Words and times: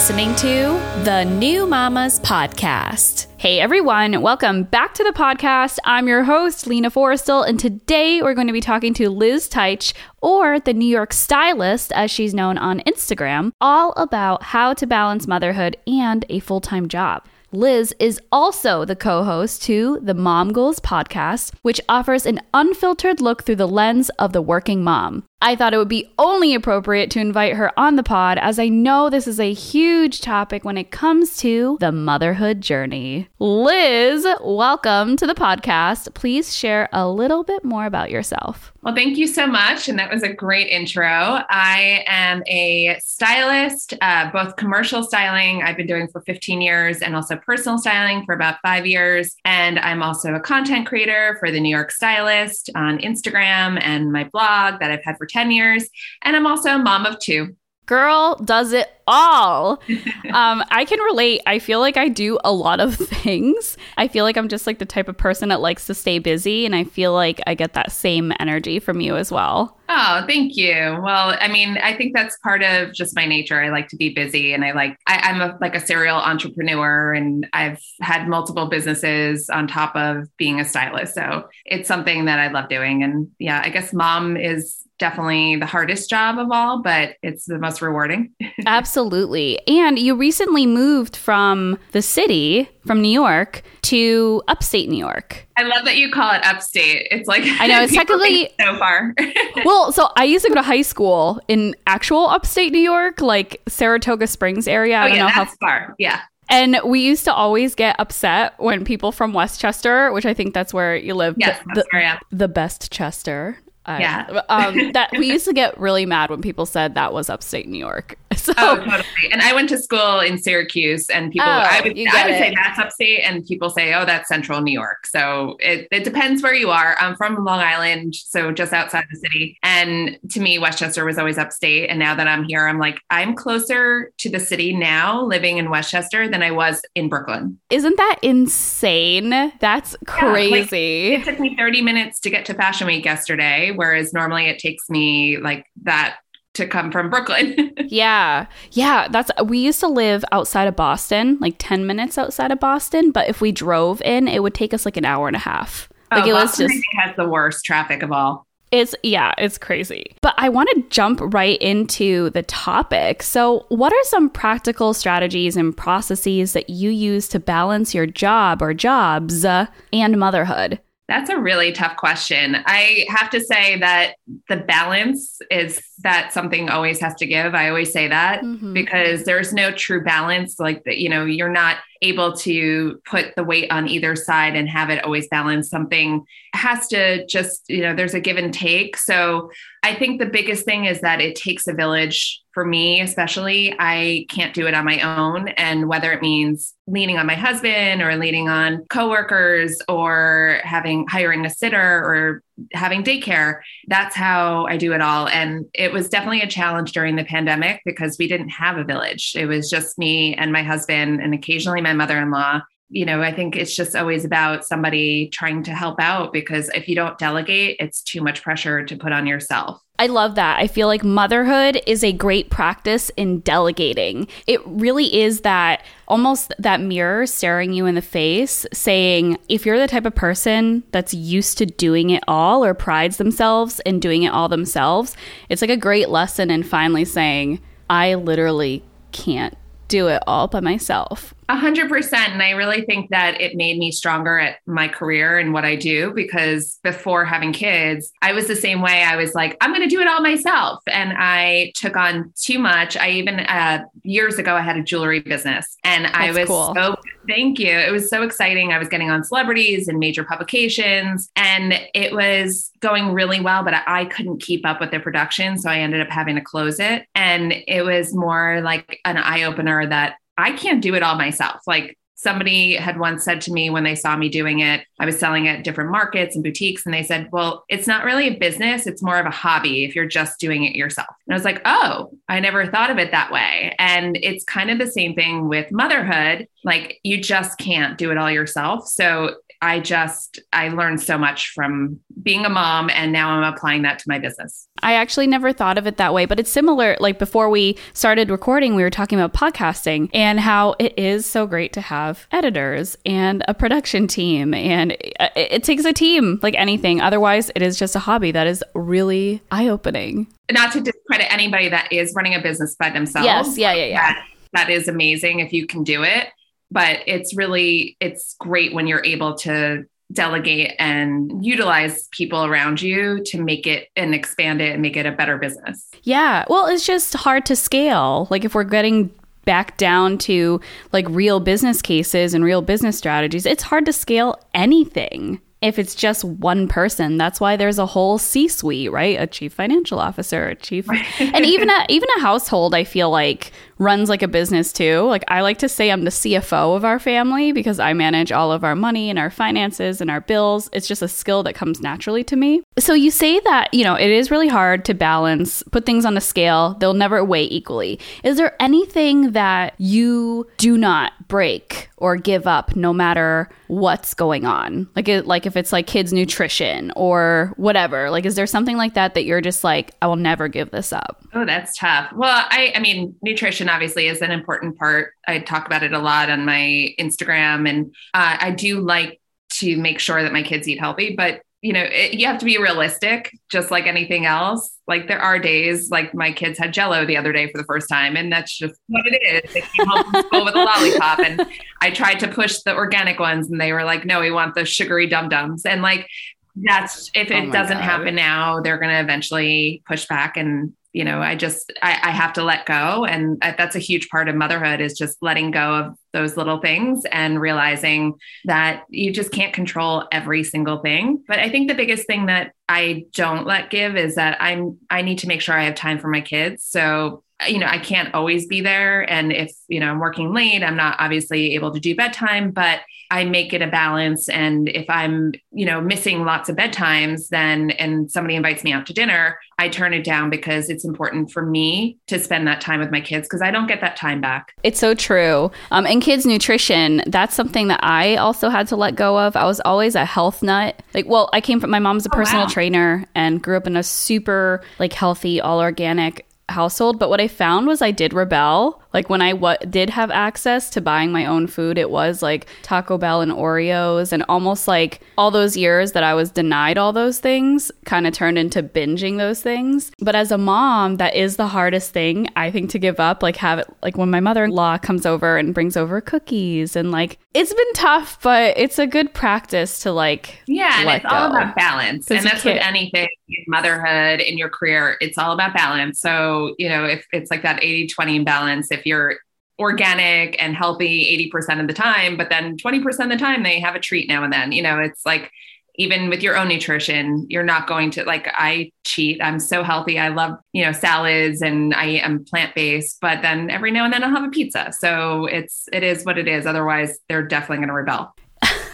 listening 0.00 0.34
to 0.34 0.80
the 1.04 1.24
New 1.24 1.66
Mamas 1.66 2.18
Podcast. 2.20 3.26
Hey 3.36 3.60
everyone, 3.60 4.22
welcome 4.22 4.62
back 4.62 4.94
to 4.94 5.04
the 5.04 5.12
podcast. 5.12 5.76
I'm 5.84 6.08
your 6.08 6.24
host, 6.24 6.66
Lina 6.66 6.90
Forrestal, 6.90 7.46
and 7.46 7.60
today 7.60 8.22
we're 8.22 8.32
going 8.32 8.46
to 8.46 8.52
be 8.54 8.62
talking 8.62 8.94
to 8.94 9.10
Liz 9.10 9.46
Teich, 9.46 9.92
or 10.22 10.58
the 10.58 10.72
New 10.72 10.88
York 10.88 11.12
Stylist, 11.12 11.92
as 11.92 12.10
she's 12.10 12.32
known 12.32 12.56
on 12.56 12.80
Instagram, 12.86 13.52
all 13.60 13.92
about 13.98 14.42
how 14.42 14.72
to 14.72 14.86
balance 14.86 15.26
motherhood 15.26 15.76
and 15.86 16.24
a 16.30 16.38
full 16.40 16.62
time 16.62 16.88
job. 16.88 17.26
Liz 17.52 17.94
is 17.98 18.18
also 18.32 18.86
the 18.86 18.96
co 18.96 19.22
host 19.22 19.62
to 19.64 19.98
the 20.00 20.14
Mom 20.14 20.54
Goals 20.54 20.80
podcast, 20.80 21.52
which 21.60 21.80
offers 21.90 22.24
an 22.24 22.40
unfiltered 22.54 23.20
look 23.20 23.42
through 23.42 23.56
the 23.56 23.68
lens 23.68 24.08
of 24.18 24.32
the 24.32 24.40
working 24.40 24.82
mom. 24.82 25.24
I 25.42 25.56
thought 25.56 25.72
it 25.72 25.78
would 25.78 25.88
be 25.88 26.12
only 26.18 26.54
appropriate 26.54 27.10
to 27.12 27.18
invite 27.18 27.54
her 27.54 27.72
on 27.78 27.96
the 27.96 28.02
pod 28.02 28.36
as 28.36 28.58
I 28.58 28.68
know 28.68 29.08
this 29.08 29.26
is 29.26 29.40
a 29.40 29.54
huge 29.54 30.20
topic 30.20 30.66
when 30.66 30.76
it 30.76 30.90
comes 30.90 31.38
to 31.38 31.78
the 31.80 31.90
motherhood 31.90 32.60
journey. 32.60 33.28
Liz, 33.38 34.26
welcome 34.42 35.16
to 35.16 35.26
the 35.26 35.34
podcast. 35.34 36.12
Please 36.12 36.54
share 36.54 36.90
a 36.92 37.08
little 37.08 37.42
bit 37.42 37.64
more 37.64 37.86
about 37.86 38.10
yourself. 38.10 38.74
Well, 38.82 38.94
thank 38.94 39.16
you 39.18 39.26
so 39.26 39.46
much. 39.46 39.88
And 39.88 39.98
that 39.98 40.10
was 40.10 40.22
a 40.22 40.32
great 40.32 40.68
intro. 40.68 41.06
I 41.08 42.04
am 42.06 42.42
a 42.46 42.98
stylist, 43.00 43.94
uh, 44.00 44.30
both 44.30 44.56
commercial 44.56 45.02
styling, 45.02 45.62
I've 45.62 45.76
been 45.76 45.86
doing 45.86 46.08
for 46.08 46.20
15 46.22 46.60
years, 46.62 47.00
and 47.00 47.14
also 47.14 47.36
personal 47.36 47.78
styling 47.78 48.24
for 48.24 48.34
about 48.34 48.56
five 48.62 48.86
years. 48.86 49.36
And 49.44 49.78
I'm 49.78 50.02
also 50.02 50.34
a 50.34 50.40
content 50.40 50.86
creator 50.86 51.36
for 51.40 51.50
the 51.50 51.60
New 51.60 51.74
York 51.74 51.90
Stylist 51.90 52.70
on 52.74 52.98
Instagram 52.98 53.78
and 53.82 54.12
my 54.12 54.24
blog 54.24 54.80
that 54.80 54.90
I've 54.90 55.04
had 55.04 55.18
for 55.18 55.26
10 55.30 55.50
years. 55.50 55.88
And 56.22 56.36
I'm 56.36 56.46
also 56.46 56.70
a 56.70 56.78
mom 56.78 57.06
of 57.06 57.18
two. 57.18 57.56
Girl 57.90 58.36
does 58.44 58.72
it 58.72 58.88
all. 59.08 59.82
um, 60.32 60.62
I 60.70 60.84
can 60.84 61.00
relate. 61.00 61.40
I 61.44 61.58
feel 61.58 61.80
like 61.80 61.96
I 61.96 62.06
do 62.06 62.38
a 62.44 62.52
lot 62.52 62.78
of 62.78 62.94
things. 62.94 63.76
I 63.96 64.06
feel 64.06 64.24
like 64.24 64.36
I'm 64.36 64.48
just 64.48 64.64
like 64.64 64.78
the 64.78 64.86
type 64.86 65.08
of 65.08 65.18
person 65.18 65.48
that 65.48 65.60
likes 65.60 65.86
to 65.88 65.94
stay 65.94 66.20
busy. 66.20 66.64
And 66.64 66.76
I 66.76 66.84
feel 66.84 67.12
like 67.12 67.40
I 67.48 67.56
get 67.56 67.72
that 67.72 67.90
same 67.90 68.32
energy 68.38 68.78
from 68.78 69.00
you 69.00 69.16
as 69.16 69.32
well. 69.32 69.76
Oh, 69.88 70.22
thank 70.28 70.56
you. 70.56 71.00
Well, 71.02 71.36
I 71.40 71.48
mean, 71.48 71.78
I 71.78 71.96
think 71.96 72.14
that's 72.14 72.38
part 72.44 72.62
of 72.62 72.94
just 72.94 73.16
my 73.16 73.26
nature. 73.26 73.60
I 73.60 73.70
like 73.70 73.88
to 73.88 73.96
be 73.96 74.14
busy 74.14 74.54
and 74.54 74.64
I 74.64 74.70
like, 74.70 74.96
I, 75.08 75.28
am 75.28 75.40
a, 75.40 75.58
like 75.60 75.74
a 75.74 75.84
serial 75.84 76.18
entrepreneur 76.18 77.12
and 77.12 77.48
I've 77.52 77.82
had 78.00 78.28
multiple 78.28 78.66
businesses 78.66 79.50
on 79.50 79.66
top 79.66 79.96
of 79.96 80.28
being 80.36 80.60
a 80.60 80.64
stylist. 80.64 81.14
So 81.14 81.48
it's 81.64 81.88
something 81.88 82.26
that 82.26 82.38
I 82.38 82.52
love 82.52 82.68
doing. 82.68 83.02
And 83.02 83.32
yeah, 83.40 83.62
I 83.64 83.70
guess 83.70 83.92
mom 83.92 84.36
is 84.36 84.76
definitely 85.00 85.56
the 85.56 85.66
hardest 85.66 86.08
job 86.08 86.38
of 86.38 86.52
all, 86.52 86.82
but 86.82 87.16
it's 87.22 87.46
the 87.46 87.58
most 87.58 87.82
rewarding. 87.82 88.32
Absolutely. 88.66 89.58
And 89.66 89.98
you 89.98 90.14
recently 90.14 90.66
moved 90.66 91.16
from 91.16 91.78
the 91.92 92.02
city, 92.02 92.68
from 92.86 93.00
New 93.00 93.10
York, 93.10 93.62
to 93.82 94.42
upstate 94.46 94.88
New 94.88 94.98
York. 94.98 95.48
I 95.56 95.62
love 95.64 95.84
that 95.86 95.96
you 95.96 96.10
call 96.10 96.32
it 96.32 96.44
upstate. 96.44 97.08
It's 97.10 97.26
like 97.26 97.42
I 97.44 97.66
know 97.66 97.82
it's 97.82 97.94
technically 97.94 98.50
so 98.60 98.76
far. 98.78 99.14
well, 99.64 99.90
so 99.90 100.08
I 100.16 100.24
used 100.24 100.44
to 100.44 100.50
go 100.50 100.54
to 100.54 100.62
high 100.62 100.82
school 100.82 101.40
in 101.48 101.74
actual 101.86 102.28
upstate 102.28 102.70
New 102.70 102.78
York, 102.78 103.20
like 103.20 103.60
Saratoga 103.66 104.26
Springs 104.26 104.68
area. 104.68 104.98
Oh, 104.98 105.00
I 105.00 105.08
don't 105.08 105.16
yeah, 105.16 105.22
know 105.24 105.28
how 105.30 105.46
far. 105.60 105.96
Yeah. 105.98 106.20
And 106.50 106.80
we 106.84 107.00
used 107.00 107.24
to 107.24 107.32
always 107.32 107.76
get 107.76 107.94
upset 108.00 108.54
when 108.58 108.84
people 108.84 109.12
from 109.12 109.32
Westchester, 109.32 110.12
which 110.12 110.26
I 110.26 110.34
think 110.34 110.52
that's 110.52 110.74
where 110.74 110.96
you 110.96 111.14
live, 111.14 111.36
yes, 111.38 111.62
the, 111.74 111.84
the, 111.92 112.18
the 112.36 112.48
best 112.48 112.90
Chester, 112.90 113.56
yeah. 113.98 114.42
um, 114.48 114.92
that 114.92 115.10
we 115.12 115.26
used 115.26 115.44
to 115.46 115.52
get 115.52 115.78
really 115.78 116.06
mad 116.06 116.30
when 116.30 116.42
people 116.42 116.66
said 116.66 116.94
that 116.94 117.12
was 117.12 117.30
upstate 117.30 117.68
New 117.68 117.78
York. 117.78 118.16
So, 118.40 118.54
oh, 118.56 118.76
totally. 118.76 119.30
And 119.32 119.42
I 119.42 119.52
went 119.52 119.68
to 119.68 119.76
school 119.76 120.20
in 120.20 120.38
Syracuse, 120.38 121.10
and 121.10 121.30
people, 121.30 121.46
oh, 121.46 121.52
I 121.52 121.82
would, 121.82 121.92
I 121.98 122.26
would 122.26 122.38
say 122.38 122.54
that's 122.54 122.78
upstate, 122.78 123.20
and 123.22 123.44
people 123.44 123.68
say, 123.68 123.92
oh, 123.92 124.06
that's 124.06 124.28
central 124.28 124.62
New 124.62 124.72
York. 124.72 125.06
So 125.06 125.56
it, 125.60 125.88
it 125.90 126.04
depends 126.04 126.42
where 126.42 126.54
you 126.54 126.70
are. 126.70 126.96
I'm 127.00 127.16
from 127.16 127.44
Long 127.44 127.60
Island, 127.60 128.14
so 128.14 128.50
just 128.50 128.72
outside 128.72 129.04
the 129.12 129.18
city. 129.18 129.58
And 129.62 130.18
to 130.30 130.40
me, 130.40 130.58
Westchester 130.58 131.04
was 131.04 131.18
always 131.18 131.36
upstate. 131.36 131.90
And 131.90 131.98
now 131.98 132.14
that 132.14 132.28
I'm 132.28 132.44
here, 132.44 132.66
I'm 132.66 132.78
like, 132.78 133.00
I'm 133.10 133.34
closer 133.34 134.10
to 134.18 134.30
the 134.30 134.40
city 134.40 134.74
now 134.74 135.22
living 135.22 135.58
in 135.58 135.68
Westchester 135.68 136.28
than 136.28 136.42
I 136.42 136.50
was 136.50 136.80
in 136.94 137.08
Brooklyn. 137.08 137.58
Isn't 137.68 137.96
that 137.98 138.18
insane? 138.22 139.52
That's 139.60 139.96
crazy. 140.06 141.10
Yeah, 141.10 141.18
like, 141.18 141.28
it 141.28 141.30
took 141.30 141.40
me 141.40 141.56
30 141.56 141.82
minutes 141.82 142.20
to 142.20 142.30
get 142.30 142.46
to 142.46 142.54
Fashion 142.54 142.86
Week 142.86 143.04
yesterday, 143.04 143.72
whereas 143.80 144.12
normally 144.12 144.44
it 144.44 144.58
takes 144.58 144.90
me 144.90 145.38
like 145.38 145.64
that 145.84 146.18
to 146.52 146.66
come 146.66 146.92
from 146.92 147.08
Brooklyn. 147.08 147.72
yeah. 147.86 148.46
Yeah. 148.72 149.08
That's, 149.10 149.30
we 149.42 149.58
used 149.58 149.80
to 149.80 149.88
live 149.88 150.22
outside 150.32 150.68
of 150.68 150.76
Boston, 150.76 151.38
like 151.40 151.54
10 151.58 151.86
minutes 151.86 152.18
outside 152.18 152.52
of 152.52 152.60
Boston. 152.60 153.10
But 153.10 153.30
if 153.30 153.40
we 153.40 153.52
drove 153.52 154.02
in, 154.02 154.28
it 154.28 154.42
would 154.42 154.52
take 154.52 154.74
us 154.74 154.84
like 154.84 154.98
an 154.98 155.06
hour 155.06 155.28
and 155.28 155.36
a 155.36 155.40
half. 155.40 155.88
Like 156.10 156.24
oh, 156.24 156.28
it 156.28 156.32
Boston, 156.32 156.64
was 156.64 156.72
just, 156.74 156.84
has 156.98 157.16
the 157.16 157.26
worst 157.26 157.64
traffic 157.64 158.02
of 158.02 158.12
all. 158.12 158.46
It's, 158.70 158.94
yeah, 159.02 159.32
it's 159.38 159.56
crazy. 159.56 160.14
But 160.20 160.34
I 160.36 160.50
want 160.50 160.68
to 160.74 160.84
jump 160.90 161.20
right 161.22 161.60
into 161.62 162.28
the 162.30 162.42
topic. 162.42 163.22
So, 163.22 163.64
what 163.68 163.92
are 163.92 164.04
some 164.04 164.28
practical 164.28 164.92
strategies 164.94 165.56
and 165.56 165.76
processes 165.76 166.52
that 166.52 166.70
you 166.70 166.90
use 166.90 167.26
to 167.28 167.40
balance 167.40 167.94
your 167.94 168.06
job 168.06 168.62
or 168.62 168.74
jobs 168.74 169.44
uh, 169.44 169.66
and 169.92 170.18
motherhood? 170.18 170.78
That's 171.10 171.28
a 171.28 171.36
really 171.36 171.72
tough 171.72 171.96
question. 171.96 172.56
I 172.66 173.04
have 173.08 173.30
to 173.30 173.40
say 173.40 173.76
that 173.80 174.14
the 174.48 174.58
balance 174.58 175.40
is 175.50 175.82
that 176.04 176.32
something 176.32 176.68
always 176.68 177.00
has 177.00 177.16
to 177.16 177.26
give. 177.26 177.52
I 177.52 177.68
always 177.68 177.92
say 177.92 178.06
that 178.06 178.44
mm-hmm. 178.44 178.72
because 178.72 179.24
there's 179.24 179.52
no 179.52 179.72
true 179.72 180.04
balance. 180.04 180.60
Like 180.60 180.84
that, 180.84 180.98
you 180.98 181.08
know, 181.08 181.24
you're 181.24 181.50
not 181.50 181.78
able 182.00 182.36
to 182.36 183.02
put 183.04 183.34
the 183.34 183.42
weight 183.42 183.72
on 183.72 183.88
either 183.88 184.14
side 184.14 184.54
and 184.54 184.68
have 184.68 184.88
it 184.88 185.04
always 185.04 185.26
balance. 185.26 185.68
Something 185.68 186.24
has 186.54 186.86
to 186.88 187.26
just, 187.26 187.68
you 187.68 187.82
know, 187.82 187.92
there's 187.92 188.14
a 188.14 188.20
give 188.20 188.36
and 188.36 188.54
take. 188.54 188.96
So 188.96 189.50
I 189.82 189.96
think 189.96 190.20
the 190.20 190.26
biggest 190.26 190.64
thing 190.64 190.84
is 190.84 191.00
that 191.00 191.20
it 191.20 191.34
takes 191.34 191.66
a 191.66 191.74
village 191.74 192.40
for 192.52 192.64
me, 192.64 193.00
especially. 193.00 193.74
I 193.78 194.26
can't 194.28 194.54
do 194.54 194.66
it 194.66 194.74
on 194.74 194.84
my 194.84 195.00
own. 195.00 195.48
And 195.48 195.88
whether 195.88 196.12
it 196.12 196.22
means 196.22 196.74
leaning 196.86 197.18
on 197.18 197.26
my 197.26 197.34
husband 197.34 198.02
or 198.02 198.16
leaning 198.16 198.48
on 198.48 198.84
coworkers 198.90 199.80
or 199.88 200.60
having 200.64 201.06
hiring 201.06 201.46
a 201.46 201.50
sitter 201.50 201.80
or 201.80 202.42
having 202.72 203.02
daycare, 203.02 203.60
that's 203.88 204.16
how 204.16 204.66
I 204.66 204.76
do 204.76 204.92
it 204.92 205.00
all. 205.00 205.28
And 205.28 205.66
it 205.74 205.92
was 205.92 206.08
definitely 206.08 206.42
a 206.42 206.48
challenge 206.48 206.92
during 206.92 207.16
the 207.16 207.24
pandemic 207.24 207.82
because 207.84 208.16
we 208.18 208.28
didn't 208.28 208.50
have 208.50 208.76
a 208.76 208.84
village. 208.84 209.34
It 209.36 209.46
was 209.46 209.70
just 209.70 209.98
me 209.98 210.34
and 210.34 210.52
my 210.52 210.62
husband 210.62 211.20
and 211.20 211.32
occasionally 211.34 211.80
my 211.80 211.92
mother 211.92 212.18
in 212.18 212.30
law 212.30 212.60
you 212.90 213.06
know, 213.06 213.22
I 213.22 213.32
think 213.32 213.54
it's 213.54 213.74
just 213.74 213.94
always 213.94 214.24
about 214.24 214.66
somebody 214.66 215.28
trying 215.28 215.62
to 215.62 215.70
help 215.70 216.00
out 216.00 216.32
because 216.32 216.68
if 216.70 216.88
you 216.88 216.96
don't 216.96 217.18
delegate, 217.18 217.76
it's 217.78 218.02
too 218.02 218.20
much 218.20 218.42
pressure 218.42 218.84
to 218.84 218.96
put 218.96 219.12
on 219.12 219.28
yourself. 219.28 219.80
I 220.00 220.06
love 220.06 220.34
that. 220.34 220.58
I 220.58 220.66
feel 220.66 220.88
like 220.88 221.04
motherhood 221.04 221.80
is 221.86 222.02
a 222.02 222.12
great 222.12 222.50
practice 222.50 223.10
in 223.16 223.40
delegating. 223.40 224.26
It 224.46 224.60
really 224.66 225.20
is 225.20 225.42
that 225.42 225.84
almost 226.08 226.52
that 226.58 226.80
mirror 226.80 227.26
staring 227.26 227.74
you 227.74 227.86
in 227.86 227.94
the 227.94 228.02
face 228.02 228.66
saying, 228.72 229.38
if 229.48 229.64
you're 229.64 229.78
the 229.78 229.86
type 229.86 230.06
of 230.06 230.14
person 230.14 230.82
that's 230.90 231.14
used 231.14 231.58
to 231.58 231.66
doing 231.66 232.10
it 232.10 232.24
all 232.26 232.64
or 232.64 232.74
prides 232.74 233.18
themselves 233.18 233.78
in 233.80 234.00
doing 234.00 234.22
it 234.24 234.32
all 234.32 234.48
themselves, 234.48 235.16
it's 235.48 235.60
like 235.60 235.70
a 235.70 235.76
great 235.76 236.08
lesson 236.08 236.50
in 236.50 236.62
finally 236.62 237.04
saying, 237.04 237.60
I 237.88 238.14
literally 238.14 238.82
can't 239.12 239.54
do 239.86 240.08
it 240.08 240.22
all 240.26 240.48
by 240.48 240.60
myself. 240.60 241.34
A 241.50 241.56
hundred 241.56 241.88
percent. 241.88 242.32
And 242.32 242.40
I 242.40 242.50
really 242.50 242.82
think 242.82 243.10
that 243.10 243.40
it 243.40 243.56
made 243.56 243.76
me 243.76 243.90
stronger 243.90 244.38
at 244.38 244.58
my 244.66 244.86
career 244.86 245.36
and 245.36 245.52
what 245.52 245.64
I 245.64 245.74
do 245.74 246.12
because 246.14 246.78
before 246.84 247.24
having 247.24 247.52
kids, 247.52 248.12
I 248.22 248.32
was 248.32 248.46
the 248.46 248.54
same 248.54 248.80
way. 248.80 249.02
I 249.02 249.16
was 249.16 249.34
like, 249.34 249.56
I'm 249.60 249.74
going 249.74 249.82
to 249.82 249.92
do 249.92 250.00
it 250.00 250.06
all 250.06 250.22
myself. 250.22 250.80
And 250.86 251.12
I 251.18 251.72
took 251.74 251.96
on 251.96 252.32
too 252.40 252.60
much. 252.60 252.96
I 252.96 253.10
even, 253.10 253.40
uh, 253.40 253.82
years 254.04 254.38
ago, 254.38 254.54
I 254.54 254.60
had 254.60 254.76
a 254.76 254.82
jewelry 254.84 255.18
business 255.18 255.76
and 255.82 256.04
That's 256.04 256.16
I 256.16 256.30
was 256.30 256.46
cool. 256.46 256.72
so, 256.72 256.94
thank 257.26 257.58
you. 257.58 257.72
It 257.72 257.90
was 257.90 258.08
so 258.08 258.22
exciting. 258.22 258.72
I 258.72 258.78
was 258.78 258.86
getting 258.86 259.10
on 259.10 259.24
celebrities 259.24 259.88
and 259.88 259.98
major 259.98 260.22
publications 260.22 261.32
and 261.34 261.74
it 261.94 262.12
was 262.14 262.70
going 262.78 263.12
really 263.12 263.40
well, 263.40 263.64
but 263.64 263.74
I 263.88 264.04
couldn't 264.04 264.40
keep 264.40 264.64
up 264.64 264.80
with 264.80 264.92
the 264.92 265.00
production. 265.00 265.58
So 265.58 265.68
I 265.68 265.80
ended 265.80 266.00
up 266.00 266.10
having 266.10 266.36
to 266.36 266.40
close 266.40 266.78
it. 266.78 267.06
And 267.16 267.52
it 267.66 267.84
was 267.84 268.14
more 268.14 268.60
like 268.62 269.00
an 269.04 269.16
eye 269.16 269.42
opener 269.42 269.84
that 269.88 270.14
I 270.40 270.52
can't 270.52 270.82
do 270.82 270.94
it 270.94 271.02
all 271.02 271.16
myself. 271.16 271.60
Like 271.66 271.96
somebody 272.20 272.74
had 272.74 272.98
once 272.98 273.24
said 273.24 273.40
to 273.40 273.52
me 273.52 273.70
when 273.70 273.82
they 273.82 273.94
saw 273.94 274.14
me 274.14 274.28
doing 274.28 274.60
it, 274.60 274.84
I 274.98 275.06
was 275.06 275.18
selling 275.18 275.48
at 275.48 275.64
different 275.64 275.90
markets 275.90 276.34
and 276.34 276.44
boutiques, 276.44 276.84
and 276.84 276.94
they 276.94 277.02
said, 277.02 277.28
Well, 277.32 277.64
it's 277.68 277.86
not 277.86 278.04
really 278.04 278.28
a 278.28 278.38
business, 278.38 278.86
it's 278.86 279.02
more 279.02 279.18
of 279.18 279.26
a 279.26 279.30
hobby 279.30 279.84
if 279.84 279.96
you're 279.96 280.06
just 280.06 280.38
doing 280.38 280.64
it 280.64 280.76
yourself. 280.76 281.08
And 281.26 281.34
I 281.34 281.36
was 281.36 281.44
like, 281.44 281.62
Oh, 281.64 282.10
I 282.28 282.40
never 282.40 282.66
thought 282.66 282.90
of 282.90 282.98
it 282.98 283.10
that 283.12 283.32
way. 283.32 283.74
And 283.78 284.18
it's 284.22 284.44
kind 284.44 284.70
of 284.70 284.78
the 284.78 284.86
same 284.86 285.14
thing 285.14 285.48
with 285.48 285.72
motherhood. 285.72 286.46
Like 286.62 287.00
you 287.02 287.22
just 287.22 287.58
can't 287.58 287.96
do 287.96 288.10
it 288.10 288.18
all 288.18 288.30
yourself. 288.30 288.86
So 288.86 289.36
I 289.62 289.80
just, 289.80 290.40
I 290.52 290.68
learned 290.68 291.02
so 291.02 291.18
much 291.18 291.52
from 291.54 292.00
being 292.22 292.46
a 292.46 292.48
mom 292.48 292.88
and 292.90 293.12
now 293.12 293.30
I'm 293.30 293.52
applying 293.52 293.82
that 293.82 293.98
to 293.98 294.04
my 294.08 294.18
business. 294.18 294.66
I 294.82 294.94
actually 294.94 295.26
never 295.26 295.52
thought 295.52 295.76
of 295.76 295.86
it 295.86 295.98
that 295.98 296.14
way, 296.14 296.24
but 296.24 296.40
it's 296.40 296.50
similar. 296.50 296.96
Like 296.98 297.18
before 297.18 297.50
we 297.50 297.76
started 297.92 298.30
recording, 298.30 298.74
we 298.74 298.82
were 298.82 298.90
talking 298.90 299.20
about 299.20 299.34
podcasting 299.34 300.08
and 300.14 300.40
how 300.40 300.76
it 300.78 300.98
is 300.98 301.26
so 301.26 301.46
great 301.46 301.74
to 301.74 301.82
have 301.82 302.26
editors 302.32 302.96
and 303.04 303.44
a 303.48 303.54
production 303.54 304.06
team. 304.06 304.54
And 304.54 304.92
it, 304.92 305.14
it 305.36 305.64
takes 305.64 305.84
a 305.84 305.92
team 305.92 306.40
like 306.42 306.54
anything. 306.54 307.02
Otherwise, 307.02 307.50
it 307.54 307.60
is 307.60 307.78
just 307.78 307.94
a 307.94 308.00
hobby 308.00 308.32
that 308.32 308.46
is 308.46 308.64
really 308.74 309.42
eye 309.50 309.68
opening. 309.68 310.26
Not 310.50 310.72
to 310.72 310.80
discredit 310.80 311.30
anybody 311.30 311.68
that 311.68 311.92
is 311.92 312.14
running 312.16 312.34
a 312.34 312.40
business 312.40 312.76
by 312.76 312.88
themselves. 312.88 313.26
Yes. 313.26 313.58
Yeah. 313.58 313.74
Yeah. 313.74 313.84
Yeah. 313.84 314.12
That, 314.12 314.26
that 314.54 314.70
is 314.70 314.88
amazing 314.88 315.40
if 315.40 315.52
you 315.52 315.66
can 315.66 315.84
do 315.84 316.02
it. 316.02 316.28
But 316.70 317.00
it's 317.06 317.34
really, 317.36 317.96
it's 318.00 318.36
great 318.38 318.72
when 318.72 318.86
you're 318.86 319.04
able 319.04 319.34
to 319.38 319.84
delegate 320.12 320.74
and 320.78 321.44
utilize 321.44 322.08
people 322.08 322.44
around 322.44 322.82
you 322.82 323.22
to 323.24 323.40
make 323.40 323.66
it 323.66 323.88
and 323.96 324.14
expand 324.14 324.60
it 324.60 324.72
and 324.72 324.82
make 324.82 324.96
it 324.96 325.06
a 325.06 325.12
better 325.12 325.38
business. 325.38 325.88
Yeah. 326.02 326.44
Well, 326.48 326.66
it's 326.66 326.84
just 326.84 327.14
hard 327.14 327.46
to 327.46 327.56
scale. 327.56 328.26
Like 328.30 328.44
if 328.44 328.54
we're 328.54 328.64
getting 328.64 329.14
back 329.44 329.76
down 329.76 330.18
to 330.18 330.60
like 330.92 331.06
real 331.08 331.40
business 331.40 331.80
cases 331.82 332.34
and 332.34 332.44
real 332.44 332.62
business 332.62 332.98
strategies, 332.98 333.46
it's 333.46 333.62
hard 333.62 333.86
to 333.86 333.92
scale 333.92 334.36
anything 334.54 335.40
if 335.62 335.78
it's 335.78 335.94
just 335.94 336.24
one 336.24 336.68
person. 336.68 337.18
That's 337.18 337.40
why 337.40 337.56
there's 337.56 337.78
a 337.78 337.86
whole 337.86 338.18
C-suite, 338.18 338.90
right? 338.90 339.20
A 339.20 339.26
chief 339.26 339.52
financial 339.52 339.98
officer, 339.98 340.48
a 340.48 340.54
chief, 340.54 340.88
and 341.20 341.44
even 341.44 341.70
a 341.70 341.86
even 341.88 342.08
a 342.16 342.20
household. 342.20 342.74
I 342.74 342.84
feel 342.84 343.10
like 343.10 343.52
runs 343.80 344.08
like 344.10 344.22
a 344.22 344.28
business 344.28 344.72
too. 344.72 345.00
Like 345.00 345.24
I 345.26 345.40
like 345.40 345.58
to 345.58 345.68
say, 345.68 345.90
I'm 345.90 346.04
the 346.04 346.10
CFO 346.10 346.76
of 346.76 346.84
our 346.84 347.00
family 347.00 347.50
because 347.50 347.80
I 347.80 347.94
manage 347.94 348.30
all 348.30 348.52
of 348.52 348.62
our 348.62 348.76
money 348.76 349.10
and 349.10 349.18
our 349.18 349.30
finances 349.30 350.00
and 350.00 350.10
our 350.10 350.20
bills. 350.20 350.68
It's 350.72 350.86
just 350.86 351.02
a 351.02 351.08
skill 351.08 351.42
that 351.44 351.54
comes 351.54 351.80
naturally 351.80 352.22
to 352.24 352.36
me. 352.36 352.62
So 352.78 352.94
you 352.94 353.10
say 353.10 353.40
that 353.40 353.72
you 353.74 353.82
know 353.82 353.94
it 353.94 354.10
is 354.10 354.30
really 354.30 354.48
hard 354.48 354.84
to 354.84 354.94
balance, 354.94 355.62
put 355.72 355.86
things 355.86 356.04
on 356.04 356.16
a 356.16 356.20
scale. 356.20 356.74
They'll 356.78 356.94
never 356.94 357.24
weigh 357.24 357.44
equally. 357.44 357.98
Is 358.22 358.36
there 358.36 358.54
anything 358.60 359.32
that 359.32 359.74
you 359.78 360.46
do 360.58 360.76
not 360.76 361.12
break 361.26 361.88
or 361.96 362.16
give 362.16 362.46
up 362.46 362.74
no 362.74 362.92
matter 362.92 363.48
what's 363.68 364.14
going 364.14 364.44
on 364.44 364.88
like 364.96 365.06
it, 365.06 365.26
like 365.26 365.46
if 365.46 365.56
it's 365.56 365.72
like 365.72 365.86
kids 365.86 366.12
nutrition 366.12 366.92
or 366.96 367.54
whatever 367.56 368.10
like 368.10 368.26
is 368.26 368.34
there 368.34 368.46
something 368.46 368.76
like 368.76 368.94
that 368.94 369.14
that 369.14 369.24
you're 369.24 369.40
just 369.40 369.62
like 369.62 369.92
i 370.02 370.06
will 370.08 370.16
never 370.16 370.48
give 370.48 370.72
this 370.72 370.92
up 370.92 371.24
oh 371.34 371.44
that's 371.44 371.78
tough 371.78 372.12
well 372.14 372.44
i 372.50 372.72
i 372.74 372.80
mean 372.80 373.14
nutrition 373.22 373.68
obviously 373.70 374.08
is 374.08 374.20
an 374.20 374.30
important 374.30 374.76
part 374.78 375.12
i 375.26 375.38
talk 375.38 375.66
about 375.66 375.82
it 375.82 375.92
a 375.92 375.98
lot 375.98 376.30
on 376.30 376.44
my 376.44 376.94
instagram 376.98 377.68
and 377.68 377.94
uh, 378.14 378.36
i 378.40 378.50
do 378.50 378.80
like 378.80 379.20
to 379.48 379.76
make 379.76 379.98
sure 379.98 380.22
that 380.22 380.32
my 380.32 380.42
kids 380.42 380.68
eat 380.68 380.78
healthy 380.78 381.14
but 381.16 381.40
you 381.62 381.74
know, 381.74 381.82
it, 381.82 382.14
you 382.14 382.26
have 382.26 382.38
to 382.38 382.44
be 382.46 382.56
realistic, 382.56 383.36
just 383.50 383.70
like 383.70 383.86
anything 383.86 384.24
else. 384.24 384.78
Like 384.86 385.08
there 385.08 385.20
are 385.20 385.38
days, 385.38 385.90
like 385.90 386.14
my 386.14 386.32
kids 386.32 386.58
had 386.58 386.72
Jello 386.72 387.04
the 387.04 387.18
other 387.18 387.32
day 387.32 387.50
for 387.50 387.58
the 387.58 387.64
first 387.64 387.88
time, 387.88 388.16
and 388.16 388.32
that's 388.32 388.56
just 388.56 388.80
what 388.88 389.02
it 389.06 389.44
is. 389.44 389.52
They 389.52 389.60
came 389.60 389.86
home 389.86 390.10
from 390.10 390.22
school 390.22 390.44
with 390.46 390.54
a 390.54 390.64
lollipop, 390.64 391.18
and 391.18 391.46
I 391.82 391.90
tried 391.90 392.20
to 392.20 392.28
push 392.28 392.60
the 392.60 392.74
organic 392.74 393.20
ones, 393.20 393.50
and 393.50 393.60
they 393.60 393.72
were 393.72 393.84
like, 393.84 394.06
"No, 394.06 394.20
we 394.20 394.30
want 394.30 394.54
the 394.54 394.64
sugary 394.64 395.06
dum 395.06 395.28
dums." 395.28 395.66
And 395.66 395.82
like 395.82 396.08
that's 396.56 397.10
if 397.14 397.30
it 397.30 397.48
oh 397.48 397.52
doesn't 397.52 397.76
God. 397.76 397.84
happen 397.84 398.14
now, 398.14 398.60
they're 398.60 398.78
going 398.78 398.90
to 398.90 399.00
eventually 399.00 399.82
push 399.86 400.06
back 400.06 400.38
and 400.38 400.72
you 400.92 401.04
know 401.04 401.20
i 401.20 401.34
just 401.34 401.72
I, 401.82 401.98
I, 402.02 402.10
have 402.10 402.32
to 402.34 402.42
let 402.42 402.66
go. 402.66 403.04
And 403.04 403.40
that's 403.40 403.76
a 403.76 403.80
huge 403.80 404.08
part 404.08 404.28
of 404.28 404.34
motherhood 404.34 404.80
is 404.80 404.98
just 404.98 405.16
letting 405.22 405.50
go 405.50 405.74
of 405.74 405.96
those 406.12 406.36
little 406.36 406.60
things 406.60 407.04
and 407.12 407.40
realizing 407.40 408.14
that 408.44 408.84
you 408.88 409.12
just 409.12 409.30
can't 409.30 409.52
control 409.52 410.06
every 410.12 410.42
single 410.44 410.78
thing. 410.78 411.22
But 411.26 411.38
i 411.38 411.48
think 411.48 411.68
the 411.68 411.74
biggest 411.74 412.06
thing 412.06 412.26
that 412.26 412.52
i 412.68 413.04
don't 413.12 413.46
let 413.46 413.70
give 413.70 413.96
is 413.96 414.16
that 414.16 414.36
i'm 414.40 414.78
i 414.90 415.02
need 415.02 415.18
to 415.18 415.28
make 415.28 415.40
sure 415.40 415.56
i 415.56 415.64
have 415.64 415.74
time 415.74 415.98
for 415.98 416.08
my 416.08 416.20
kids. 416.20 416.64
So 416.64 417.22
you 417.48 417.58
know 417.58 417.66
i 417.66 417.78
can't 417.78 418.14
always 418.14 418.46
be 418.46 418.60
there 418.60 419.08
and 419.10 419.32
if 419.32 419.52
you 419.68 419.80
know 419.80 419.90
i'm 419.90 419.98
working 419.98 420.32
late 420.32 420.62
i'm 420.62 420.76
not 420.76 420.96
obviously 420.98 421.54
able 421.54 421.72
to 421.72 421.80
do 421.80 421.94
bedtime 421.94 422.50
but 422.50 422.80
I 423.12 423.24
make 423.24 423.52
it 423.52 423.60
a 423.60 423.66
balance. 423.66 424.28
And 424.28 424.68
if 424.68 424.88
I'm, 424.88 425.32
you 425.50 425.66
know, 425.66 425.80
missing 425.80 426.24
lots 426.24 426.48
of 426.48 426.54
bedtimes, 426.54 427.28
then 427.28 427.70
and 427.72 428.10
somebody 428.10 428.36
invites 428.36 428.62
me 428.62 428.72
out 428.72 428.86
to 428.86 428.92
dinner, 428.92 429.36
I 429.58 429.68
turn 429.68 429.92
it 429.92 430.04
down 430.04 430.30
because 430.30 430.70
it's 430.70 430.84
important 430.84 431.32
for 431.32 431.44
me 431.44 431.98
to 432.06 432.20
spend 432.20 432.46
that 432.46 432.60
time 432.60 432.78
with 432.78 432.92
my 432.92 433.00
kids 433.00 433.26
because 433.26 433.42
I 433.42 433.50
don't 433.50 433.66
get 433.66 433.80
that 433.80 433.96
time 433.96 434.20
back. 434.20 434.54
It's 434.62 434.78
so 434.78 434.94
true. 434.94 435.50
Um, 435.72 435.86
and 435.86 436.00
kids' 436.00 436.24
nutrition, 436.24 437.02
that's 437.06 437.34
something 437.34 437.66
that 437.68 437.80
I 437.82 438.14
also 438.14 438.48
had 438.48 438.68
to 438.68 438.76
let 438.76 438.94
go 438.94 439.18
of. 439.18 439.34
I 439.34 439.44
was 439.44 439.60
always 439.64 439.96
a 439.96 440.04
health 440.04 440.40
nut. 440.40 440.80
Like, 440.94 441.06
well, 441.06 441.28
I 441.32 441.40
came 441.40 441.58
from 441.58 441.70
my 441.70 441.80
mom's 441.80 442.06
a 442.06 442.10
personal 442.10 442.42
oh, 442.42 442.44
wow. 442.44 442.50
trainer 442.50 443.04
and 443.16 443.42
grew 443.42 443.56
up 443.56 443.66
in 443.66 443.76
a 443.76 443.82
super 443.82 444.62
like 444.78 444.92
healthy, 444.92 445.40
all 445.40 445.60
organic 445.60 446.26
household. 446.50 446.98
But 446.98 447.08
what 447.08 447.20
I 447.20 447.28
found 447.28 447.66
was 447.66 447.82
I 447.82 447.90
did 447.90 448.12
rebel 448.12 448.82
like 448.92 449.08
when 449.08 449.22
I 449.22 449.32
what 449.32 449.70
did 449.70 449.90
have 449.90 450.10
access 450.10 450.70
to 450.70 450.80
buying 450.80 451.12
my 451.12 451.26
own 451.26 451.46
food, 451.46 451.78
it 451.78 451.90
was 451.90 452.22
like 452.22 452.46
Taco 452.62 452.98
Bell 452.98 453.20
and 453.20 453.32
Oreos, 453.32 454.12
and 454.12 454.24
almost 454.28 454.66
like 454.66 455.00
all 455.16 455.30
those 455.30 455.56
years 455.56 455.92
that 455.92 456.02
I 456.02 456.14
was 456.14 456.30
denied 456.30 456.78
all 456.78 456.92
those 456.92 457.20
things 457.20 457.70
kind 457.84 458.06
of 458.06 458.12
turned 458.12 458.38
into 458.38 458.62
binging 458.62 459.18
those 459.18 459.42
things. 459.42 459.92
But 460.00 460.14
as 460.14 460.32
a 460.32 460.38
mom, 460.38 460.96
that 460.96 461.14
is 461.14 461.36
the 461.36 461.48
hardest 461.48 461.92
thing 461.92 462.28
I 462.36 462.50
think 462.50 462.70
to 462.70 462.78
give 462.78 462.98
up. 462.98 463.22
Like 463.22 463.36
have 463.36 463.60
it 463.60 463.68
like 463.82 463.96
when 463.96 464.10
my 464.10 464.20
mother 464.20 464.44
in 464.44 464.50
law 464.50 464.78
comes 464.78 465.06
over 465.06 465.36
and 465.36 465.54
brings 465.54 465.76
over 465.76 466.00
cookies, 466.00 466.76
and 466.76 466.90
like 466.90 467.18
it's 467.32 467.54
been 467.54 467.72
tough, 467.74 468.20
but 468.22 468.58
it's 468.58 468.78
a 468.78 468.86
good 468.86 469.14
practice 469.14 469.80
to 469.80 469.92
like 469.92 470.42
yeah, 470.46 470.80
and 470.80 470.90
it's 470.90 471.04
go. 471.04 471.14
all 471.14 471.30
about 471.30 471.54
balance, 471.54 472.10
and 472.10 472.24
that's 472.24 472.44
with 472.44 472.60
anything 472.60 473.08
motherhood 473.46 474.20
in 474.20 474.36
your 474.36 474.48
career. 474.48 474.96
It's 475.00 475.16
all 475.16 475.32
about 475.32 475.54
balance. 475.54 476.00
So 476.00 476.54
you 476.58 476.68
know 476.68 476.84
if 476.84 477.06
it's 477.12 477.30
like 477.30 477.42
that 477.42 477.60
80-20 477.62 478.24
balance, 478.24 478.70
if 478.70 478.79
if 478.80 478.86
you're 478.86 479.16
organic 479.58 480.42
and 480.42 480.56
healthy 480.56 481.30
80% 481.32 481.60
of 481.60 481.66
the 481.66 481.74
time, 481.74 482.16
but 482.16 482.30
then 482.30 482.56
20% 482.56 482.84
of 483.00 483.10
the 483.10 483.16
time 483.16 483.42
they 483.42 483.60
have 483.60 483.74
a 483.74 483.80
treat 483.80 484.08
now 484.08 484.24
and 484.24 484.32
then. 484.32 484.52
You 484.52 484.62
know, 484.62 484.78
it's 484.80 485.04
like 485.04 485.30
even 485.76 486.08
with 486.08 486.22
your 486.22 486.36
own 486.36 486.48
nutrition, 486.48 487.26
you're 487.28 487.44
not 487.44 487.66
going 487.66 487.90
to 487.92 488.04
like 488.04 488.26
I 488.32 488.72
cheat. 488.84 489.22
I'm 489.22 489.38
so 489.38 489.62
healthy. 489.62 489.98
I 489.98 490.08
love, 490.08 490.38
you 490.52 490.64
know, 490.64 490.72
salads 490.72 491.42
and 491.42 491.74
I 491.74 491.86
am 491.86 492.24
plant-based, 492.24 492.98
but 493.00 493.22
then 493.22 493.50
every 493.50 493.70
now 493.70 493.84
and 493.84 493.92
then 493.92 494.02
I'll 494.02 494.10
have 494.10 494.24
a 494.24 494.30
pizza. 494.30 494.72
So 494.78 495.26
it's 495.26 495.68
it 495.72 495.82
is 495.82 496.04
what 496.04 496.18
it 496.18 496.26
is. 496.26 496.46
Otherwise, 496.46 496.98
they're 497.08 497.22
definitely 497.22 497.58
going 497.58 497.68
to 497.68 497.74
rebel. 497.74 498.14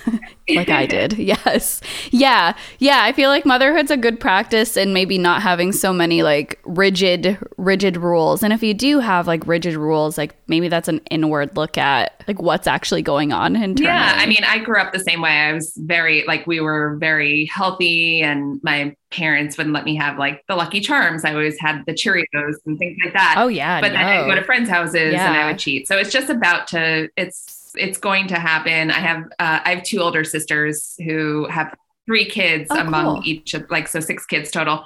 like 0.49 0.69
I 0.69 0.87
did. 0.87 1.15
Yes. 1.27 1.81
Yeah. 2.13 2.57
Yeah. 2.79 3.03
I 3.03 3.13
feel 3.13 3.31
like 3.31 3.45
motherhood's 3.45 3.91
a 3.91 3.97
good 3.97 4.21
practice 4.21 4.77
and 4.77 4.95
maybe 4.95 5.19
not 5.19 5.43
having 5.43 5.73
so 5.73 5.93
many 5.93 6.23
like 6.23 6.61
rigid, 6.65 7.39
rigid 7.57 7.97
rules. 7.97 8.43
And 8.45 8.53
if 8.53 8.63
you 8.63 8.75
do 8.75 9.01
have 9.01 9.27
like 9.27 9.45
rigid 9.47 9.75
rules, 9.75 10.17
like 10.17 10.37
maybe 10.47 10.69
that's 10.69 10.87
an 10.89 11.01
inward 11.11 11.57
look 11.57 11.77
at 11.77 12.23
like 12.29 12.41
what's 12.41 12.67
actually 12.67 13.03
going 13.03 13.33
on 13.33 13.57
internally. 13.57 13.85
Yeah. 13.85 14.15
I 14.17 14.27
mean, 14.27 14.45
I 14.45 14.59
grew 14.59 14.79
up 14.79 14.93
the 14.93 15.01
same 15.01 15.21
way. 15.21 15.31
I 15.31 15.53
was 15.53 15.73
very, 15.77 16.25
like, 16.27 16.47
we 16.47 16.61
were 16.61 16.97
very 16.99 17.47
healthy 17.47 18.23
and 18.23 18.61
my 18.63 18.95
parents 19.11 19.57
wouldn't 19.57 19.75
let 19.75 19.85
me 19.85 19.97
have 19.97 20.19
like 20.19 20.45
the 20.49 20.57
Lucky 20.57 20.81
Charms. 20.81 21.25
I 21.25 21.33
always 21.33 21.59
had 21.59 21.85
the 21.87 21.93
Cheerios 21.93 22.55
and 22.67 22.79
things 22.79 22.97
like 23.05 23.15
that. 23.15 23.35
Oh, 23.39 23.49
yeah. 23.49 23.81
But 23.81 23.89
no. 23.89 23.95
then 23.95 24.07
I'd 24.07 24.29
go 24.29 24.35
to 24.35 24.45
friends' 24.45 24.69
houses 24.69 25.13
yeah. 25.13 25.29
and 25.29 25.37
I 25.37 25.47
would 25.47 25.59
cheat. 25.59 25.89
So 25.89 25.97
it's 25.97 26.11
just 26.11 26.31
about 26.31 26.69
to, 26.69 27.09
it's, 27.17 27.56
it's 27.77 27.99
going 27.99 28.29
to 28.29 28.37
happen. 28.39 28.91
I 28.91 29.01
have 29.01 29.25
uh, 29.39 29.61
I 29.65 29.75
have 29.75 29.85
two 29.85 30.01
older 30.01 30.25
sisters 30.25 30.95
who 31.05 31.47
have 31.49 31.75
three 32.07 32.25
kids 32.25 32.69
oh, 32.71 32.79
among 32.79 33.17
cool. 33.17 33.23
each 33.25 33.55
of 33.55 33.71
like 33.71 33.89
so 33.89 34.01
six 34.01 34.27
kids 34.27 34.51
total. 34.51 34.85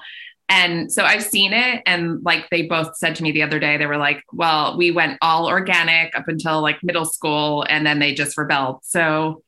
And 0.49 0.93
so 0.93 1.05
I've 1.05 1.23
seen 1.23 1.53
it 1.53 1.83
and 1.87 2.25
like 2.25 2.51
they 2.51 2.63
both 2.63 2.97
said 2.97 3.15
to 3.17 3.23
me 3.23 3.31
the 3.31 3.43
other 3.43 3.61
day 3.61 3.77
they 3.77 3.87
were 3.87 3.99
like, 3.99 4.25
"Well, 4.33 4.77
we 4.77 4.91
went 4.91 5.19
all 5.23 5.47
organic 5.47 6.17
up 6.17 6.27
until 6.27 6.61
like 6.61 6.83
middle 6.83 7.05
school 7.05 7.65
and 7.69 7.87
then 7.87 8.01
they 8.01 8.15
just 8.15 8.37
rebelled." 8.37 8.81
So 8.83 9.45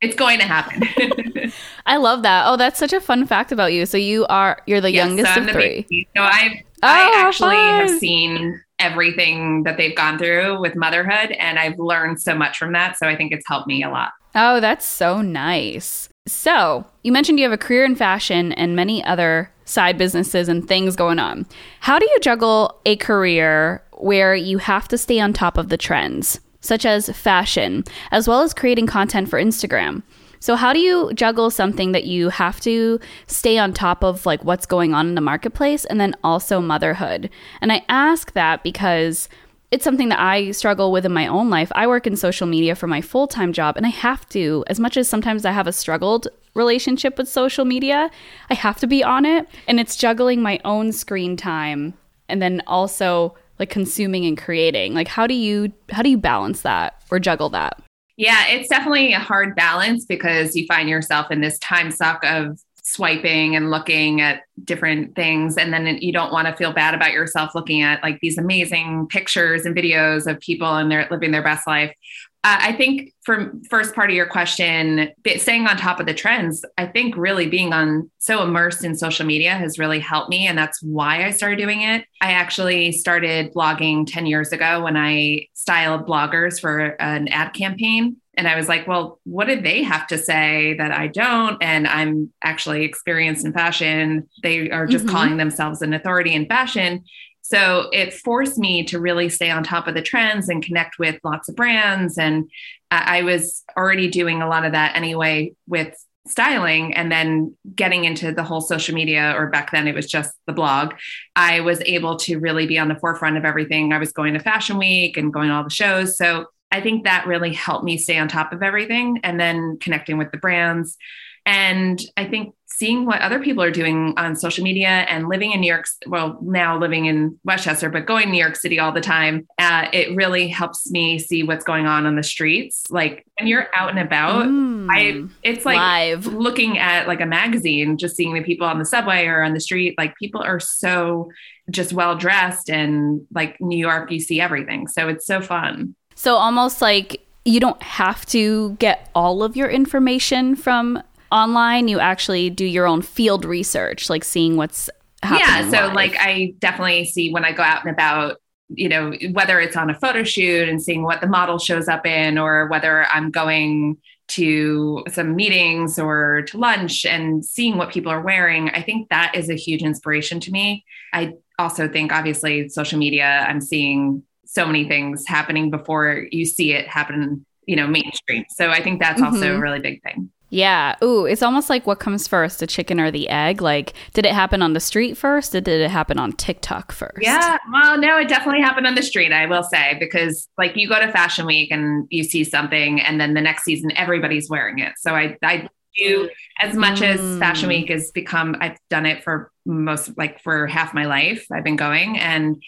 it's 0.00 0.16
going 0.16 0.38
to 0.38 0.46
happen. 0.46 0.82
I 1.86 1.98
love 1.98 2.22
that. 2.22 2.44
Oh, 2.46 2.56
that's 2.56 2.78
such 2.78 2.94
a 2.94 3.00
fun 3.00 3.26
fact 3.26 3.52
about 3.52 3.72
you. 3.74 3.84
So 3.84 3.98
you 3.98 4.24
are 4.26 4.62
you're 4.66 4.80
the 4.80 4.92
yes, 4.92 5.06
youngest 5.06 5.34
so 5.34 5.42
of 5.42 5.50
three. 5.50 5.82
Baby. 5.82 6.08
So 6.16 6.22
I 6.22 6.62
oh, 6.66 6.78
I 6.82 7.12
actually 7.16 7.56
fun. 7.56 7.88
have 7.88 7.98
seen 7.98 8.62
everything 8.80 9.62
that 9.64 9.76
they've 9.76 9.94
gone 9.94 10.18
through 10.18 10.60
with 10.60 10.74
motherhood. 10.74 11.32
And 11.32 11.58
I've 11.58 11.78
learned 11.78 12.20
so 12.20 12.34
much 12.34 12.58
from 12.58 12.72
that. 12.72 12.98
So 12.98 13.06
I 13.06 13.16
think 13.16 13.32
it's 13.32 13.46
helped 13.46 13.68
me 13.68 13.82
a 13.82 13.90
lot. 13.90 14.12
Oh, 14.34 14.60
that's 14.60 14.86
so 14.86 15.20
nice. 15.20 16.08
So 16.26 16.84
you 17.02 17.12
mentioned 17.12 17.38
you 17.38 17.44
have 17.44 17.52
a 17.52 17.58
career 17.58 17.84
in 17.84 17.96
fashion 17.96 18.52
and 18.52 18.76
many 18.76 19.02
other 19.04 19.50
side 19.64 19.98
businesses 19.98 20.48
and 20.48 20.66
things 20.66 20.96
going 20.96 21.18
on. 21.18 21.46
How 21.80 21.98
do 21.98 22.06
you 22.06 22.18
juggle 22.20 22.80
a 22.86 22.96
career 22.96 23.82
where 23.92 24.34
you 24.34 24.58
have 24.58 24.88
to 24.88 24.98
stay 24.98 25.20
on 25.20 25.32
top 25.32 25.56
of 25.58 25.68
the 25.68 25.76
trends, 25.76 26.40
such 26.60 26.84
as 26.84 27.08
fashion, 27.10 27.84
as 28.10 28.28
well 28.28 28.42
as 28.42 28.54
creating 28.54 28.86
content 28.86 29.28
for 29.28 29.40
Instagram? 29.40 30.02
So 30.40 30.56
how 30.56 30.72
do 30.72 30.78
you 30.78 31.12
juggle 31.12 31.50
something 31.50 31.92
that 31.92 32.04
you 32.04 32.30
have 32.30 32.60
to 32.60 32.98
stay 33.26 33.58
on 33.58 33.74
top 33.74 34.02
of 34.02 34.24
like 34.24 34.42
what's 34.42 34.64
going 34.64 34.94
on 34.94 35.08
in 35.08 35.14
the 35.14 35.20
marketplace 35.20 35.84
and 35.84 36.00
then 36.00 36.16
also 36.24 36.60
motherhood? 36.60 37.28
And 37.60 37.70
I 37.70 37.84
ask 37.90 38.32
that 38.32 38.62
because 38.62 39.28
it's 39.70 39.84
something 39.84 40.08
that 40.08 40.18
I 40.18 40.50
struggle 40.50 40.90
with 40.92 41.04
in 41.04 41.12
my 41.12 41.26
own 41.26 41.50
life. 41.50 41.70
I 41.74 41.86
work 41.86 42.06
in 42.06 42.16
social 42.16 42.46
media 42.46 42.74
for 42.74 42.86
my 42.86 43.00
full 43.00 43.28
time 43.28 43.52
job, 43.52 43.76
and 43.76 43.86
I 43.86 43.90
have 43.90 44.28
to, 44.30 44.64
as 44.66 44.80
much 44.80 44.96
as 44.96 45.08
sometimes 45.08 45.44
I 45.44 45.52
have 45.52 45.66
a 45.66 45.72
struggled 45.72 46.26
relationship 46.54 47.18
with 47.18 47.28
social 47.28 47.64
media, 47.64 48.10
I 48.48 48.54
have 48.54 48.78
to 48.80 48.86
be 48.86 49.04
on 49.04 49.24
it. 49.24 49.46
And 49.68 49.78
it's 49.78 49.94
juggling 49.94 50.42
my 50.42 50.58
own 50.64 50.90
screen 50.92 51.36
time 51.36 51.94
and 52.28 52.40
then 52.40 52.62
also 52.66 53.36
like 53.58 53.70
consuming 53.70 54.24
and 54.24 54.38
creating. 54.38 54.94
Like 54.94 55.08
how 55.08 55.26
do 55.26 55.34
you 55.34 55.72
how 55.90 56.02
do 56.02 56.08
you 56.08 56.18
balance 56.18 56.62
that 56.62 57.02
or 57.10 57.20
juggle 57.20 57.50
that? 57.50 57.80
Yeah, 58.20 58.48
it's 58.48 58.68
definitely 58.68 59.14
a 59.14 59.18
hard 59.18 59.56
balance 59.56 60.04
because 60.04 60.54
you 60.54 60.66
find 60.66 60.90
yourself 60.90 61.30
in 61.30 61.40
this 61.40 61.58
time 61.58 61.90
suck 61.90 62.22
of 62.22 62.60
swiping 62.82 63.56
and 63.56 63.70
looking 63.70 64.20
at 64.20 64.42
different 64.62 65.16
things 65.16 65.56
and 65.56 65.72
then 65.72 65.86
you 66.02 66.12
don't 66.12 66.30
want 66.30 66.46
to 66.46 66.54
feel 66.54 66.70
bad 66.70 66.92
about 66.92 67.12
yourself 67.12 67.54
looking 67.54 67.80
at 67.80 68.02
like 68.02 68.18
these 68.20 68.36
amazing 68.36 69.06
pictures 69.06 69.64
and 69.64 69.74
videos 69.74 70.26
of 70.26 70.38
people 70.40 70.76
and 70.76 70.90
they're 70.90 71.08
living 71.10 71.30
their 71.30 71.42
best 71.42 71.66
life 71.66 71.94
uh, 72.44 72.58
i 72.60 72.72
think 72.72 73.12
for 73.22 73.52
first 73.68 73.94
part 73.94 74.10
of 74.10 74.16
your 74.16 74.26
question 74.26 75.10
staying 75.36 75.66
on 75.66 75.76
top 75.76 76.00
of 76.00 76.06
the 76.06 76.14
trends 76.14 76.64
i 76.78 76.86
think 76.86 77.16
really 77.16 77.46
being 77.46 77.72
on 77.72 78.10
so 78.18 78.42
immersed 78.42 78.84
in 78.84 78.94
social 78.94 79.26
media 79.26 79.54
has 79.54 79.78
really 79.78 80.00
helped 80.00 80.30
me 80.30 80.46
and 80.46 80.56
that's 80.56 80.82
why 80.82 81.24
i 81.24 81.30
started 81.30 81.56
doing 81.56 81.82
it 81.82 82.04
i 82.20 82.32
actually 82.32 82.92
started 82.92 83.52
blogging 83.54 84.06
10 84.06 84.26
years 84.26 84.52
ago 84.52 84.82
when 84.82 84.96
i 84.96 85.46
styled 85.54 86.06
bloggers 86.06 86.60
for 86.60 87.00
an 87.00 87.28
ad 87.28 87.52
campaign 87.52 88.16
and 88.40 88.48
I 88.48 88.56
was 88.56 88.68
like, 88.68 88.86
well, 88.86 89.20
what 89.24 89.48
did 89.48 89.64
they 89.64 89.82
have 89.82 90.06
to 90.06 90.16
say 90.16 90.74
that 90.78 90.92
I 90.92 91.08
don't? 91.08 91.62
And 91.62 91.86
I'm 91.86 92.32
actually 92.42 92.84
experienced 92.84 93.44
in 93.44 93.52
fashion. 93.52 94.28
They 94.42 94.70
are 94.70 94.86
just 94.86 95.04
mm-hmm. 95.04 95.14
calling 95.14 95.36
themselves 95.36 95.82
an 95.82 95.92
authority 95.92 96.32
in 96.32 96.46
fashion. 96.46 97.04
So 97.50 97.88
it 97.92 98.14
forced 98.14 98.58
me 98.58 98.84
to 98.84 99.00
really 99.00 99.28
stay 99.28 99.50
on 99.50 99.62
top 99.62 99.86
of 99.86 99.94
the 99.94 100.02
trends 100.02 100.48
and 100.48 100.62
connect 100.62 100.98
with 100.98 101.18
lots 101.24 101.48
of 101.48 101.56
brands. 101.56 102.18
And 102.18 102.50
I 102.90 103.22
was 103.22 103.64
already 103.76 104.08
doing 104.08 104.42
a 104.42 104.48
lot 104.48 104.64
of 104.64 104.72
that 104.72 104.96
anyway 104.96 105.54
with 105.66 105.94
styling 106.26 106.94
and 106.94 107.10
then 107.10 107.56
getting 107.74 108.04
into 108.04 108.32
the 108.32 108.42
whole 108.42 108.60
social 108.60 108.94
media 108.94 109.34
or 109.36 109.48
back 109.48 109.72
then 109.72 109.88
it 109.88 109.94
was 109.94 110.06
just 110.06 110.34
the 110.46 110.52
blog 110.52 110.92
i 111.34 111.60
was 111.60 111.80
able 111.86 112.16
to 112.16 112.38
really 112.38 112.66
be 112.66 112.78
on 112.78 112.88
the 112.88 112.94
forefront 112.94 113.38
of 113.38 113.44
everything 113.46 113.90
i 113.90 113.98
was 113.98 114.12
going 114.12 114.34
to 114.34 114.38
fashion 114.38 114.76
week 114.76 115.16
and 115.16 115.32
going 115.32 115.48
to 115.48 115.54
all 115.54 115.64
the 115.64 115.70
shows 115.70 116.18
so 116.18 116.46
I 116.70 116.80
think 116.80 117.04
that 117.04 117.26
really 117.26 117.52
helped 117.52 117.84
me 117.84 117.96
stay 117.98 118.18
on 118.18 118.28
top 118.28 118.52
of 118.52 118.62
everything 118.62 119.20
and 119.24 119.40
then 119.40 119.78
connecting 119.80 120.18
with 120.18 120.30
the 120.30 120.38
brands. 120.38 120.96
And 121.44 122.00
I 122.16 122.26
think 122.26 122.54
seeing 122.80 123.04
what 123.04 123.20
other 123.20 123.38
people 123.38 123.62
are 123.62 123.70
doing 123.70 124.14
on 124.16 124.34
social 124.34 124.64
media 124.64 124.88
and 124.88 125.28
living 125.28 125.52
in 125.52 125.60
New 125.60 125.66
York, 125.66 125.84
well, 126.06 126.38
now 126.40 126.78
living 126.78 127.04
in 127.04 127.38
Westchester, 127.44 127.90
but 127.90 128.06
going 128.06 128.24
to 128.24 128.30
New 128.30 128.38
York 128.38 128.56
City 128.56 128.78
all 128.78 128.90
the 128.90 129.02
time, 129.02 129.46
uh, 129.58 129.88
it 129.92 130.16
really 130.16 130.48
helps 130.48 130.90
me 130.90 131.18
see 131.18 131.42
what's 131.42 131.62
going 131.62 131.84
on 131.84 132.06
on 132.06 132.16
the 132.16 132.22
streets. 132.22 132.86
Like 132.88 133.26
when 133.38 133.48
you're 133.48 133.68
out 133.76 133.90
and 133.90 133.98
about, 133.98 134.46
mm, 134.46 134.88
I 134.90 135.28
it's 135.42 135.66
like 135.66 135.76
live. 135.76 136.26
looking 136.26 136.78
at 136.78 137.06
like 137.06 137.20
a 137.20 137.26
magazine, 137.26 137.98
just 137.98 138.16
seeing 138.16 138.32
the 138.32 138.42
people 138.42 138.66
on 138.66 138.78
the 138.78 138.86
subway 138.86 139.26
or 139.26 139.42
on 139.42 139.52
the 139.52 139.60
street. 139.60 139.94
Like 139.98 140.16
people 140.16 140.40
are 140.42 140.58
so 140.58 141.30
just 141.70 141.92
well 141.92 142.16
dressed, 142.16 142.70
and 142.70 143.20
like 143.34 143.60
New 143.60 143.78
York, 143.78 144.10
you 144.10 144.20
see 144.20 144.40
everything. 144.40 144.88
So 144.88 145.06
it's 145.06 145.26
so 145.26 145.42
fun. 145.42 145.94
So 146.14 146.36
almost 146.36 146.80
like 146.80 147.26
you 147.44 147.60
don't 147.60 147.82
have 147.82 148.24
to 148.26 148.74
get 148.78 149.10
all 149.14 149.42
of 149.42 149.56
your 149.56 149.68
information 149.68 150.56
from 150.56 151.02
online. 151.32 151.88
You 151.88 152.00
actually 152.00 152.50
do 152.50 152.64
your 152.64 152.86
own 152.86 153.02
field 153.02 153.44
research, 153.44 154.10
like 154.10 154.24
seeing 154.24 154.56
what's 154.56 154.90
happening. 155.22 155.72
Yeah. 155.72 155.80
So 155.80 155.86
live. 155.86 155.94
like 155.94 156.16
I 156.18 156.54
definitely 156.58 157.04
see 157.04 157.32
when 157.32 157.44
I 157.44 157.52
go 157.52 157.62
out 157.62 157.84
and 157.84 157.92
about, 157.92 158.36
you 158.68 158.88
know, 158.88 159.12
whether 159.32 159.60
it's 159.60 159.76
on 159.76 159.90
a 159.90 159.94
photo 159.94 160.22
shoot 160.22 160.68
and 160.68 160.82
seeing 160.82 161.02
what 161.02 161.20
the 161.20 161.26
model 161.26 161.58
shows 161.58 161.88
up 161.88 162.06
in, 162.06 162.38
or 162.38 162.68
whether 162.68 163.04
I'm 163.06 163.30
going 163.30 163.98
to 164.28 165.04
some 165.08 165.34
meetings 165.34 165.98
or 165.98 166.42
to 166.42 166.56
lunch 166.56 167.04
and 167.04 167.44
seeing 167.44 167.76
what 167.76 167.90
people 167.90 168.12
are 168.12 168.20
wearing, 168.20 168.70
I 168.70 168.82
think 168.82 169.08
that 169.08 169.34
is 169.34 169.50
a 169.50 169.54
huge 169.54 169.82
inspiration 169.82 170.38
to 170.40 170.52
me. 170.52 170.84
I 171.12 171.34
also 171.58 171.88
think 171.88 172.12
obviously 172.12 172.68
social 172.68 172.98
media, 172.98 173.44
I'm 173.48 173.60
seeing 173.60 174.22
so 174.46 174.66
many 174.66 174.86
things 174.86 175.26
happening 175.26 175.70
before 175.70 176.26
you 176.30 176.44
see 176.44 176.72
it 176.72 176.86
happen, 176.88 177.44
you 177.66 177.76
know, 177.76 177.86
mainstream. 177.86 178.44
So 178.50 178.70
I 178.70 178.82
think 178.82 179.00
that's 179.00 179.20
mm-hmm. 179.20 179.34
also 179.34 179.56
a 179.56 179.60
really 179.60 179.80
big 179.80 180.02
thing. 180.02 180.30
Yeah. 180.50 180.96
Ooh, 181.02 181.26
it's 181.26 181.42
almost 181.42 181.70
like 181.70 181.86
what 181.86 182.00
comes 182.00 182.26
first, 182.26 182.58
the 182.58 182.66
chicken 182.66 183.00
or 183.00 183.10
the 183.10 183.28
egg? 183.28 183.62
Like, 183.62 183.94
did 184.12 184.26
it 184.26 184.32
happen 184.32 184.62
on 184.62 184.72
the 184.72 184.80
street 184.80 185.16
first 185.16 185.54
or 185.54 185.60
did 185.60 185.80
it 185.80 185.90
happen 185.90 186.18
on 186.18 186.32
TikTok 186.32 186.90
first? 186.92 187.22
Yeah. 187.22 187.56
Well, 187.72 187.98
no, 187.98 188.18
it 188.18 188.28
definitely 188.28 188.60
happened 188.60 188.86
on 188.86 188.96
the 188.96 189.02
street, 189.02 189.32
I 189.32 189.46
will 189.46 189.62
say, 189.62 189.96
because 190.00 190.48
like 190.58 190.76
you 190.76 190.88
go 190.88 191.00
to 191.00 191.10
Fashion 191.12 191.46
Week 191.46 191.70
and 191.70 192.06
you 192.10 192.24
see 192.24 192.42
something 192.42 193.00
and 193.00 193.20
then 193.20 193.34
the 193.34 193.40
next 193.40 193.62
season 193.62 193.92
everybody's 193.96 194.50
wearing 194.50 194.80
it. 194.80 194.92
So 194.98 195.14
I, 195.14 195.36
I 195.42 195.68
do 195.96 196.28
as 196.60 196.74
much 196.74 197.00
mm. 197.00 197.14
as 197.14 197.38
Fashion 197.38 197.68
Week 197.68 197.88
has 197.88 198.10
become, 198.10 198.56
I've 198.60 198.78
done 198.90 199.06
it 199.06 199.22
for 199.22 199.52
most 199.64 200.18
like 200.18 200.42
for 200.42 200.66
half 200.66 200.92
my 200.94 201.06
life. 201.06 201.46
I've 201.52 201.64
been 201.64 201.76
going 201.76 202.18
and 202.18 202.60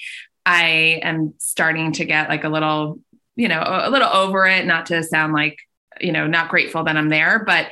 I 0.47 1.01
am 1.03 1.35
starting 1.39 1.93
to 1.93 2.05
get 2.05 2.29
like 2.29 2.45
a 2.45 2.49
little, 2.49 3.01
you 3.35 3.49
know, 3.49 3.63
a 3.67 3.91
little 3.91 4.09
over 4.09 4.47
it, 4.47 4.67
not 4.67 4.87
to 4.87 5.03
sound 5.03 5.33
like, 5.33 5.59
you 6.03 6.13
know, 6.13 6.27
not 6.27 6.49
grateful 6.49 6.85
that 6.85 6.97
I'm 6.97 7.09
there, 7.09 7.45
but 7.47 7.69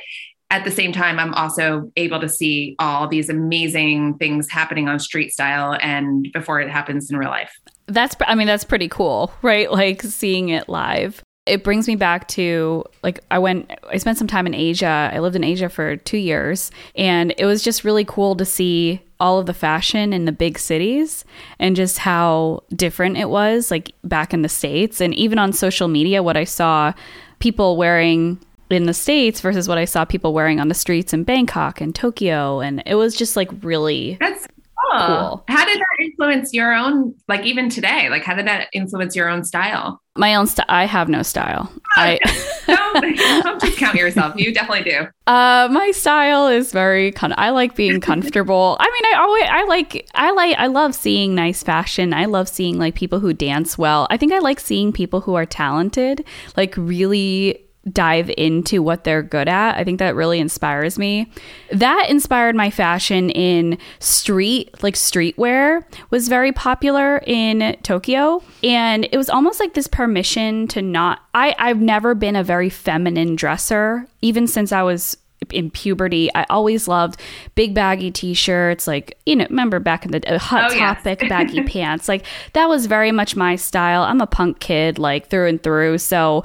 at 0.49 0.65
the 0.65 0.71
same 0.71 0.91
time, 0.91 1.17
I'm 1.17 1.33
also 1.33 1.91
able 1.95 2.19
to 2.19 2.27
see 2.27 2.75
all 2.77 3.07
these 3.07 3.29
amazing 3.29 4.15
things 4.17 4.49
happening 4.49 4.89
on 4.89 4.99
street 4.99 5.31
style 5.31 5.77
and 5.81 6.27
before 6.33 6.59
it 6.59 6.69
happens 6.69 7.09
in 7.09 7.17
real 7.17 7.29
life. 7.29 7.53
That's, 7.87 8.15
I 8.27 8.35
mean, 8.35 8.47
that's 8.47 8.65
pretty 8.65 8.89
cool, 8.89 9.31
right? 9.41 9.71
Like 9.81 10.01
seeing 10.01 10.49
it 10.49 10.67
live 10.67 11.23
it 11.47 11.63
brings 11.63 11.87
me 11.87 11.95
back 11.95 12.27
to 12.27 12.83
like 13.03 13.19
I 13.31 13.39
went 13.39 13.71
I 13.89 13.97
spent 13.97 14.17
some 14.17 14.27
time 14.27 14.45
in 14.45 14.53
Asia. 14.53 15.09
I 15.11 15.19
lived 15.19 15.35
in 15.35 15.43
Asia 15.43 15.69
for 15.69 15.97
2 15.97 16.17
years 16.17 16.71
and 16.95 17.33
it 17.37 17.45
was 17.45 17.63
just 17.63 17.83
really 17.83 18.05
cool 18.05 18.35
to 18.35 18.45
see 18.45 19.01
all 19.19 19.39
of 19.39 19.47
the 19.47 19.53
fashion 19.53 20.13
in 20.13 20.25
the 20.25 20.31
big 20.31 20.59
cities 20.59 21.25
and 21.59 21.75
just 21.75 21.97
how 21.99 22.63
different 22.75 23.17
it 23.17 23.29
was 23.29 23.71
like 23.71 23.91
back 24.03 24.33
in 24.33 24.43
the 24.43 24.49
states 24.49 25.01
and 25.01 25.13
even 25.15 25.39
on 25.39 25.51
social 25.51 25.87
media 25.87 26.21
what 26.21 26.37
I 26.37 26.43
saw 26.43 26.93
people 27.41 27.75
wearing 27.75 28.39
in 28.69 28.85
the 28.85 28.93
states 28.93 29.41
versus 29.41 29.67
what 29.67 29.77
I 29.77 29.85
saw 29.85 30.05
people 30.05 30.33
wearing 30.33 30.59
on 30.59 30.69
the 30.69 30.73
streets 30.73 31.13
in 31.13 31.25
Bangkok 31.25 31.81
and 31.81 31.93
Tokyo 31.93 32.61
and 32.61 32.81
it 32.85 32.95
was 32.95 33.15
just 33.15 33.35
like 33.35 33.49
really 33.61 34.17
That's 34.19 34.47
cool. 34.91 35.43
How 35.47 35.65
did 35.65 35.79
that 35.79 35.97
influence 35.99 36.53
your 36.53 36.73
own, 36.73 37.15
like 37.27 37.45
even 37.45 37.69
today? 37.69 38.09
Like, 38.09 38.23
how 38.23 38.35
did 38.35 38.47
that 38.47 38.69
influence 38.73 39.15
your 39.15 39.29
own 39.29 39.43
style? 39.43 40.00
My 40.17 40.35
own 40.35 40.45
style. 40.45 40.65
I 40.67 40.85
have 40.85 41.07
no 41.07 41.23
style. 41.23 41.71
I 41.95 42.19
don't, 42.67 43.15
don't 43.43 43.61
discount 43.61 43.95
yourself. 43.95 44.35
You 44.35 44.53
definitely 44.53 44.91
do. 44.91 45.07
Uh, 45.25 45.69
my 45.71 45.91
style 45.91 46.47
is 46.47 46.73
very. 46.73 47.13
Con- 47.13 47.33
I 47.37 47.51
like 47.51 47.75
being 47.75 48.01
comfortable. 48.11 48.75
I 48.79 48.85
mean, 48.91 49.13
I 49.13 49.17
always. 49.19 49.43
I 49.49 49.63
like. 49.65 50.09
I 50.13 50.31
like. 50.31 50.57
I 50.57 50.67
love 50.67 50.95
seeing 50.95 51.33
nice 51.33 51.63
fashion. 51.63 52.13
I 52.13 52.25
love 52.25 52.49
seeing 52.49 52.77
like 52.77 52.95
people 52.95 53.19
who 53.19 53.33
dance 53.33 53.77
well. 53.77 54.05
I 54.09 54.17
think 54.17 54.33
I 54.33 54.39
like 54.39 54.59
seeing 54.59 54.91
people 54.91 55.21
who 55.21 55.35
are 55.35 55.45
talented, 55.45 56.25
like 56.57 56.75
really 56.75 57.65
dive 57.89 58.29
into 58.37 58.83
what 58.83 59.03
they're 59.03 59.23
good 59.23 59.47
at. 59.47 59.75
I 59.75 59.83
think 59.83 59.99
that 59.99 60.15
really 60.15 60.39
inspires 60.39 60.99
me. 60.99 61.31
That 61.71 62.09
inspired 62.09 62.55
my 62.55 62.69
fashion 62.69 63.29
in 63.31 63.77
street, 63.99 64.83
like 64.83 64.93
streetwear 64.93 65.83
was 66.11 66.27
very 66.27 66.51
popular 66.51 67.23
in 67.25 67.77
Tokyo. 67.81 68.43
And 68.63 69.07
it 69.11 69.17
was 69.17 69.29
almost 69.29 69.59
like 69.59 69.73
this 69.73 69.87
permission 69.87 70.67
to 70.69 70.81
not 70.81 71.21
I, 71.33 71.55
I've 71.57 71.81
never 71.81 72.13
been 72.13 72.35
a 72.35 72.43
very 72.43 72.69
feminine 72.69 73.35
dresser, 73.35 74.05
even 74.21 74.47
since 74.47 74.71
I 74.71 74.83
was 74.83 75.17
in 75.49 75.71
puberty, 75.71 76.29
I 76.35 76.45
always 76.49 76.87
loved 76.87 77.19
big 77.55 77.73
baggy 77.73 78.11
t-shirts, 78.11 78.87
like 78.87 79.17
you 79.25 79.35
know, 79.35 79.47
remember 79.49 79.79
back 79.79 80.05
in 80.05 80.11
the 80.11 80.35
uh, 80.35 80.37
hot 80.37 80.71
oh, 80.71 80.77
topic 80.77 81.21
yes. 81.21 81.29
baggy 81.29 81.63
pants. 81.63 82.07
Like 82.07 82.25
that 82.53 82.69
was 82.69 82.85
very 82.85 83.11
much 83.11 83.35
my 83.35 83.55
style. 83.55 84.03
I'm 84.03 84.21
a 84.21 84.27
punk 84.27 84.59
kid, 84.59 84.99
like 84.99 85.29
through 85.29 85.47
and 85.47 85.61
through. 85.61 85.97
So 85.97 86.43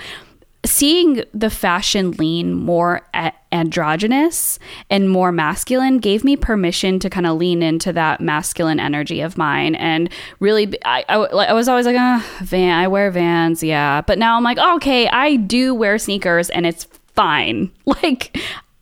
seeing 0.66 1.23
the 1.32 1.50
fashion 1.50 2.12
lean 2.12 2.52
more 2.52 3.00
androgynous 3.52 4.58
and 4.90 5.08
more 5.08 5.32
masculine 5.32 5.99
gave 5.99 6.25
me 6.25 6.37
permission 6.37 6.99
to 6.99 7.08
kind 7.08 7.26
of 7.26 7.37
lean 7.37 7.62
into 7.62 7.92
that 7.92 8.20
masculine 8.20 8.80
energy 8.80 9.20
of 9.20 9.38
mine 9.38 9.75
and 9.76 10.11
really 10.40 10.75
I, 10.85 11.04
I, 11.08 11.16
I 11.16 11.52
was 11.52 11.68
always 11.68 11.87
like 11.87 11.96
oh, 11.99 12.25
van 12.42 12.78
i 12.78 12.88
wear 12.88 13.11
vans 13.11 13.62
yeah 13.62 14.00
but 14.02 14.18
now 14.18 14.37
i'm 14.37 14.42
like 14.42 14.58
oh, 14.61 14.76
okay 14.76 15.08
i 15.08 15.37
do 15.37 15.75
wear 15.75 15.99
sneakers 15.99 16.50
and 16.50 16.66
it's 16.66 16.85
fine 17.14 17.70
like 17.87 18.37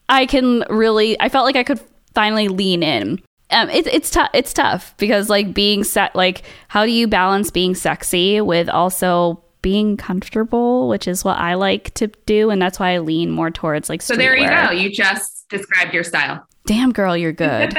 i 0.09 0.27
can 0.27 0.65
really 0.69 1.21
i 1.21 1.29
felt 1.29 1.45
like 1.45 1.57
i 1.57 1.63
could 1.63 1.81
finally 2.15 2.49
lean 2.49 2.83
in 2.83 3.21
um, 3.51 3.69
it, 3.71 3.87
it's 3.87 4.11
tough. 4.11 4.31
It's 4.33 4.53
tough 4.53 4.97
because 4.97 5.29
like 5.29 5.55
being 5.55 5.85
set, 5.85 6.17
like 6.17 6.43
how 6.69 6.87
do 6.87 6.91
you 6.91 7.07
balance 7.07 7.51
being 7.51 7.75
sexy 7.75 8.41
with 8.41 8.69
also 8.69 9.44
being 9.65 9.97
comfortable, 9.97 10.89
which 10.89 11.09
is 11.09 11.25
what 11.25 11.39
I 11.39 11.55
like 11.55 11.95
to 11.95 12.09
do. 12.27 12.51
And 12.51 12.61
that's 12.61 12.79
why 12.79 12.91
I 12.91 12.99
lean 12.99 13.31
more 13.31 13.51
towards 13.51 13.89
like 13.89 14.03
So 14.03 14.15
there 14.15 14.37
you 14.37 14.47
go. 14.47 14.71
You 14.71 14.91
just 14.91 15.49
described 15.49 15.95
your 15.95 16.05
style. 16.05 16.47
Damn, 16.67 16.93
girl, 16.93 17.17
you're 17.17 17.33
good. 17.33 17.73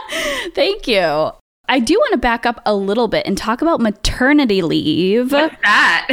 Thank 0.54 0.88
you. 0.88 1.32
I 1.68 1.80
do 1.80 1.98
want 1.98 2.12
to 2.12 2.18
back 2.18 2.46
up 2.46 2.62
a 2.64 2.74
little 2.74 3.08
bit 3.08 3.26
and 3.26 3.36
talk 3.36 3.60
about 3.60 3.78
maternity 3.78 4.62
leave. 4.62 5.32
What's 5.32 5.54
that? 5.62 6.06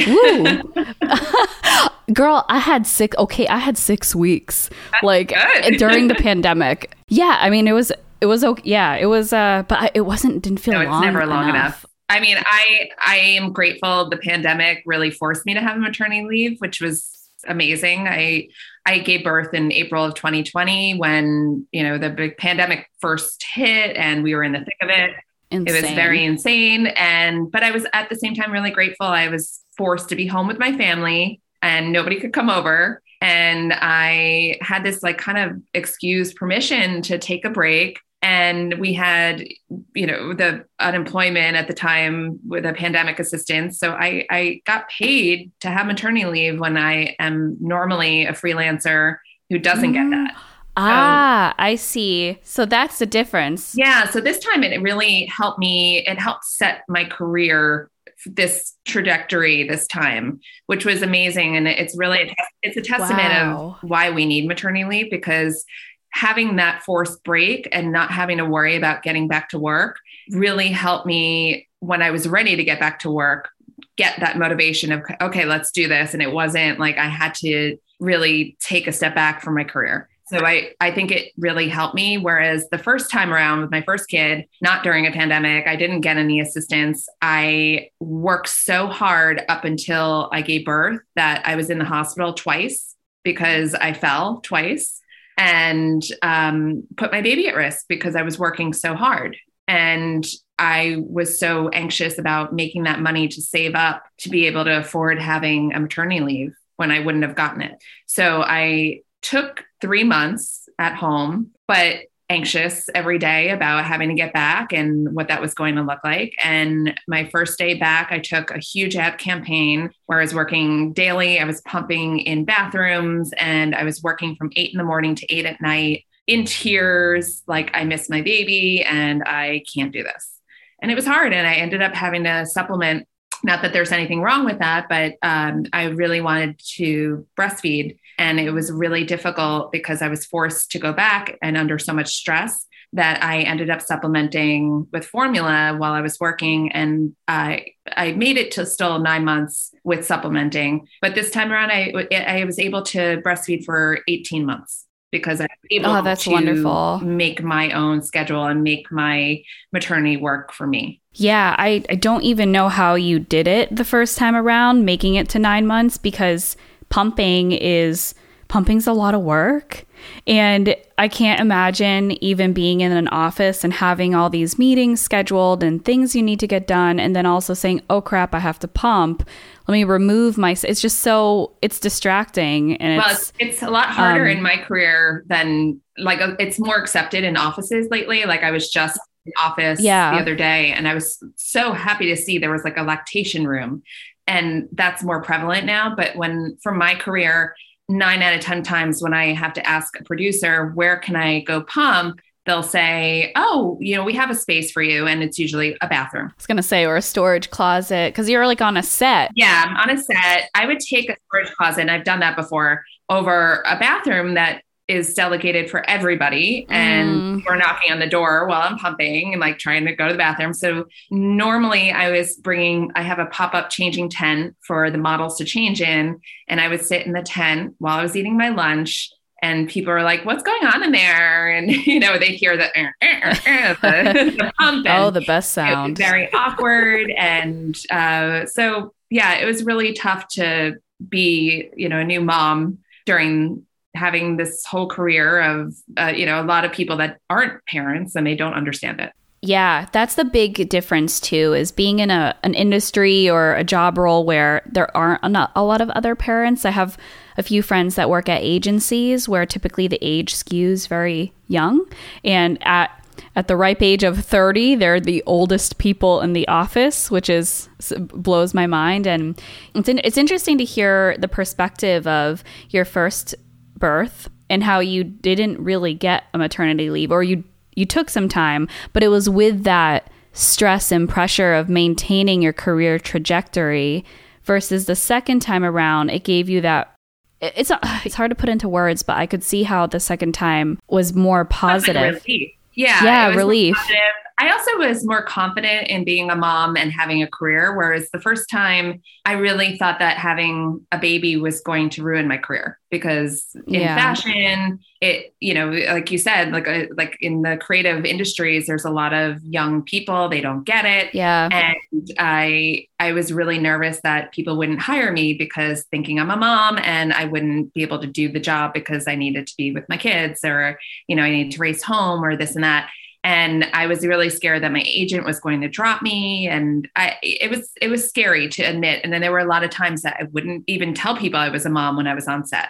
Girl, 2.14 2.46
I 2.50 2.60
had 2.60 2.86
six. 2.86 3.16
Okay, 3.18 3.48
I 3.48 3.58
had 3.58 3.78
six 3.78 4.14
weeks, 4.14 4.70
That's 4.92 5.04
like 5.04 5.34
during 5.78 6.08
the 6.08 6.16
pandemic. 6.16 6.94
Yeah, 7.08 7.38
I 7.40 7.50
mean, 7.50 7.68
it 7.68 7.74
was 7.74 7.92
it 8.22 8.26
was 8.26 8.44
okay. 8.44 8.62
Yeah, 8.66 8.96
it 8.96 9.06
was. 9.08 9.34
Uh, 9.34 9.64
but 9.68 9.80
I, 9.80 9.92
it 9.94 10.02
wasn't. 10.02 10.44
Didn't 10.44 10.60
feel 10.60 10.76
no, 10.76 10.82
it's 10.82 10.90
long 10.90 11.02
never 11.02 11.26
long 11.26 11.50
enough. 11.50 11.56
enough. 11.56 11.86
I 12.10 12.20
mean, 12.20 12.38
I 12.40 12.90
I 13.00 13.18
am 13.18 13.54
grateful 13.54 14.10
the 14.10 14.18
pandemic 14.18 14.84
really 14.86 15.12
forced 15.12 15.46
me 15.46 15.54
to 15.54 15.62
have 15.62 15.78
maternity 15.78 16.26
leave, 16.28 16.60
which 16.60 16.82
was 16.82 17.30
amazing. 17.48 18.08
I 18.08 18.50
I 18.86 19.00
gave 19.00 19.24
birth 19.24 19.54
in 19.54 19.72
April 19.72 20.04
of 20.04 20.16
2020 20.16 20.98
when, 20.98 21.68
you 21.72 21.84
know, 21.84 21.98
the 21.98 22.10
big 22.10 22.38
pandemic 22.38 22.90
first 23.00 23.44
hit 23.44 23.96
and 23.96 24.24
we 24.24 24.34
were 24.34 24.44
in 24.44 24.54
the 24.54 24.60
thick 24.60 24.78
of 24.82 24.90
it. 24.90 25.12
Insane. 25.52 25.76
It 25.76 25.82
was 25.82 25.92
very 25.92 26.26
insane 26.26 26.88
and 26.88 27.52
but 27.52 27.64
I 27.64 27.72
was 27.72 27.86
at 27.94 28.10
the 28.10 28.16
same 28.16 28.34
time 28.34 28.52
really 28.52 28.72
grateful. 28.72 29.08
I 29.08 29.28
was 29.28 29.64
forced 29.78 30.10
to 30.10 30.16
be 30.16 30.28
home 30.28 30.48
with 30.48 30.60
my 30.60 30.76
family 30.76 31.42
and 31.62 31.92
nobody 31.92 32.20
could 32.20 32.34
come 32.34 32.50
over 32.50 33.02
and 33.22 33.74
I 33.74 34.58
had 34.62 34.84
this 34.84 35.04
like 35.04 35.18
kind 35.18 35.38
of 35.38 35.62
excuse 35.74 36.34
permission 36.34 37.02
to 37.04 37.18
take 37.18 37.46
a 37.46 37.50
break 37.50 38.00
and 38.22 38.76
we 38.80 38.94
had 38.94 39.46
you 39.94 40.06
know 40.06 40.34
the 40.34 40.66
unemployment 40.80 41.56
at 41.56 41.68
the 41.68 41.74
time 41.74 42.38
with 42.48 42.66
a 42.66 42.74
pandemic 42.74 43.18
assistance 43.20 43.80
so 43.80 43.92
i 43.94 44.26
i 44.30 44.62
got 44.66 44.90
paid 44.90 45.52
to 45.62 45.70
have 45.70 45.86
maternity 45.88 46.26
leave 46.26 46.60
when 46.60 46.76
i 46.78 47.16
am 47.20 47.56
normally 47.62 48.26
a 48.26 48.34
freelancer 48.34 49.18
who 49.50 49.58
doesn't 49.58 49.94
get 49.94 50.10
that 50.10 50.36
Ah, 50.82 51.54
I 51.58 51.76
see. 51.76 52.38
So 52.44 52.66
that's 52.66 53.00
the 53.00 53.06
difference. 53.06 53.74
yeah 53.76 54.10
so 54.10 54.22
this 54.22 54.40
time 54.40 54.64
it 54.64 54.82
really 54.82 55.26
helped 55.26 55.60
me 55.60 56.06
it 56.08 56.18
helped 56.20 56.46
set 56.46 56.84
my 56.88 57.04
career 57.04 57.90
this 58.26 58.76
trajectory 58.86 59.68
this 59.68 59.88
time 59.88 60.40
which 60.68 60.86
was 60.86 61.02
amazing 61.02 61.56
and 61.58 61.68
it's 61.68 61.98
really 61.98 62.34
it's 62.64 62.76
a 62.78 62.82
testament 62.82 63.30
Wow. 63.30 63.78
of 63.82 63.90
why 63.90 64.10
we 64.12 64.26
need 64.26 64.46
maternity 64.48 64.86
leave 64.86 65.10
because 65.10 65.66
having 66.12 66.56
that 66.56 66.84
forced 66.84 67.24
break 67.24 67.68
and 67.72 67.92
not 67.92 68.12
having 68.12 68.38
to 68.38 68.46
worry 68.46 68.76
about 68.76 69.04
getting 69.04 69.28
back 69.28 69.50
to 69.50 69.60
work 69.60 69.98
really 70.32 70.70
helped 70.70 71.06
me 71.06 71.68
when 71.80 72.02
I 72.02 72.12
was 72.12 72.28
ready 72.28 72.56
to 72.56 72.64
get 72.64 72.80
back 72.80 73.00
to 73.00 73.12
work 73.12 73.50
get 73.96 74.20
that 74.20 74.38
motivation 74.38 74.92
of 74.92 75.04
okay 75.22 75.46
let's 75.46 75.72
do 75.72 75.88
this 75.88 76.14
and 76.14 76.22
it 76.22 76.32
wasn't 76.32 76.80
like 76.80 76.98
I 76.98 77.08
had 77.08 77.34
to 77.36 77.78
really 78.00 78.58
take 78.60 78.88
a 78.88 78.92
step 78.92 79.16
back 79.16 79.42
from 79.42 79.56
my 79.56 79.64
career 79.64 80.10
so 80.30 80.46
I, 80.46 80.74
I 80.80 80.92
think 80.92 81.10
it 81.10 81.32
really 81.40 81.68
helped 81.70 81.96
me. 81.96 82.20
Whereas 82.20 82.70
the 82.70 82.78
first 82.78 83.10
time 83.10 83.34
around 83.34 83.62
with 83.62 83.72
my 83.72 83.82
first 83.82 84.08
kid, 84.10 84.46
not 84.62 84.84
during 84.84 85.08
a 85.08 85.12
pandemic, 85.12 85.66
I 85.66 85.76
didn't 85.76 86.02
get 86.02 86.18
any 86.18 86.40
assistance. 86.40 87.10
I 87.20 87.90
worked 88.00 88.50
so 88.50 88.86
hard 88.86 89.44
up 89.50 89.66
until 89.66 90.30
I 90.32 90.44
gave 90.44 90.66
birth 90.66 91.00
that 91.16 91.42
I 91.48 91.56
was 91.56 91.72
in 91.72 91.80
the 91.80 91.86
hospital 91.86 92.34
twice 92.34 92.96
because 93.24 93.74
I 93.74 93.94
fell 93.94 94.40
twice 94.42 94.99
and 95.40 96.04
um, 96.22 96.84
put 96.98 97.14
my 97.14 97.22
baby 97.22 97.48
at 97.48 97.56
risk 97.56 97.86
because 97.88 98.16
I 98.16 98.24
was 98.24 98.38
working 98.38 98.74
so 98.74 98.94
hard. 98.94 99.38
And 99.70 100.28
I 100.58 100.98
was 101.00 101.40
so 101.40 101.70
anxious 101.70 102.18
about 102.18 102.54
making 102.54 102.84
that 102.84 103.00
money 103.00 103.30
to 103.30 103.42
save 103.42 103.74
up 103.74 104.04
to 104.20 104.30
be 104.30 104.48
able 104.48 104.66
to 104.66 104.80
afford 104.80 105.22
having 105.22 105.74
a 105.74 105.80
maternity 105.80 106.20
leave 106.20 106.56
when 106.76 106.92
I 106.92 107.00
wouldn't 107.00 107.24
have 107.24 107.36
gotten 107.36 107.62
it. 107.62 107.82
So 108.06 108.42
I 108.42 109.00
took 109.22 109.64
three 109.80 110.04
months 110.04 110.68
at 110.78 110.96
home, 110.96 111.52
but 111.68 112.02
anxious 112.30 112.90
every 112.94 113.18
day 113.18 113.50
about 113.50 113.86
having 113.86 114.10
to 114.10 114.16
get 114.16 114.34
back 114.34 114.72
and 114.72 115.14
what 115.16 115.28
that 115.28 115.42
was 115.42 115.54
going 115.54 115.76
to 115.76 115.82
look 115.82 116.00
like. 116.04 116.36
And 116.44 117.00
my 117.08 117.28
first 117.30 117.58
day 117.58 117.74
back, 117.74 118.12
I 118.12 118.20
took 118.20 118.52
a 118.52 118.60
huge 118.60 118.96
ad 118.96 119.18
campaign 119.18 119.90
where 120.06 120.20
I 120.20 120.22
was 120.22 120.36
working 120.36 120.94
daily. 120.94 121.40
I 121.40 121.46
was 121.46 121.62
pumping 121.62 122.20
in 122.20 122.46
bathrooms 122.46 123.32
and 123.38 123.74
I 123.74 123.84
was 123.84 124.04
working 124.04 124.36
from 124.36 124.52
eight 124.56 124.72
in 124.72 124.78
the 124.78 124.84
morning 124.84 125.16
to 125.16 125.34
eight 125.34 125.46
at 125.46 125.60
night 125.60 126.06
in 126.28 126.46
tears, 126.46 127.42
like 127.48 127.72
I 127.74 127.84
miss 127.84 128.08
my 128.08 128.22
baby 128.22 128.84
and 128.84 129.24
I 129.26 129.64
can't 129.74 129.92
do 129.92 130.04
this. 130.04 130.40
And 130.82 130.92
it 130.92 130.96
was 130.96 131.06
hard. 131.06 131.34
And 131.34 131.48
I 131.48 131.56
ended 131.56 131.82
up 131.82 131.96
having 131.96 132.24
to 132.26 132.46
supplement. 132.46 133.08
Not 133.44 133.62
that 133.62 133.74
there's 133.74 133.92
anything 133.92 134.22
wrong 134.22 134.46
with 134.46 134.60
that, 134.60 134.88
but 134.90 135.16
um, 135.22 135.66
I 135.72 135.86
really 135.86 136.22
wanted 136.22 136.60
to 136.76 137.26
breastfeed. 137.38 137.98
And 138.18 138.40
it 138.40 138.52
was 138.52 138.72
really 138.72 139.06
difficult 139.06 139.72
because 139.72 140.02
I 140.02 140.10
was 140.10 140.26
forced 140.26 140.72
to 140.72 140.80
go 140.80 140.92
back 140.92 141.38
and 141.42 141.56
under 141.56 141.80
so 141.80 141.94
much 141.94 142.14
stress 142.14 142.66
that 142.94 143.24
I 143.24 143.42
ended 143.42 143.70
up 143.70 143.82
supplementing 143.82 144.88
with 144.92 145.06
formula 145.06 145.76
while 145.78 145.94
I 145.94 146.02
was 146.02 146.20
working. 146.20 146.72
And 146.72 147.16
I, 147.28 147.68
I 147.88 148.14
made 148.14 148.38
it 148.38 148.52
to 148.54 148.66
still 148.66 149.00
nine 149.00 149.24
months 149.24 149.72
with 149.84 150.06
supplementing. 150.06 150.88
But 151.02 151.16
this 151.16 151.30
time 151.30 151.52
around, 151.52 151.72
I, 151.72 151.94
I 152.12 152.44
was 152.46 152.60
able 152.60 152.82
to 152.84 153.22
breastfeed 153.22 153.64
for 153.64 154.00
18 154.08 154.46
months 154.46 154.86
because 155.12 155.42
I 155.42 155.44
was 155.46 155.68
able 155.72 155.90
Oh, 155.90 156.02
that's 156.02 156.24
to 156.26 156.32
wonderful. 156.32 157.00
make 157.00 157.42
my 157.42 157.72
own 157.72 158.02
schedule 158.02 158.46
and 158.46 158.64
make 158.64 158.92
my 158.92 159.42
maternity 159.72 160.18
work 160.18 160.52
for 160.54 160.68
me. 160.68 161.02
Yeah, 161.14 161.56
I, 161.58 161.84
I 161.90 161.96
don't 161.96 162.24
even 162.24 162.52
know 162.52 162.70
how 162.70 162.96
you 162.96 163.20
did 163.20 163.48
it 163.48 163.76
the 163.76 163.84
first 163.84 164.18
time 164.18 164.36
around, 164.36 164.86
making 164.86 165.16
it 165.16 165.28
to 165.30 165.40
nine 165.40 165.66
months 165.66 165.98
because 165.98 166.56
pumping 166.90 167.52
is 167.52 168.14
pumping's 168.48 168.88
a 168.88 168.94
lot 168.94 169.14
of 169.16 169.22
work. 169.22 169.86
And 170.26 170.76
I 170.98 171.08
can't 171.08 171.42
imagine 171.42 172.12
even 172.24 172.54
being 172.54 172.82
in 172.82 172.92
an 172.92 173.08
office 173.10 173.64
and 173.64 173.74
having 173.74 174.16
all 174.16 174.30
these 174.30 174.58
meetings 174.58 175.02
scheduled 175.02 175.62
and 175.64 175.84
things 175.84 176.16
you 176.16 176.24
need 176.24 176.40
to 176.40 176.48
get 176.48 176.68
done, 176.68 177.00
and 177.00 177.16
then 177.16 177.26
also 177.26 177.54
saying, 177.54 177.82
oh 177.90 178.02
crap, 178.02 178.34
I 178.34 178.40
have 178.40 178.60
to 178.60 178.68
pump. 178.68 179.28
Let 179.70 179.74
me 179.74 179.84
remove 179.84 180.36
my. 180.36 180.58
It's 180.64 180.82
just 180.82 181.02
so, 181.02 181.56
it's 181.62 181.80
distracting. 181.80 182.78
And 182.78 182.98
Well, 182.98 183.12
it's, 183.12 183.32
it's, 183.38 183.62
a 183.62 183.70
lot 183.70 183.90
harder 183.90 184.26
um, 184.26 184.38
in 184.38 184.42
my 184.42 184.58
career 184.58 185.24
than 185.28 185.80
like 186.00 186.22
uh, 186.22 186.36
it's 186.40 186.58
more 186.58 186.78
accepted 186.78 187.24
in 187.24 187.38
offices 187.38 187.88
lately. 187.92 188.26
Like 188.26 188.42
I 188.42 188.50
was 188.50 188.72
just 188.72 189.00
in 189.28 189.34
office 189.40 189.80
Yeah. 189.80 190.16
the 190.16 190.22
other 190.22 190.36
day 190.36 190.72
and 190.72 190.88
I 190.88 190.96
was 190.96 191.24
so 191.36 191.72
happy 191.72 192.08
to 192.08 192.18
see 192.20 192.40
there 192.40 192.50
was 192.50 192.64
like 192.64 192.78
a 192.78 192.82
lactation 192.82 193.48
room 193.48 193.84
and 194.26 194.68
that's 194.72 195.04
more 195.04 195.22
prevalent 195.22 195.68
now. 195.68 195.96
But 195.96 196.16
when 196.16 196.58
from 196.64 196.80
my 196.80 196.96
career, 196.96 197.54
nine 197.88 198.24
out 198.24 198.34
of 198.34 198.42
10 198.42 198.64
times 198.64 199.04
when 199.04 199.14
I 199.14 199.36
have 199.36 199.54
to 199.54 199.70
ask 199.70 200.00
a 200.00 200.04
producer, 200.04 200.72
where 200.74 200.98
can 200.98 201.16
I 201.16 201.42
go 201.42 201.62
pump? 201.62 202.22
They'll 202.50 202.64
say, 202.64 203.32
oh, 203.36 203.78
you 203.80 203.96
know, 203.96 204.04
we 204.04 204.14
have 204.14 204.32
a 204.32 204.34
space 204.34 204.72
for 204.72 204.82
you. 204.82 205.06
And 205.06 205.22
it's 205.22 205.38
usually 205.38 205.78
a 205.82 205.88
bathroom. 205.88 206.30
I 206.30 206.34
was 206.36 206.48
going 206.48 206.58
to 206.58 206.64
say, 206.64 206.84
or 206.84 206.98
a 206.98 207.02
storage 207.02 207.52
closet 207.52 208.12
because 208.12 208.28
you're 208.28 208.48
like 208.48 208.60
on 208.60 208.76
a 208.76 208.82
set. 208.82 209.30
Yeah, 209.36 209.66
I'm 209.68 209.78
on 209.78 209.96
a 209.96 210.02
set. 210.02 210.50
I 210.56 210.66
would 210.66 210.80
take 210.80 211.12
a 211.12 211.16
storage 211.28 211.52
closet, 211.56 211.82
and 211.82 211.92
I've 211.92 212.06
done 212.06 212.22
that 212.22 212.36
before, 212.36 212.84
over 213.08 213.64
a 213.68 213.78
bathroom 213.78 214.34
that 214.34 214.64
is 214.88 215.14
delegated 215.14 215.70
for 215.70 215.88
everybody. 215.88 216.66
And 216.70 217.44
mm. 217.44 217.46
we're 217.46 217.56
knocking 217.56 217.92
on 217.92 218.00
the 218.00 218.10
door 218.10 218.48
while 218.48 218.64
I'm 218.64 218.80
pumping 218.80 219.34
and 219.34 219.40
like 219.40 219.60
trying 219.60 219.86
to 219.86 219.96
go 219.96 220.08
to 220.08 220.14
the 220.14 220.18
bathroom. 220.18 220.52
So 220.56 220.88
normally 221.12 221.92
I 221.92 222.10
was 222.10 222.36
bringing, 222.38 222.92
I 222.96 223.04
have 223.04 223.20
a 223.20 223.28
pop 223.28 223.54
up 223.54 223.70
changing 223.70 224.10
tent 224.10 224.56
for 224.62 224.90
the 224.90 224.98
models 224.98 225.38
to 225.38 225.46
change 225.46 225.80
in. 225.84 226.20
And 226.48 226.60
I 226.60 226.68
would 226.68 226.84
sit 226.84 227.06
in 227.06 227.14
the 227.14 227.22
tent 227.22 227.76
while 227.78 228.00
I 228.00 228.02
was 228.02 228.16
eating 228.16 228.36
my 228.36 228.50
lunch. 228.50 229.12
And 229.42 229.70
people 229.70 229.92
are 229.92 230.04
like, 230.04 230.26
what's 230.26 230.44
going 230.44 230.66
on 230.66 230.84
in 230.84 230.92
there? 230.92 231.50
And, 231.50 231.72
you 231.86 232.00
know, 232.00 232.18
they 232.18 232.28
hear 232.28 232.58
the, 232.58 232.68
"Er, 232.78 232.94
er, 233.02 233.08
er, 233.08 233.38
er," 233.48 233.78
the, 233.82 234.32
the 234.38 234.54
pump. 234.60 234.86
Oh, 234.90 235.12
the 235.12 235.22
best 235.22 235.54
sound. 235.54 235.98
very 235.98 236.32
awkward 236.34 237.12
and 237.12 237.78
uh, 237.92 238.46
so 238.46 238.94
yeah 239.10 239.36
it 239.36 239.46
was 239.46 239.64
really 239.64 239.94
tough 239.94 240.28
to 240.28 240.76
be 241.08 241.70
you 241.76 241.90
know 241.90 242.00
a 242.00 242.04
new 242.04 242.22
mom 242.22 242.80
during 243.06 243.66
having 243.96 244.38
this 244.38 244.66
whole 244.66 244.88
career 244.88 245.42
of 245.42 245.76
uh, 245.98 246.14
you 246.16 246.26
know 246.26 246.42
a 246.42 246.44
lot 246.44 246.66
of 246.66 246.72
people 246.72 246.98
that 246.98 247.20
aren't 247.30 247.66
parents 247.66 248.16
and 248.16 248.26
they 248.26 248.36
don't 248.36 248.54
understand 248.54 249.00
it 249.00 249.12
Yeah, 249.42 249.88
that's 249.94 250.16
the 250.16 250.26
big 250.26 250.68
difference 250.70 251.20
too. 251.20 251.54
Is 251.54 251.72
being 251.72 252.00
in 252.00 252.12
a 252.12 252.36
an 252.44 252.54
industry 252.54 253.30
or 253.30 253.56
a 253.56 253.64
job 253.64 253.98
role 253.98 254.26
where 254.26 254.62
there 254.66 254.96
aren't 254.96 255.24
a, 255.24 255.64
lot 255.64 255.80
of 255.80 255.90
other 255.92 256.14
parents. 256.14 256.66
I 256.66 256.72
have 256.72 256.98
a 257.38 257.44
few 257.44 257.62
friends 257.62 257.96
that 257.96 258.10
work 258.10 258.28
at 258.28 258.42
agencies 258.42 259.30
where 259.30 259.46
typically 259.46 259.88
the 259.88 260.00
age 260.02 260.34
skews 260.34 260.90
very 260.90 261.32
young, 261.48 261.86
and 262.24 262.58
at 262.66 262.92
at 263.36 263.48
the 263.48 263.56
ripe 263.56 263.82
age 263.82 264.04
of 264.04 264.18
30 264.24 264.76
they're 264.76 265.00
the 265.00 265.22
oldest 265.26 265.78
people 265.78 266.22
in 266.22 266.32
the 266.32 266.48
office 266.48 267.12
which 267.12 267.30
is 267.30 267.68
blows 268.00 268.54
my 268.54 268.66
mind 268.66 269.06
and 269.06 269.40
it's 269.76 269.90
in, 269.90 270.00
it's 270.06 270.18
interesting 270.18 270.58
to 270.58 270.64
hear 270.64 271.18
the 271.18 271.28
perspective 271.28 272.08
of 272.08 272.46
your 272.70 272.86
first 272.86 273.36
birth 273.78 274.30
and 274.50 274.64
how 274.64 274.80
you 274.80 275.04
didn't 275.04 275.62
really 275.62 275.94
get 275.94 276.24
a 276.34 276.38
maternity 276.38 276.90
leave 276.90 277.12
or 277.12 277.22
you 277.22 277.44
you 277.80 277.86
took 277.86 278.10
some 278.10 278.28
time 278.30 278.68
but 278.94 279.02
it 279.04 279.08
was 279.08 279.30
with 279.30 279.64
that 279.64 280.10
stress 280.34 280.92
and 280.92 281.08
pressure 281.10 281.54
of 281.54 281.70
maintaining 281.70 282.42
your 282.42 282.54
career 282.54 283.00
trajectory 283.00 284.04
versus 284.44 284.86
the 284.86 284.96
second 284.96 285.40
time 285.42 285.64
around 285.64 286.10
it 286.10 286.24
gave 286.24 286.50
you 286.50 286.62
that 286.62 286.94
it- 287.42 287.54
it's 287.56 287.72
it's 288.06 288.16
hard 288.16 288.30
to 288.32 288.36
put 288.36 288.50
into 288.50 288.68
words 288.70 289.02
but 289.04 289.18
i 289.18 289.26
could 289.26 289.44
see 289.44 289.64
how 289.64 289.86
the 289.88 290.00
second 290.00 290.34
time 290.34 290.78
was 290.88 291.14
more 291.14 291.46
positive 291.46 292.22
Relief. 292.28 292.52
yeah 292.74 293.04
Yeah, 293.04 293.28
relief. 293.36 293.76
positive. 293.76 293.98
I 294.40 294.50
also 294.52 294.78
was 294.78 295.06
more 295.06 295.22
confident 295.22 295.90
in 295.90 296.06
being 296.06 296.32
a 296.32 296.36
mom 296.36 296.78
and 296.78 296.94
having 296.94 297.22
a 297.22 297.28
career. 297.28 297.76
Whereas 297.76 298.10
the 298.12 298.22
first 298.22 298.50
time 298.50 299.02
I 299.26 299.34
really 299.34 299.78
thought 299.78 300.00
that 300.00 300.18
having 300.18 300.86
a 300.94 300.98
baby 300.98 301.36
was 301.36 301.60
going 301.60 301.90
to 301.92 302.04
ruin 302.04 302.26
my 302.26 302.38
career 302.38 302.80
because 302.90 303.48
in 303.68 303.82
yeah. 303.82 303.96
fashion, 303.96 304.80
it, 305.02 305.34
you 305.42 305.54
know, 305.54 305.70
like 305.70 306.10
you 306.10 306.18
said, 306.18 306.54
like, 306.54 306.70
uh, 306.70 306.86
like 306.96 307.18
in 307.20 307.42
the 307.42 307.58
creative 307.58 308.06
industries, 308.06 308.66
there's 308.66 308.86
a 308.86 308.90
lot 308.90 309.14
of 309.14 309.44
young 309.44 309.84
people, 309.84 310.30
they 310.30 310.40
don't 310.40 310.64
get 310.64 310.86
it. 310.86 311.14
Yeah. 311.14 311.50
And 311.52 312.12
I, 312.18 312.88
I 312.98 313.12
was 313.12 313.34
really 313.34 313.60
nervous 313.60 314.00
that 314.04 314.32
people 314.32 314.58
wouldn't 314.58 314.80
hire 314.80 315.12
me 315.12 315.34
because 315.34 315.84
thinking 315.92 316.18
I'm 316.18 316.32
a 316.32 316.38
mom 316.38 316.80
and 316.82 317.12
I 317.12 317.26
wouldn't 317.26 317.74
be 317.74 317.82
able 317.82 318.00
to 318.00 318.08
do 318.08 318.32
the 318.32 318.40
job 318.40 318.74
because 318.74 319.06
I 319.06 319.16
needed 319.16 319.48
to 319.48 319.54
be 319.58 319.74
with 319.74 319.84
my 319.90 319.98
kids 319.98 320.46
or, 320.46 320.80
you 321.08 321.18
know, 321.18 321.24
I 321.24 321.30
need 321.30 321.52
to 321.52 321.60
raise 321.60 321.84
home 321.84 322.24
or 322.24 322.38
this 322.38 322.56
and 322.56 322.64
that 322.64 322.90
and 323.24 323.66
i 323.74 323.86
was 323.86 324.06
really 324.06 324.30
scared 324.30 324.64
that 324.64 324.72
my 324.72 324.84
agent 324.86 325.26
was 325.26 325.40
going 325.40 325.62
to 325.62 325.68
drop 325.68 326.02
me. 326.02 326.48
And 326.48 326.88
i 326.96 327.18
it 327.22 327.50
was 327.50 327.72
it 327.82 327.90
was 327.90 328.08
scary 328.08 328.48
to 328.50 328.64
admit. 328.64 329.02
And 329.04 329.12
then 329.12 329.22
there 329.22 329.32
were 329.32 329.40
a 329.40 329.46
lot 329.46 329.64
of 329.64 329.70
times 329.70 330.02
that 330.04 330.18
i 330.20 330.24
wouldn't 330.32 330.64
even 330.68 330.94
tell 330.94 331.16
people 331.16 331.40
i 331.40 331.50
was 331.50 331.66
a 331.66 331.70
mom 331.70 331.98
when 331.98 332.08
i 332.08 332.16
was 332.16 332.28
on 332.28 332.46
set. 332.46 332.70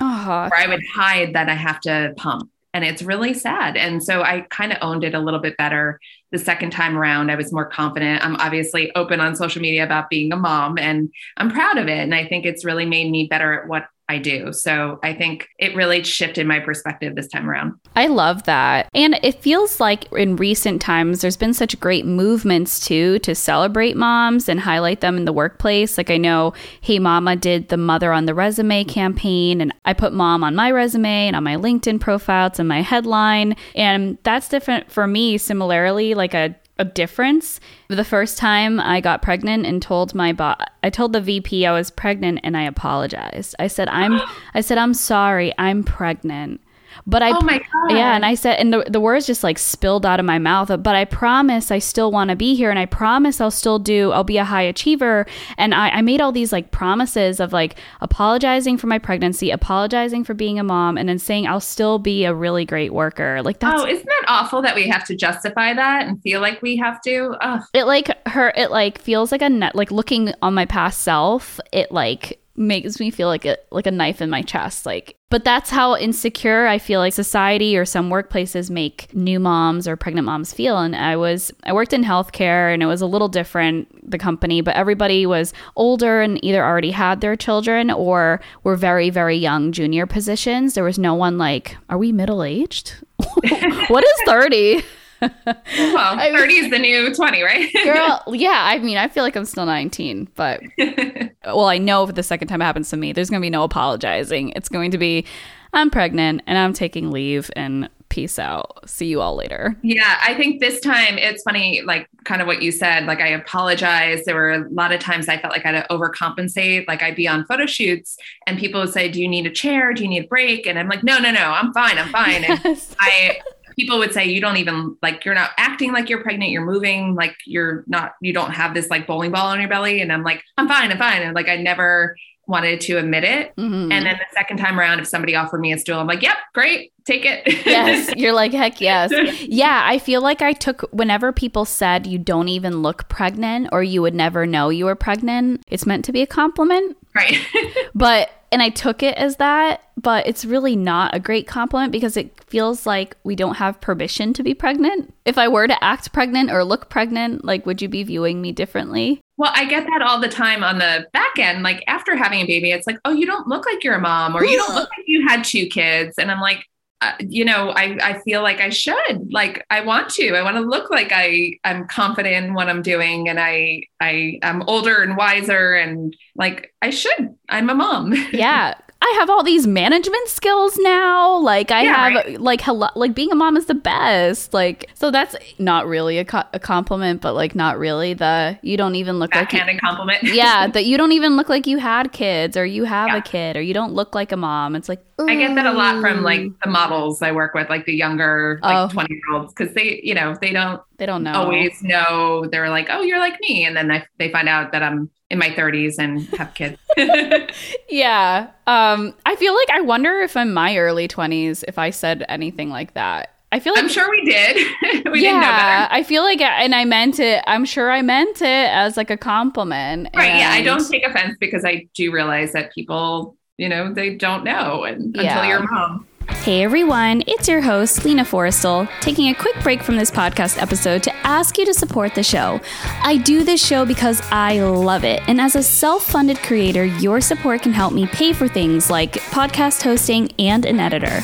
Uh-huh. 0.00 0.48
or 0.52 0.56
i 0.56 0.66
would 0.68 0.82
hide 0.94 1.34
that 1.34 1.48
i 1.48 1.54
have 1.54 1.80
to 1.80 2.14
pump. 2.16 2.50
And 2.74 2.84
it's 2.84 3.02
really 3.02 3.34
sad. 3.34 3.76
And 3.76 4.02
so 4.02 4.22
i 4.22 4.42
kind 4.50 4.72
of 4.72 4.78
owned 4.82 5.04
it 5.04 5.14
a 5.14 5.20
little 5.20 5.40
bit 5.40 5.56
better 5.56 5.98
the 6.30 6.38
second 6.38 6.70
time 6.70 6.96
around. 6.96 7.30
I 7.30 7.36
was 7.36 7.52
more 7.52 7.64
confident. 7.64 8.22
I'm 8.22 8.36
obviously 8.36 8.94
open 8.94 9.18
on 9.18 9.34
social 9.34 9.62
media 9.62 9.82
about 9.82 10.10
being 10.10 10.32
a 10.32 10.36
mom 10.36 10.78
and 10.78 11.10
i'm 11.38 11.50
proud 11.50 11.78
of 11.78 11.88
it. 11.88 11.98
And 11.98 12.14
i 12.14 12.26
think 12.26 12.44
it's 12.44 12.64
really 12.64 12.86
made 12.86 13.10
me 13.10 13.26
better 13.26 13.62
at 13.62 13.68
what 13.68 13.86
I 14.08 14.18
do. 14.18 14.52
So 14.52 14.98
I 15.02 15.12
think 15.12 15.48
it 15.58 15.76
really 15.76 16.02
shifted 16.02 16.46
my 16.46 16.60
perspective 16.60 17.14
this 17.14 17.28
time 17.28 17.48
around. 17.48 17.74
I 17.94 18.06
love 18.06 18.44
that. 18.44 18.88
And 18.94 19.18
it 19.22 19.42
feels 19.42 19.80
like 19.80 20.10
in 20.12 20.36
recent 20.36 20.80
times, 20.80 21.20
there's 21.20 21.36
been 21.36 21.54
such 21.54 21.78
great 21.78 22.06
movements 22.06 22.80
too 22.80 23.18
to 23.20 23.34
celebrate 23.34 23.96
moms 23.96 24.48
and 24.48 24.60
highlight 24.60 25.00
them 25.00 25.16
in 25.16 25.26
the 25.26 25.32
workplace. 25.32 25.98
Like 25.98 26.10
I 26.10 26.16
know 26.16 26.54
Hey 26.80 26.98
Mama 26.98 27.36
did 27.36 27.68
the 27.68 27.76
Mother 27.76 28.12
on 28.12 28.26
the 28.26 28.34
Resume 28.34 28.84
campaign, 28.84 29.60
and 29.60 29.74
I 29.84 29.92
put 29.92 30.12
mom 30.12 30.42
on 30.42 30.54
my 30.54 30.70
resume 30.70 31.26
and 31.26 31.36
on 31.36 31.44
my 31.44 31.56
LinkedIn 31.56 32.00
profile, 32.00 32.48
in 32.58 32.66
my 32.66 32.82
headline. 32.82 33.56
And 33.74 34.16
that's 34.22 34.48
different 34.48 34.90
for 34.90 35.06
me, 35.06 35.38
similarly, 35.38 36.14
like 36.14 36.34
a 36.34 36.54
a 36.78 36.84
difference. 36.84 37.60
The 37.88 38.04
first 38.04 38.38
time 38.38 38.80
I 38.80 39.00
got 39.00 39.22
pregnant 39.22 39.66
and 39.66 39.82
told 39.82 40.14
my 40.14 40.32
boss, 40.32 40.60
I 40.82 40.90
told 40.90 41.12
the 41.12 41.20
VP 41.20 41.66
I 41.66 41.72
was 41.72 41.90
pregnant 41.90 42.40
and 42.42 42.56
I 42.56 42.62
apologized. 42.62 43.54
I 43.58 43.66
said 43.66 43.88
I'm 43.88 44.20
I 44.54 44.60
said 44.60 44.78
I'm 44.78 44.94
sorry, 44.94 45.52
I'm 45.58 45.82
pregnant. 45.82 46.60
But 47.06 47.22
I, 47.22 47.30
oh 47.30 47.40
my 47.42 47.58
God. 47.58 47.96
yeah, 47.96 48.14
and 48.14 48.24
I 48.24 48.34
said, 48.34 48.56
and 48.58 48.72
the, 48.72 48.84
the 48.88 49.00
words 49.00 49.26
just 49.26 49.42
like 49.42 49.58
spilled 49.58 50.04
out 50.04 50.20
of 50.20 50.26
my 50.26 50.38
mouth. 50.38 50.68
But 50.68 50.96
I 50.96 51.04
promise 51.04 51.70
I 51.70 51.78
still 51.78 52.10
want 52.10 52.30
to 52.30 52.36
be 52.36 52.54
here, 52.54 52.70
and 52.70 52.78
I 52.78 52.86
promise 52.86 53.40
I'll 53.40 53.50
still 53.50 53.78
do. 53.78 54.12
I'll 54.12 54.24
be 54.24 54.38
a 54.38 54.44
high 54.44 54.62
achiever, 54.62 55.26
and 55.56 55.74
I, 55.74 55.90
I 55.90 56.02
made 56.02 56.20
all 56.20 56.32
these 56.32 56.52
like 56.52 56.70
promises 56.70 57.40
of 57.40 57.52
like 57.52 57.76
apologizing 58.00 58.78
for 58.78 58.86
my 58.86 58.98
pregnancy, 58.98 59.50
apologizing 59.50 60.24
for 60.24 60.34
being 60.34 60.58
a 60.58 60.64
mom, 60.64 60.98
and 60.98 61.08
then 61.08 61.18
saying 61.18 61.46
I'll 61.46 61.60
still 61.60 61.98
be 61.98 62.24
a 62.24 62.34
really 62.34 62.64
great 62.64 62.92
worker. 62.92 63.42
Like 63.42 63.60
that's 63.60 63.82
oh, 63.82 63.86
isn't 63.86 64.06
that 64.06 64.24
awful 64.28 64.62
that 64.62 64.74
we 64.74 64.88
have 64.88 65.04
to 65.06 65.16
justify 65.16 65.74
that 65.74 66.06
and 66.06 66.20
feel 66.22 66.40
like 66.40 66.62
we 66.62 66.76
have 66.76 67.00
to? 67.02 67.36
Ugh. 67.40 67.62
It 67.74 67.84
like 67.84 68.10
her. 68.28 68.52
It 68.56 68.70
like 68.70 68.98
feels 69.00 69.32
like 69.32 69.42
a 69.42 69.48
net. 69.48 69.74
Like 69.74 69.90
looking 69.90 70.32
on 70.42 70.54
my 70.54 70.66
past 70.66 71.02
self, 71.02 71.60
it 71.72 71.92
like 71.92 72.40
makes 72.58 72.98
me 72.98 73.10
feel 73.10 73.28
like 73.28 73.44
a 73.44 73.56
like 73.70 73.86
a 73.86 73.90
knife 73.90 74.20
in 74.20 74.28
my 74.28 74.42
chest 74.42 74.84
like 74.84 75.16
but 75.30 75.44
that's 75.44 75.70
how 75.70 75.96
insecure 75.96 76.66
i 76.66 76.78
feel 76.78 76.98
like 76.98 77.12
society 77.12 77.76
or 77.78 77.84
some 77.84 78.10
workplaces 78.10 78.68
make 78.68 79.14
new 79.14 79.38
moms 79.38 79.86
or 79.86 79.96
pregnant 79.96 80.26
moms 80.26 80.52
feel. 80.52 80.78
And 80.78 80.96
i 80.96 81.16
was 81.16 81.52
i 81.62 81.72
worked 81.72 81.92
in 81.92 82.02
healthcare 82.02 82.74
and 82.74 82.82
it 82.82 82.86
was 82.86 83.00
a 83.00 83.06
little 83.06 83.28
different 83.28 84.10
the 84.10 84.18
company 84.18 84.60
but 84.60 84.74
everybody 84.74 85.24
was 85.24 85.52
older 85.76 86.20
and 86.20 86.42
either 86.44 86.64
already 86.64 86.90
had 86.90 87.20
their 87.20 87.36
children 87.36 87.90
or 87.90 88.40
were 88.64 88.76
very 88.76 89.10
very 89.10 89.36
young 89.36 89.70
junior 89.70 90.06
positions. 90.06 90.74
There 90.74 90.84
was 90.84 90.98
no 90.98 91.14
one 91.14 91.38
like 91.38 91.76
are 91.88 91.98
we 91.98 92.10
middle 92.10 92.42
aged 92.42 92.94
what 93.88 94.04
is 94.04 94.22
30 94.26 94.82
well, 95.76 96.18
30 96.18 96.54
is 96.54 96.70
the 96.70 96.78
new 96.78 97.14
20, 97.14 97.42
right? 97.42 97.72
girl, 97.84 98.22
yeah. 98.34 98.62
I 98.64 98.78
mean, 98.78 98.96
I 98.96 99.08
feel 99.08 99.22
like 99.22 99.36
I'm 99.36 99.44
still 99.44 99.66
19, 99.66 100.28
but 100.34 100.62
well, 101.44 101.66
I 101.66 101.78
know 101.78 102.04
if 102.04 102.14
the 102.14 102.22
second 102.22 102.48
time 102.48 102.62
it 102.62 102.64
happens 102.64 102.90
to 102.90 102.96
me, 102.96 103.12
there's 103.12 103.30
going 103.30 103.40
to 103.40 103.44
be 103.44 103.50
no 103.50 103.64
apologizing. 103.64 104.50
It's 104.50 104.68
going 104.68 104.90
to 104.92 104.98
be, 104.98 105.24
I'm 105.72 105.90
pregnant 105.90 106.42
and 106.46 106.58
I'm 106.58 106.72
taking 106.72 107.10
leave 107.10 107.50
and 107.56 107.88
peace 108.08 108.38
out. 108.38 108.88
See 108.88 109.06
you 109.06 109.20
all 109.20 109.36
later. 109.36 109.76
Yeah, 109.82 110.18
I 110.24 110.34
think 110.34 110.60
this 110.60 110.80
time 110.80 111.18
it's 111.18 111.42
funny, 111.42 111.82
like 111.82 112.08
kind 112.24 112.40
of 112.40 112.46
what 112.46 112.62
you 112.62 112.72
said. 112.72 113.04
Like, 113.04 113.20
I 113.20 113.28
apologize. 113.28 114.24
There 114.24 114.34
were 114.34 114.52
a 114.52 114.68
lot 114.70 114.92
of 114.92 115.00
times 115.00 115.28
I 115.28 115.38
felt 115.38 115.52
like 115.52 115.64
I 115.66 115.72
had 115.72 115.82
to 115.82 115.94
overcompensate. 115.94 116.88
Like, 116.88 117.02
I'd 117.02 117.16
be 117.16 117.28
on 117.28 117.44
photo 117.46 117.66
shoots 117.66 118.16
and 118.46 118.58
people 118.58 118.80
would 118.80 118.92
say, 118.92 119.10
Do 119.10 119.20
you 119.20 119.28
need 119.28 119.46
a 119.46 119.50
chair? 119.50 119.92
Do 119.92 120.02
you 120.02 120.08
need 120.08 120.24
a 120.24 120.28
break? 120.28 120.66
And 120.66 120.78
I'm 120.78 120.88
like, 120.88 121.04
No, 121.04 121.18
no, 121.18 121.30
no, 121.30 121.50
I'm 121.50 121.72
fine. 121.72 121.98
I'm 121.98 122.08
fine. 122.08 122.42
Yes. 122.42 122.94
I, 122.98 123.40
people 123.78 123.98
would 123.98 124.12
say 124.12 124.24
you 124.26 124.40
don't 124.40 124.56
even 124.56 124.96
like 125.02 125.24
you're 125.24 125.34
not 125.34 125.50
acting 125.56 125.92
like 125.92 126.08
you're 126.08 126.22
pregnant 126.22 126.50
you're 126.50 126.64
moving 126.64 127.14
like 127.14 127.36
you're 127.46 127.84
not 127.86 128.14
you 128.20 128.32
don't 128.32 128.50
have 128.50 128.74
this 128.74 128.90
like 128.90 129.06
bowling 129.06 129.30
ball 129.30 129.46
on 129.46 129.60
your 129.60 129.68
belly. 129.68 130.00
And 130.00 130.12
i'm 130.12 130.24
like 130.24 130.42
i'm 130.56 130.68
fine 130.68 130.90
i'm 130.90 130.98
fine. 130.98 131.22
And 131.22 131.34
like 131.34 131.48
i 131.48 131.56
never 131.56 132.16
wanted 132.46 132.80
to 132.80 132.96
admit 132.96 133.24
it. 133.24 133.54
Mm-hmm. 133.56 133.92
and 133.92 134.06
then 134.06 134.16
the 134.16 134.24
second 134.32 134.56
time 134.56 134.80
around 134.80 135.00
if 135.00 135.06
somebody 135.06 135.36
offered 135.36 135.60
me 135.60 135.72
a 135.72 135.78
stool 135.78 135.98
i'm 135.98 136.06
like 136.06 136.22
yep 136.22 136.36
great 136.54 136.92
take 137.04 137.24
it. 137.24 137.42
Yes. 137.64 138.12
You're 138.16 138.34
like 138.34 138.52
heck 138.52 138.80
yes. 138.80 139.10
Yeah 139.40 139.82
i 139.84 139.98
feel 139.98 140.20
like 140.20 140.42
i 140.42 140.52
took 140.52 140.82
whenever 140.92 141.32
people 141.32 141.64
said 141.64 142.06
you 142.06 142.18
don't 142.18 142.48
even 142.48 142.82
look 142.82 143.08
pregnant 143.08 143.68
or 143.72 143.82
you 143.82 144.02
would 144.02 144.14
never 144.14 144.46
know 144.46 144.68
you 144.68 144.84
were 144.86 144.94
pregnant 144.94 145.62
it's 145.68 145.86
meant 145.86 146.04
to 146.06 146.12
be 146.12 146.22
a 146.22 146.26
compliment. 146.26 146.96
Right. 147.14 147.38
But 147.94 148.30
and 148.50 148.62
I 148.62 148.70
took 148.70 149.02
it 149.02 149.16
as 149.16 149.36
that, 149.36 149.82
but 149.96 150.26
it's 150.26 150.44
really 150.44 150.76
not 150.76 151.14
a 151.14 151.20
great 151.20 151.46
compliment 151.46 151.92
because 151.92 152.16
it 152.16 152.32
feels 152.44 152.86
like 152.86 153.16
we 153.24 153.36
don't 153.36 153.56
have 153.56 153.80
permission 153.80 154.32
to 154.34 154.42
be 154.42 154.54
pregnant. 154.54 155.12
If 155.24 155.38
I 155.38 155.48
were 155.48 155.66
to 155.66 155.84
act 155.84 156.12
pregnant 156.12 156.50
or 156.50 156.64
look 156.64 156.88
pregnant, 156.88 157.44
like, 157.44 157.66
would 157.66 157.82
you 157.82 157.88
be 157.88 158.02
viewing 158.02 158.40
me 158.40 158.52
differently? 158.52 159.20
Well, 159.36 159.52
I 159.54 159.66
get 159.66 159.86
that 159.86 160.02
all 160.02 160.20
the 160.20 160.28
time 160.28 160.64
on 160.64 160.78
the 160.78 161.06
back 161.12 161.38
end. 161.38 161.62
Like, 161.62 161.84
after 161.86 162.16
having 162.16 162.40
a 162.40 162.46
baby, 162.46 162.72
it's 162.72 162.86
like, 162.86 162.98
oh, 163.04 163.12
you 163.12 163.26
don't 163.26 163.46
look 163.46 163.66
like 163.66 163.84
you're 163.84 163.94
a 163.94 164.00
mom, 164.00 164.34
or 164.34 164.44
you 164.44 164.56
don't 164.56 164.74
look 164.74 164.88
like 164.96 165.06
you 165.06 165.26
had 165.28 165.44
two 165.44 165.66
kids. 165.66 166.16
And 166.18 166.30
I'm 166.30 166.40
like, 166.40 166.64
uh, 167.00 167.12
you 167.20 167.44
know, 167.44 167.70
I, 167.70 167.96
I 168.02 168.20
feel 168.22 168.42
like 168.42 168.60
I 168.60 168.70
should, 168.70 169.32
like, 169.32 169.64
I 169.70 169.82
want 169.82 170.08
to, 170.10 170.34
I 170.34 170.42
want 170.42 170.56
to 170.56 170.62
look 170.62 170.90
like 170.90 171.12
I, 171.12 171.58
I'm 171.62 171.86
confident 171.86 172.46
in 172.46 172.54
what 172.54 172.68
I'm 172.68 172.82
doing. 172.82 173.28
And 173.28 173.38
I, 173.38 173.84
I, 174.00 174.40
I'm 174.42 174.62
older 174.62 175.02
and 175.02 175.16
wiser 175.16 175.74
and 175.74 176.16
like, 176.34 176.74
I 176.82 176.90
should, 176.90 177.36
I'm 177.48 177.70
a 177.70 177.74
mom. 177.74 178.14
Yeah. 178.32 178.74
I 179.00 179.14
have 179.20 179.30
all 179.30 179.44
these 179.44 179.64
management 179.64 180.28
skills 180.28 180.76
now. 180.78 181.36
Like 181.38 181.70
I 181.70 181.82
yeah, 181.82 181.94
have 181.94 182.14
right? 182.14 182.40
like 182.40 182.60
hello, 182.60 182.88
like 182.96 183.14
being 183.14 183.30
a 183.30 183.36
mom 183.36 183.56
is 183.56 183.66
the 183.66 183.74
best. 183.74 184.52
Like 184.52 184.90
so 184.94 185.12
that's 185.12 185.36
not 185.58 185.86
really 185.86 186.18
a, 186.18 186.24
co- 186.24 186.48
a 186.52 186.58
compliment, 186.58 187.20
but 187.20 187.34
like 187.34 187.54
not 187.54 187.78
really 187.78 188.14
the 188.14 188.58
you 188.60 188.76
don't 188.76 188.96
even 188.96 189.20
look 189.20 189.36
like 189.36 189.52
you, 189.52 189.60
compliment. 189.80 190.24
yeah, 190.24 190.66
that 190.72 190.84
you 190.84 190.98
don't 190.98 191.12
even 191.12 191.36
look 191.36 191.48
like 191.48 191.68
you 191.68 191.78
had 191.78 192.10
kids 192.10 192.56
or 192.56 192.66
you 192.66 192.84
have 192.84 193.08
yeah. 193.08 193.16
a 193.18 193.22
kid 193.22 193.56
or 193.56 193.62
you 193.62 193.72
don't 193.72 193.92
look 193.92 194.16
like 194.16 194.32
a 194.32 194.36
mom. 194.36 194.74
It's 194.74 194.88
like 194.88 195.04
Ooh. 195.20 195.28
I 195.28 195.34
get 195.34 195.54
that 195.56 195.66
a 195.66 195.72
lot 195.72 196.00
from 196.00 196.22
like 196.22 196.42
the 196.62 196.70
models 196.70 197.22
I 197.22 197.32
work 197.32 197.54
with, 197.54 197.68
like 197.68 197.86
the 197.86 197.94
younger 197.94 198.60
like 198.62 198.90
twenty 198.90 199.14
year 199.14 199.36
olds, 199.36 199.52
because 199.52 199.74
they 199.74 200.00
you 200.02 200.14
know 200.14 200.36
they 200.40 200.52
don't 200.52 200.80
they 200.96 201.06
don't 201.06 201.24
know 201.24 201.32
always 201.32 201.82
know 201.82 202.46
they're 202.52 202.70
like 202.70 202.86
oh 202.90 203.02
you're 203.02 203.18
like 203.18 203.38
me, 203.40 203.64
and 203.64 203.76
then 203.76 203.88
they 203.88 204.04
they 204.18 204.30
find 204.30 204.48
out 204.48 204.72
that 204.72 204.82
I'm 204.82 205.10
in 205.30 205.38
my 205.38 205.50
30s 205.50 205.96
and 205.98 206.22
have 206.38 206.54
kids. 206.54 206.78
yeah. 207.88 208.50
Um, 208.66 209.14
I 209.26 209.36
feel 209.36 209.54
like 209.54 209.70
I 209.70 209.80
wonder 209.80 210.20
if 210.20 210.36
in 210.36 210.52
my 210.52 210.76
early 210.76 211.06
20s, 211.06 211.64
if 211.68 211.78
I 211.78 211.90
said 211.90 212.24
anything 212.28 212.70
like 212.70 212.94
that. 212.94 213.34
I 213.50 213.60
feel 213.60 213.72
like 213.72 213.84
I'm 213.84 213.88
sure 213.88 214.10
we 214.10 214.24
did. 214.26 215.06
we 215.12 215.22
yeah, 215.22 215.88
I 215.90 216.02
feel 216.02 216.22
like, 216.22 216.40
and 216.42 216.74
I 216.74 216.84
meant 216.84 217.18
it. 217.18 217.42
I'm 217.46 217.64
sure 217.64 217.90
I 217.90 218.02
meant 218.02 218.42
it 218.42 218.44
as 218.70 218.98
like 218.98 219.08
a 219.08 219.16
compliment. 219.16 220.08
Right. 220.14 220.30
And, 220.30 220.38
yeah. 220.38 220.50
I 220.50 220.62
don't 220.62 220.86
take 220.86 221.02
offense 221.02 221.34
because 221.40 221.64
I 221.64 221.88
do 221.94 222.12
realize 222.12 222.52
that 222.52 222.72
people, 222.74 223.37
you 223.58 223.68
know, 223.68 223.92
they 223.92 224.14
don't 224.14 224.44
know 224.44 224.84
and, 224.84 225.14
yeah. 225.14 225.22
until 225.22 225.44
you're 225.44 225.58
a 225.58 225.70
mom. 225.70 226.06
Hey 226.30 226.62
everyone, 226.62 227.24
it's 227.26 227.48
your 227.48 227.60
host, 227.60 228.04
Lina 228.04 228.22
Forrestal, 228.22 228.88
taking 229.00 229.28
a 229.28 229.34
quick 229.34 229.60
break 229.62 229.82
from 229.82 229.96
this 229.96 230.10
podcast 230.10 230.60
episode 230.62 231.02
to 231.02 231.14
ask 231.16 231.58
you 231.58 231.66
to 231.66 231.74
support 231.74 232.14
the 232.14 232.22
show. 232.22 232.60
I 233.02 233.16
do 233.16 233.44
this 233.44 233.64
show 233.64 233.84
because 233.84 234.22
I 234.30 234.60
love 234.60 235.04
it, 235.04 235.20
and 235.26 235.40
as 235.40 235.56
a 235.56 235.62
self 235.62 236.04
funded 236.04 236.38
creator, 236.38 236.84
your 236.84 237.20
support 237.20 237.62
can 237.62 237.72
help 237.72 237.92
me 237.92 238.06
pay 238.06 238.32
for 238.32 238.46
things 238.46 238.88
like 238.90 239.14
podcast 239.14 239.82
hosting 239.82 240.30
and 240.38 240.64
an 240.64 240.78
editor. 240.78 241.22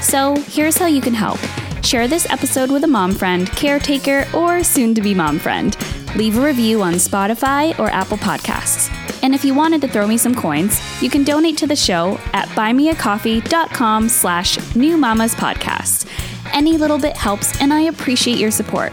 So 0.00 0.36
here's 0.36 0.76
how 0.76 0.86
you 0.86 1.00
can 1.00 1.14
help 1.14 1.40
share 1.82 2.06
this 2.06 2.28
episode 2.30 2.70
with 2.70 2.84
a 2.84 2.88
mom 2.88 3.14
friend, 3.14 3.50
caretaker, 3.50 4.26
or 4.34 4.62
soon 4.62 4.94
to 4.94 5.02
be 5.02 5.14
mom 5.14 5.38
friend. 5.38 5.76
Leave 6.14 6.38
a 6.38 6.44
review 6.44 6.82
on 6.82 6.94
Spotify 6.94 7.76
or 7.78 7.88
Apple 7.88 8.18
Podcasts. 8.18 9.01
And 9.22 9.34
if 9.34 9.44
you 9.44 9.54
wanted 9.54 9.80
to 9.82 9.88
throw 9.88 10.06
me 10.06 10.18
some 10.18 10.34
coins, 10.34 10.80
you 11.00 11.08
can 11.08 11.24
donate 11.24 11.56
to 11.58 11.66
the 11.66 11.76
show 11.76 12.18
at 12.32 12.48
buymeacoffee.com 12.50 14.08
slash 14.08 14.74
new 14.74 14.96
podcast. 14.96 16.06
Any 16.52 16.76
little 16.76 16.98
bit 16.98 17.16
helps 17.16 17.60
and 17.60 17.72
I 17.72 17.82
appreciate 17.82 18.38
your 18.38 18.50
support. 18.50 18.92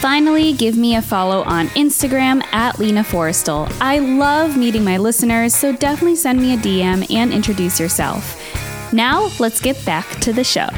Finally, 0.00 0.54
give 0.54 0.78
me 0.78 0.96
a 0.96 1.02
follow 1.02 1.42
on 1.42 1.66
Instagram 1.68 2.42
at 2.54 2.78
Lina 2.78 3.04
Forrestal. 3.04 3.70
I 3.82 3.98
love 3.98 4.56
meeting 4.56 4.82
my 4.82 4.96
listeners, 4.96 5.54
so 5.54 5.76
definitely 5.76 6.16
send 6.16 6.40
me 6.40 6.54
a 6.54 6.56
DM 6.56 7.14
and 7.14 7.30
introduce 7.30 7.78
yourself. 7.78 8.38
Now, 8.94 9.30
let's 9.38 9.60
get 9.60 9.84
back 9.84 10.08
to 10.20 10.32
the 10.32 10.42
show. 10.42 10.68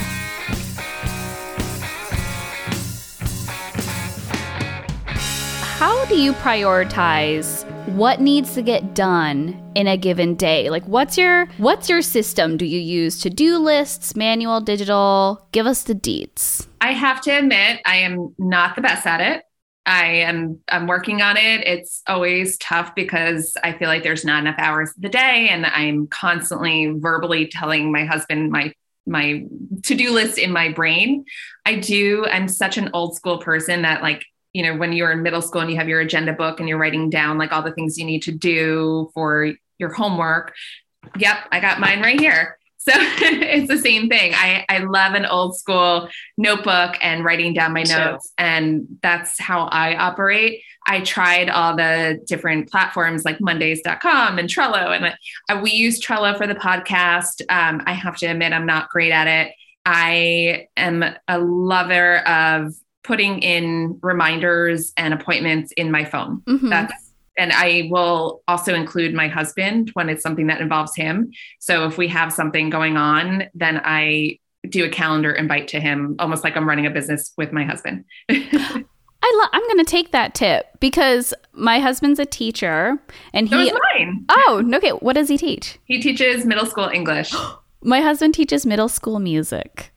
How 5.79 6.05
do 6.07 6.21
you 6.21 6.33
prioritize 6.33 7.65
what 7.87 8.21
needs 8.21 8.55
to 8.55 8.63
get 8.63 8.95
done 8.95 9.61
in 9.75 9.87
a 9.87 9.97
given 9.97 10.35
day? 10.35 10.71
Like 10.71 10.85
what's 10.85 11.19
your 11.19 11.47
what's 11.59 11.89
your 11.89 12.03
system? 12.03 12.57
Do 12.57 12.65
you 12.65 12.79
use 12.79 13.21
to-do 13.21 13.59
lists, 13.59 14.15
manual, 14.15 14.61
digital? 14.61 15.47
Give 15.53 15.67
us 15.67 15.83
the 15.83 15.95
deets. 15.95 16.67
I 16.81 16.93
have 16.93 17.21
to 17.23 17.31
admit 17.31 17.81
I 17.85 17.97
am 17.97 18.35
not 18.39 18.77
the 18.77 18.83
best 18.83 19.07
at 19.07 19.21
it. 19.21 19.43
I 19.85 20.07
am 20.07 20.61
I'm 20.69 20.87
working 20.87 21.23
on 21.23 21.37
it. 21.37 21.67
It's 21.67 22.03
always 22.07 22.57
tough 22.59 22.95
because 22.95 23.57
I 23.65 23.73
feel 23.73 23.89
like 23.89 24.05
there's 24.05 24.25
not 24.25 24.41
enough 24.41 24.59
hours 24.59 24.91
of 24.91 25.03
the 25.03 25.09
day 25.09 25.49
and 25.51 25.67
I'm 25.67 26.07
constantly 26.07 26.95
verbally 26.97 27.49
telling 27.49 27.91
my 27.91 28.05
husband 28.05 28.53
my 28.53 28.73
my 29.07 29.45
to-do 29.83 30.13
list 30.13 30.39
in 30.39 30.53
my 30.53 30.69
brain. 30.69 31.25
I 31.67 31.77
do 31.77 32.27
I'm 32.27 32.47
such 32.47 32.79
an 32.79 32.91
old 32.93 33.17
school 33.17 33.39
person 33.39 33.83
that 33.83 34.03
like 34.03 34.25
you 34.53 34.63
know 34.63 34.77
when 34.77 34.93
you're 34.93 35.13
in 35.13 35.23
middle 35.23 35.43
school 35.43 35.61
and 35.61 35.71
you 35.71 35.77
have 35.77 35.89
your 35.89 36.01
agenda 36.01 36.33
book 36.33 36.61
and 36.61 36.69
you're 36.69 36.79
writing 36.79 37.11
down 37.11 37.39
like 37.39 37.53
all 37.53 37.63
the 37.63 37.73
things 37.73 37.99
you 37.99 38.05
need 38.05 38.23
to 38.23 38.33
do 38.33 39.11
for 39.15 39.53
your 39.79 39.93
homework. 39.93 40.55
Yep, 41.19 41.37
I 41.51 41.61
got 41.61 41.81
mine 41.81 42.01
right 42.01 42.21
here. 42.21 42.59
So 42.85 42.93
it's 42.97 43.69
the 43.69 43.79
same 43.79 44.09
thing. 44.09 44.33
I, 44.35 44.65
I 44.69 44.79
love 44.79 45.15
an 45.15 45.25
old 45.25 45.57
school 45.57 46.09
notebook 46.37 46.97
and 47.01 47.25
writing 47.25 47.55
down 47.55 47.73
my 47.73 47.85
notes. 47.85 48.33
And 48.39 48.99
that's 49.03 49.41
how 49.41 49.67
I 49.67 49.97
operate. 49.97 50.63
I 50.89 51.01
tried 51.03 51.49
all 51.49 51.77
the 51.77 52.21
different 52.27 52.71
platforms 52.71 53.25
like 53.25 53.41
Mondays.com 53.41 54.39
and 54.39 54.49
Trello. 54.49 54.97
And 54.97 55.15
uh, 55.49 55.61
we 55.63 55.71
use 55.71 56.01
Trello 56.01 56.37
for 56.37 56.49
the 56.49 56.57
podcast. 56.57 57.43
Um, 57.49 57.83
I 57.87 57.93
have 57.93 58.17
to 58.17 58.27
admit, 58.27 58.53
I'm 58.53 58.67
not 58.67 58.91
great 58.91 59.13
at 59.13 59.29
it. 59.29 59.55
I 59.87 60.67
am 60.77 61.05
a 61.29 61.39
lover 61.39 62.19
of 62.27 62.75
putting 63.05 63.41
in 63.41 63.99
reminders 64.03 64.93
and 64.97 65.13
appointments 65.13 65.73
in 65.73 65.91
my 65.91 66.05
phone. 66.05 66.43
Mm-hmm. 66.43 66.69
That's 66.69 67.13
and 67.39 67.53
I 67.53 67.89
will 67.91 68.43
also 68.47 68.75
include 68.75 69.15
my 69.15 69.27
husband 69.27 69.91
when 69.95 70.11
it's 70.11 70.23
something 70.23 70.49
that 70.49 70.61
involves 70.61 70.95
him. 70.95 71.31
So 71.61 71.87
if 71.87 71.97
we 71.97 72.07
have 72.09 72.31
something 72.31 72.69
going 72.69 72.99
on, 72.99 73.45
then 73.55 73.81
I 73.83 74.39
do 74.69 74.85
a 74.85 74.89
calendar 74.89 75.33
invite 75.33 75.69
to 75.69 75.81
him, 75.81 76.15
almost 76.19 76.45
like 76.45 76.57
I'm 76.57 76.69
running 76.69 76.87
a 76.87 76.91
business 76.91 77.33
with 77.37 77.53
my 77.53 77.65
husband. 77.65 78.05
I 79.25 79.39
lo- 79.41 79.49
I'm 79.53 79.63
going 79.63 79.79
to 79.79 79.91
take 79.91 80.11
that 80.13 80.35
tip 80.35 80.67
because 80.81 81.33
my 81.53 81.79
husband's 81.79 82.19
a 82.19 82.27
teacher, 82.27 82.99
and 83.33 83.49
he. 83.49 83.69
So 83.71 83.79
mine. 83.95 84.25
Oh, 84.29 84.71
okay. 84.75 84.91
What 84.91 85.15
does 85.15 85.29
he 85.29 85.39
teach? 85.39 85.79
He 85.85 86.01
teaches 86.01 86.45
middle 86.45 86.67
school 86.67 86.89
English. 86.89 87.33
my 87.83 88.01
husband 88.01 88.35
teaches 88.35 88.67
middle 88.67 88.89
school 88.89 89.21
music. 89.21 89.93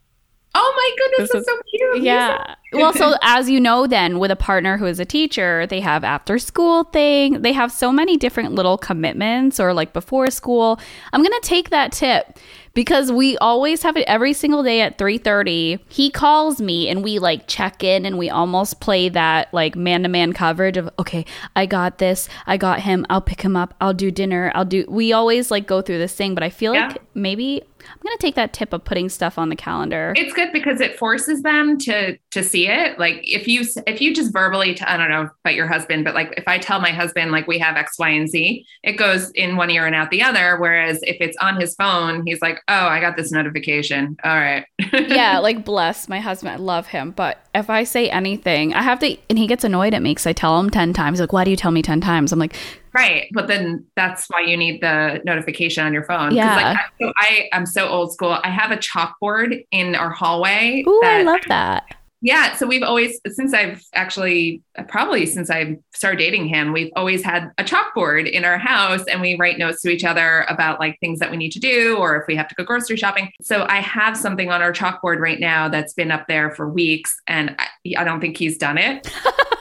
Oh 0.57 0.73
my 0.75 0.91
goodness, 0.97 1.31
this 1.31 1.45
that's 1.45 1.47
is, 1.47 1.81
so 1.81 1.93
cute. 1.93 2.03
Yeah. 2.03 2.55
well, 2.71 2.93
so 2.93 3.15
as 3.21 3.49
you 3.49 3.59
know, 3.59 3.87
then 3.87 4.19
with 4.19 4.31
a 4.31 4.37
partner 4.37 4.77
who 4.77 4.85
is 4.85 4.99
a 4.99 5.05
teacher, 5.05 5.67
they 5.67 5.81
have 5.81 6.03
after 6.05 6.39
school 6.39 6.85
thing. 6.85 7.41
They 7.41 7.51
have 7.51 7.71
so 7.71 7.91
many 7.91 8.15
different 8.15 8.53
little 8.53 8.77
commitments 8.77 9.59
or 9.59 9.73
like 9.73 9.91
before 9.91 10.31
school. 10.31 10.79
I'm 11.11 11.21
gonna 11.21 11.35
take 11.41 11.71
that 11.71 11.91
tip 11.91 12.39
because 12.73 13.11
we 13.11 13.37
always 13.39 13.83
have 13.83 13.97
it 13.97 14.05
every 14.07 14.33
single 14.33 14.61
day 14.61 14.81
at 14.81 14.97
3:30. 14.97 15.79
He 15.89 16.09
calls 16.09 16.61
me 16.61 16.87
and 16.89 17.03
we 17.03 17.19
like 17.19 17.47
check 17.47 17.83
in 17.83 18.05
and 18.05 18.17
we 18.17 18.29
almost 18.29 18.79
play 18.79 19.09
that 19.09 19.51
like 19.53 19.75
man-to-man 19.75 20.33
coverage 20.33 20.77
of 20.77 20.89
okay, 20.99 21.25
I 21.55 21.65
got 21.65 21.97
this. 21.97 22.29
I 22.45 22.57
got 22.57 22.81
him. 22.81 23.05
I'll 23.09 23.21
pick 23.21 23.41
him 23.41 23.55
up. 23.57 23.73
I'll 23.81 23.93
do 23.93 24.11
dinner. 24.11 24.51
I'll 24.53 24.65
do 24.65 24.85
We 24.87 25.11
always 25.11 25.51
like 25.51 25.67
go 25.67 25.81
through 25.81 25.97
this 25.97 26.13
thing, 26.13 26.33
but 26.33 26.43
I 26.43 26.49
feel 26.49 26.73
yeah. 26.73 26.89
like 26.89 27.01
maybe 27.13 27.63
I'm 27.91 28.01
gonna 28.03 28.17
take 28.17 28.35
that 28.35 28.53
tip 28.53 28.73
of 28.73 28.83
putting 28.83 29.09
stuff 29.09 29.37
on 29.37 29.49
the 29.49 29.55
calendar. 29.55 30.13
It's 30.15 30.33
good 30.33 30.51
because 30.51 30.81
it 30.81 30.97
forces 30.97 31.41
them 31.41 31.77
to 31.79 32.17
to 32.31 32.43
see 32.43 32.67
it. 32.67 32.99
Like 32.99 33.21
if 33.23 33.47
you 33.47 33.65
if 33.87 34.01
you 34.01 34.13
just 34.13 34.33
verbally, 34.33 34.73
to, 34.75 34.91
I 34.91 34.97
don't 34.97 35.09
know 35.09 35.29
about 35.43 35.55
your 35.55 35.67
husband, 35.67 36.03
but 36.03 36.13
like 36.13 36.33
if 36.37 36.47
I 36.47 36.57
tell 36.57 36.79
my 36.79 36.91
husband 36.91 37.31
like 37.31 37.47
we 37.47 37.59
have 37.59 37.75
X, 37.75 37.97
Y, 37.99 38.09
and 38.09 38.29
Z, 38.29 38.65
it 38.83 38.93
goes 38.93 39.31
in 39.31 39.55
one 39.55 39.69
ear 39.69 39.85
and 39.85 39.95
out 39.95 40.11
the 40.11 40.21
other. 40.21 40.57
Whereas 40.57 40.99
if 41.03 41.17
it's 41.19 41.37
on 41.37 41.59
his 41.59 41.75
phone, 41.75 42.25
he's 42.25 42.41
like, 42.41 42.59
oh, 42.67 42.87
I 42.87 42.99
got 42.99 43.17
this 43.17 43.31
notification. 43.31 44.17
All 44.23 44.35
right. 44.35 44.65
yeah, 44.93 45.39
like 45.39 45.65
bless 45.65 46.09
my 46.09 46.19
husband. 46.19 46.53
I 46.53 46.57
love 46.57 46.87
him, 46.87 47.11
but 47.11 47.45
if 47.53 47.69
I 47.69 47.83
say 47.83 48.09
anything, 48.09 48.73
I 48.73 48.81
have 48.81 48.99
to, 48.99 49.17
and 49.29 49.39
he 49.39 49.47
gets 49.47 49.63
annoyed 49.63 49.93
at 49.93 50.01
me 50.01 50.11
because 50.11 50.27
I 50.27 50.33
tell 50.33 50.59
him 50.59 50.69
ten 50.69 50.93
times. 50.93 51.19
Like, 51.19 51.33
why 51.33 51.43
do 51.43 51.51
you 51.51 51.57
tell 51.57 51.71
me 51.71 51.81
ten 51.81 52.01
times? 52.01 52.31
I'm 52.31 52.39
like 52.39 52.55
Right. 52.95 53.27
But 53.33 53.47
then 53.47 53.85
that's 53.97 54.27
why 54.29 54.39
you 54.39 54.55
need 54.55 54.81
the 54.81 55.21
notification 55.25 55.85
on 55.85 55.91
your 55.91 56.05
phone. 56.05 56.33
Yeah. 56.33 56.55
Like, 56.55 56.77
so 57.01 57.11
I, 57.17 57.49
I'm 57.51 57.65
so 57.65 57.89
old 57.89 58.13
school. 58.13 58.39
I 58.41 58.49
have 58.49 58.71
a 58.71 58.77
chalkboard 58.77 59.65
in 59.71 59.95
our 59.95 60.09
hallway. 60.09 60.81
Ooh, 60.87 61.01
I 61.03 61.23
love 61.23 61.41
that. 61.49 61.83
Yeah. 62.21 62.55
So 62.55 62.65
we've 62.65 62.83
always, 62.83 63.19
since 63.27 63.53
I've 63.53 63.83
actually, 63.93 64.63
probably 64.87 65.25
since 65.25 65.49
I 65.49 65.77
started 65.93 66.19
dating 66.19 66.47
him, 66.47 66.71
we've 66.71 66.91
always 66.95 67.21
had 67.21 67.51
a 67.57 67.65
chalkboard 67.65 68.31
in 68.31 68.45
our 68.45 68.57
house 68.57 69.03
and 69.11 69.19
we 69.19 69.35
write 69.35 69.57
notes 69.57 69.81
to 69.81 69.89
each 69.89 70.05
other 70.05 70.45
about 70.47 70.79
like 70.79 70.97
things 71.01 71.19
that 71.19 71.29
we 71.29 71.35
need 71.35 71.51
to 71.51 71.59
do 71.59 71.97
or 71.97 72.15
if 72.15 72.27
we 72.27 72.35
have 72.37 72.47
to 72.47 72.55
go 72.55 72.63
grocery 72.63 72.95
shopping. 72.95 73.29
So 73.41 73.65
I 73.67 73.81
have 73.81 74.15
something 74.15 74.49
on 74.49 74.61
our 74.61 74.71
chalkboard 74.71 75.19
right 75.19 75.39
now 75.39 75.67
that's 75.67 75.93
been 75.93 76.11
up 76.11 76.27
there 76.29 76.49
for 76.51 76.69
weeks 76.69 77.13
and 77.27 77.57
I, 77.59 77.67
I 77.97 78.03
don't 78.05 78.21
think 78.21 78.37
he's 78.37 78.57
done 78.57 78.77
it. 78.77 79.11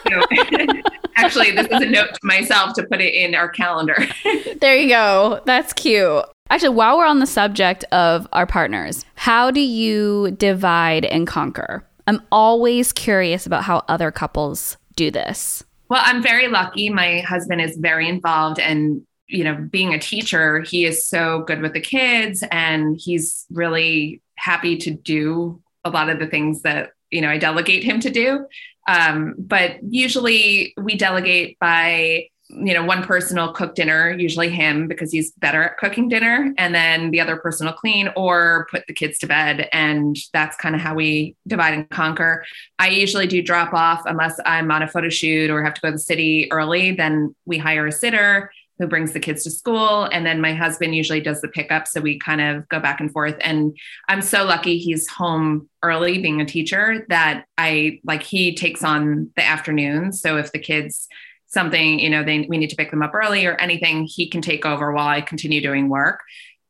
Actually, 1.17 1.53
this 1.53 1.67
is 1.67 1.81
a 1.81 1.87
note 1.87 2.15
to 2.15 2.21
myself 2.23 2.75
to 2.75 2.85
put 2.85 3.01
it 3.01 3.15
in 3.15 3.35
our 3.35 3.49
calendar. 3.49 3.97
there 4.61 4.77
you 4.77 4.89
go. 4.89 5.41
That's 5.45 5.73
cute. 5.73 6.25
Actually, 6.51 6.71
while 6.71 6.99
we're 6.99 7.07
on 7.07 7.21
the 7.21 7.27
subject 7.27 7.85
of 7.85 8.29
our 8.33 8.47
partners, 8.47 9.05
how 9.15 9.51
do 9.51 9.61
you 9.61 10.33
divide 10.33 11.05
and 11.05 11.27
conquer? 11.27 11.87
I'm 12.07 12.21
always 12.31 12.93
curious 12.93 13.47
about 13.47 13.65
how 13.65 13.85
other 13.89 14.11
couples 14.11 14.77
do 14.95 15.11
this. 15.11 15.65
Well, 15.89 16.03
I'm 16.05 16.23
very 16.23 16.49
lucky. 16.49 16.91
My 16.91 17.21
husband 17.21 17.61
is 17.61 17.77
very 17.77 18.09
involved 18.09 18.59
and 18.59 19.03
you 19.27 19.45
know, 19.45 19.55
being 19.55 19.95
a 19.95 19.99
teacher, 19.99 20.61
he 20.61 20.85
is 20.85 21.07
so 21.07 21.41
good 21.41 21.61
with 21.61 21.73
the 21.73 21.81
kids 21.81 22.45
and 22.51 22.97
he's 22.99 23.47
really 23.51 24.23
happy 24.37 24.77
to 24.77 24.91
do 24.91 25.61
a 25.85 25.91
lot 25.91 26.11
of 26.11 26.19
the 26.19 26.27
things 26.27 26.63
that, 26.63 26.91
you 27.11 27.21
know, 27.21 27.31
I 27.31 27.39
delegate 27.39 27.85
him 27.85 28.01
to 28.01 28.11
do. 28.11 28.47
Um, 28.87 29.35
but 29.39 29.77
usually 29.83 30.75
we 30.77 30.97
delegate 30.97 31.59
by, 31.59 32.29
you 32.51 32.75
know, 32.75 32.85
one 32.85 33.03
person 33.03 33.39
will 33.39 33.53
cook 33.53 33.75
dinner, 33.75 34.13
usually 34.13 34.51
him 34.51 34.87
because 34.87 35.11
he's 35.11 35.33
better 35.33 35.63
at 35.63 35.79
cooking 35.79 36.09
dinner, 36.09 36.53
and 36.59 36.75
then 36.75 37.11
the 37.11 37.21
other 37.21 37.37
person 37.37 37.67
will 37.67 37.73
clean 37.73 38.11
or 38.17 38.67
put 38.71 38.87
the 38.87 38.93
kids 38.93 39.19
to 39.19 39.27
bed. 39.27 39.69
And 39.73 40.17
that's 40.33 40.57
kind 40.57 40.75
of 40.75 40.81
how 40.81 40.95
we 40.95 41.37
divide 41.47 41.75
and 41.75 41.89
conquer. 41.91 42.45
I 42.79 42.89
usually 42.89 43.27
do 43.27 43.43
drop 43.43 43.73
off 43.73 44.03
unless 44.05 44.39
I'm 44.45 44.71
on 44.71 44.83
a 44.83 44.89
photo 44.89 45.09
shoot 45.09 45.51
or 45.51 45.65
have 45.65 45.75
to 45.75 45.81
go 45.81 45.89
to 45.89 45.93
the 45.93 45.99
city 45.99 46.53
early, 46.53 46.93
then 46.93 47.35
we 47.47 47.59
hire 47.59 47.87
a 47.87 47.93
sitter 47.93 48.51
who 48.79 48.87
brings 48.87 49.13
the 49.13 49.21
kids 49.21 49.45
to 49.45 49.51
school. 49.51 50.05
And 50.05 50.27
then 50.27 50.41
my 50.41 50.53
husband 50.53 50.95
usually 50.95 51.21
does 51.21 51.41
the 51.41 51.49
pickup. 51.49 51.87
So 51.87 52.01
we 52.01 52.19
kind 52.19 52.41
of 52.41 52.69
go 52.69 52.81
back 52.81 53.01
and 53.01 53.11
forth. 53.13 53.37
And 53.41 53.77
i'm 54.09 54.23
so 54.23 54.45
lucky 54.45 54.79
he's 54.79 55.09
home 55.09 55.69
early 55.83 56.19
being 56.19 56.41
a 56.41 56.45
teacher 56.45 57.07
that 57.09 57.45
i 57.59 58.01
like 58.05 58.23
he 58.23 58.55
takes 58.55 58.83
on 58.83 59.31
the 59.37 59.45
afternoons 59.45 60.21
so 60.21 60.37
if 60.37 60.53
the 60.53 60.59
kids 60.59 61.09
something 61.47 61.99
you 61.99 62.11
know 62.11 62.25
they 62.25 62.47
we 62.49 62.59
need 62.59 62.71
to 62.71 62.77
pick 62.77 62.91
them 62.91 63.03
up 63.03 63.15
early 63.15 63.47
or 63.47 63.55
anything 63.57 64.05
he 64.05 64.29
can 64.29 64.41
take 64.41 64.67
over 64.67 64.93
while 64.93 65.09
i 65.09 65.21
continue 65.21 65.61
doing 65.61 65.89
work 65.89 66.21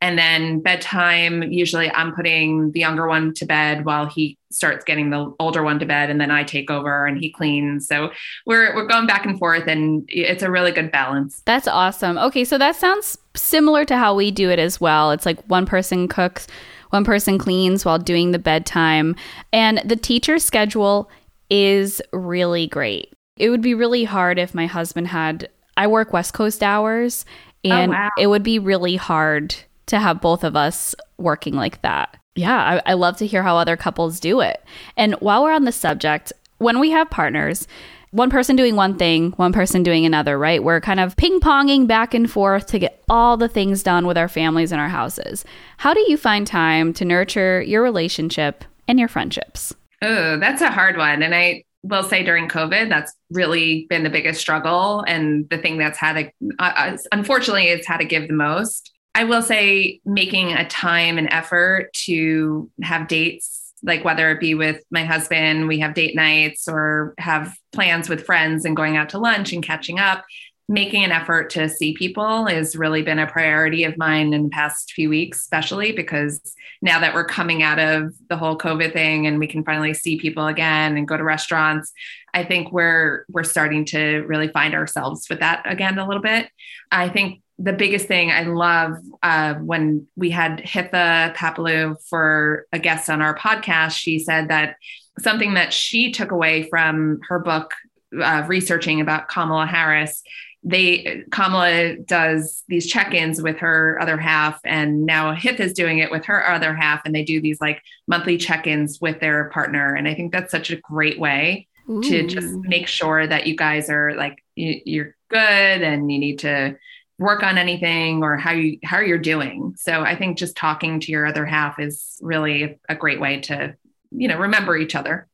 and 0.04 0.18
then 0.18 0.60
bedtime, 0.60 1.42
usually 1.44 1.90
I'm 1.90 2.14
putting 2.14 2.72
the 2.72 2.80
younger 2.80 3.08
one 3.08 3.32
to 3.36 3.46
bed 3.46 3.86
while 3.86 4.04
he 4.04 4.36
starts 4.50 4.84
getting 4.84 5.08
the 5.08 5.34
older 5.40 5.62
one 5.62 5.78
to 5.78 5.86
bed. 5.86 6.10
And 6.10 6.20
then 6.20 6.30
I 6.30 6.44
take 6.44 6.70
over 6.70 7.06
and 7.06 7.16
he 7.16 7.32
cleans. 7.32 7.88
So 7.88 8.10
we're, 8.44 8.76
we're 8.76 8.86
going 8.86 9.06
back 9.06 9.24
and 9.24 9.38
forth 9.38 9.66
and 9.66 10.04
it's 10.08 10.42
a 10.42 10.50
really 10.50 10.72
good 10.72 10.92
balance. 10.92 11.40
That's 11.46 11.66
awesome. 11.66 12.18
Okay. 12.18 12.44
So 12.44 12.58
that 12.58 12.76
sounds 12.76 13.16
similar 13.34 13.86
to 13.86 13.96
how 13.96 14.14
we 14.14 14.30
do 14.30 14.50
it 14.50 14.58
as 14.58 14.78
well. 14.78 15.10
It's 15.10 15.24
like 15.24 15.42
one 15.46 15.64
person 15.64 16.06
cooks, 16.06 16.48
one 16.90 17.04
person 17.04 17.38
cleans 17.38 17.86
while 17.86 17.98
doing 17.98 18.32
the 18.32 18.38
bedtime. 18.38 19.16
And 19.54 19.80
the 19.86 19.96
teacher 19.96 20.38
schedule 20.38 21.10
is 21.48 22.02
really 22.12 22.66
great. 22.66 23.10
It 23.38 23.48
would 23.48 23.62
be 23.62 23.72
really 23.72 24.04
hard 24.04 24.38
if 24.38 24.54
my 24.54 24.66
husband 24.66 25.08
had, 25.08 25.48
I 25.78 25.86
work 25.86 26.12
West 26.12 26.34
Coast 26.34 26.62
hours 26.62 27.24
oh, 27.64 27.70
and 27.70 27.90
oh, 27.90 27.94
wow. 27.94 28.10
it 28.18 28.26
would 28.26 28.42
be 28.42 28.58
really 28.58 28.96
hard 28.96 29.54
to 29.86 29.98
have 29.98 30.20
both 30.20 30.44
of 30.44 30.56
us 30.56 30.94
working 31.18 31.54
like 31.54 31.82
that. 31.82 32.16
Yeah, 32.34 32.80
I, 32.86 32.90
I 32.90 32.94
love 32.94 33.16
to 33.18 33.26
hear 33.26 33.42
how 33.42 33.56
other 33.56 33.76
couples 33.76 34.18
do 34.18 34.40
it. 34.40 34.62
And 34.96 35.14
while 35.14 35.44
we're 35.44 35.52
on 35.52 35.64
the 35.64 35.72
subject, 35.72 36.32
when 36.58 36.80
we 36.80 36.90
have 36.90 37.10
partners, 37.10 37.68
one 38.10 38.30
person 38.30 38.54
doing 38.54 38.76
one 38.76 38.96
thing, 38.96 39.32
one 39.32 39.52
person 39.52 39.82
doing 39.82 40.06
another, 40.06 40.38
right? 40.38 40.62
We're 40.62 40.80
kind 40.80 41.00
of 41.00 41.16
ping 41.16 41.40
ponging 41.40 41.88
back 41.88 42.14
and 42.14 42.30
forth 42.30 42.66
to 42.68 42.78
get 42.78 43.02
all 43.08 43.36
the 43.36 43.48
things 43.48 43.82
done 43.82 44.06
with 44.06 44.16
our 44.16 44.28
families 44.28 44.70
and 44.70 44.80
our 44.80 44.88
houses. 44.88 45.44
How 45.78 45.92
do 45.92 46.04
you 46.08 46.16
find 46.16 46.46
time 46.46 46.92
to 46.94 47.04
nurture 47.04 47.60
your 47.62 47.82
relationship 47.82 48.64
and 48.86 49.00
your 49.00 49.08
friendships? 49.08 49.74
Oh, 50.00 50.38
that's 50.38 50.62
a 50.62 50.70
hard 50.70 50.96
one. 50.96 51.22
And 51.22 51.34
I 51.34 51.64
will 51.82 52.04
say 52.04 52.22
during 52.22 52.48
COVID, 52.48 52.88
that's 52.88 53.12
really 53.30 53.86
been 53.90 54.04
the 54.04 54.10
biggest 54.10 54.40
struggle 54.40 55.04
and 55.08 55.48
the 55.50 55.58
thing 55.58 55.78
that's 55.78 55.98
had 55.98 56.12
to, 56.14 56.30
uh, 56.58 56.72
uh, 56.76 56.96
unfortunately, 57.10 57.64
it's 57.64 57.86
had 57.86 57.98
to 57.98 58.04
give 58.04 58.28
the 58.28 58.34
most. 58.34 58.93
I 59.14 59.24
will 59.24 59.42
say 59.42 60.00
making 60.04 60.52
a 60.52 60.66
time 60.68 61.18
and 61.18 61.28
effort 61.30 61.92
to 62.04 62.70
have 62.82 63.08
dates, 63.08 63.72
like 63.82 64.04
whether 64.04 64.30
it 64.30 64.40
be 64.40 64.54
with 64.54 64.82
my 64.90 65.04
husband, 65.04 65.68
we 65.68 65.78
have 65.80 65.94
date 65.94 66.16
nights 66.16 66.66
or 66.68 67.14
have 67.18 67.54
plans 67.72 68.08
with 68.08 68.26
friends 68.26 68.64
and 68.64 68.76
going 68.76 68.96
out 68.96 69.10
to 69.10 69.18
lunch 69.18 69.52
and 69.52 69.62
catching 69.62 69.98
up 69.98 70.24
making 70.68 71.04
an 71.04 71.12
effort 71.12 71.50
to 71.50 71.68
see 71.68 71.92
people 71.94 72.46
has 72.46 72.74
really 72.74 73.02
been 73.02 73.18
a 73.18 73.26
priority 73.26 73.84
of 73.84 73.98
mine 73.98 74.32
in 74.32 74.44
the 74.44 74.48
past 74.48 74.92
few 74.92 75.10
weeks, 75.10 75.40
especially 75.40 75.92
because 75.92 76.40
now 76.80 76.98
that 77.00 77.14
we're 77.14 77.24
coming 77.24 77.62
out 77.62 77.78
of 77.78 78.14
the 78.30 78.36
whole 78.36 78.56
COVID 78.56 78.92
thing 78.92 79.26
and 79.26 79.38
we 79.38 79.46
can 79.46 79.62
finally 79.62 79.92
see 79.92 80.18
people 80.18 80.46
again 80.46 80.96
and 80.96 81.06
go 81.06 81.16
to 81.16 81.24
restaurants, 81.24 81.92
I 82.32 82.44
think 82.44 82.72
we're 82.72 83.26
we're 83.28 83.44
starting 83.44 83.84
to 83.86 84.24
really 84.26 84.48
find 84.48 84.74
ourselves 84.74 85.28
with 85.28 85.40
that 85.40 85.62
again 85.70 85.98
a 85.98 86.06
little 86.06 86.22
bit. 86.22 86.48
I 86.90 87.10
think 87.10 87.42
the 87.58 87.72
biggest 87.72 88.06
thing 88.06 88.30
I 88.30 88.42
love 88.42 88.96
uh, 89.22 89.54
when 89.54 90.06
we 90.16 90.30
had 90.30 90.58
Hitha 90.58 91.34
Palepu 91.34 91.96
for 92.08 92.66
a 92.72 92.78
guest 92.78 93.08
on 93.08 93.22
our 93.22 93.36
podcast, 93.36 93.92
she 93.92 94.18
said 94.18 94.48
that 94.48 94.76
something 95.20 95.54
that 95.54 95.72
she 95.72 96.10
took 96.10 96.32
away 96.32 96.68
from 96.68 97.20
her 97.28 97.38
book 97.38 97.72
uh, 98.20 98.44
researching 98.48 99.00
about 99.00 99.28
Kamala 99.28 99.66
Harris 99.66 100.22
they 100.64 101.24
Kamala 101.30 101.96
does 101.96 102.64
these 102.68 102.86
check-ins 102.86 103.42
with 103.42 103.58
her 103.58 103.98
other 104.00 104.16
half, 104.16 104.58
and 104.64 105.04
now 105.04 105.34
Hith 105.34 105.60
is 105.60 105.74
doing 105.74 105.98
it 105.98 106.10
with 106.10 106.24
her 106.24 106.48
other 106.48 106.74
half, 106.74 107.02
and 107.04 107.14
they 107.14 107.22
do 107.22 107.40
these 107.40 107.60
like 107.60 107.82
monthly 108.06 108.38
check-ins 108.38 109.00
with 109.00 109.20
their 109.20 109.50
partner. 109.50 109.94
And 109.94 110.08
I 110.08 110.14
think 110.14 110.32
that's 110.32 110.50
such 110.50 110.70
a 110.70 110.76
great 110.76 111.20
way 111.20 111.68
Ooh. 111.90 112.02
to 112.02 112.26
just 112.26 112.54
make 112.62 112.88
sure 112.88 113.26
that 113.26 113.46
you 113.46 113.56
guys 113.56 113.90
are 113.90 114.14
like 114.14 114.42
you're 114.56 115.14
good 115.28 115.82
and 115.82 116.10
you 116.10 116.18
need 116.18 116.38
to 116.40 116.76
work 117.18 117.42
on 117.42 117.58
anything 117.58 118.22
or 118.22 118.36
how 118.36 118.52
you 118.52 118.78
how 118.84 119.00
you're 119.00 119.18
doing. 119.18 119.74
So 119.76 120.02
I 120.02 120.16
think 120.16 120.38
just 120.38 120.56
talking 120.56 121.00
to 121.00 121.12
your 121.12 121.26
other 121.26 121.46
half 121.46 121.78
is 121.78 122.18
really 122.22 122.78
a 122.88 122.94
great 122.94 123.20
way 123.20 123.40
to 123.42 123.76
you 124.10 124.28
know 124.28 124.38
remember 124.38 124.76
each 124.76 124.94
other. 124.94 125.28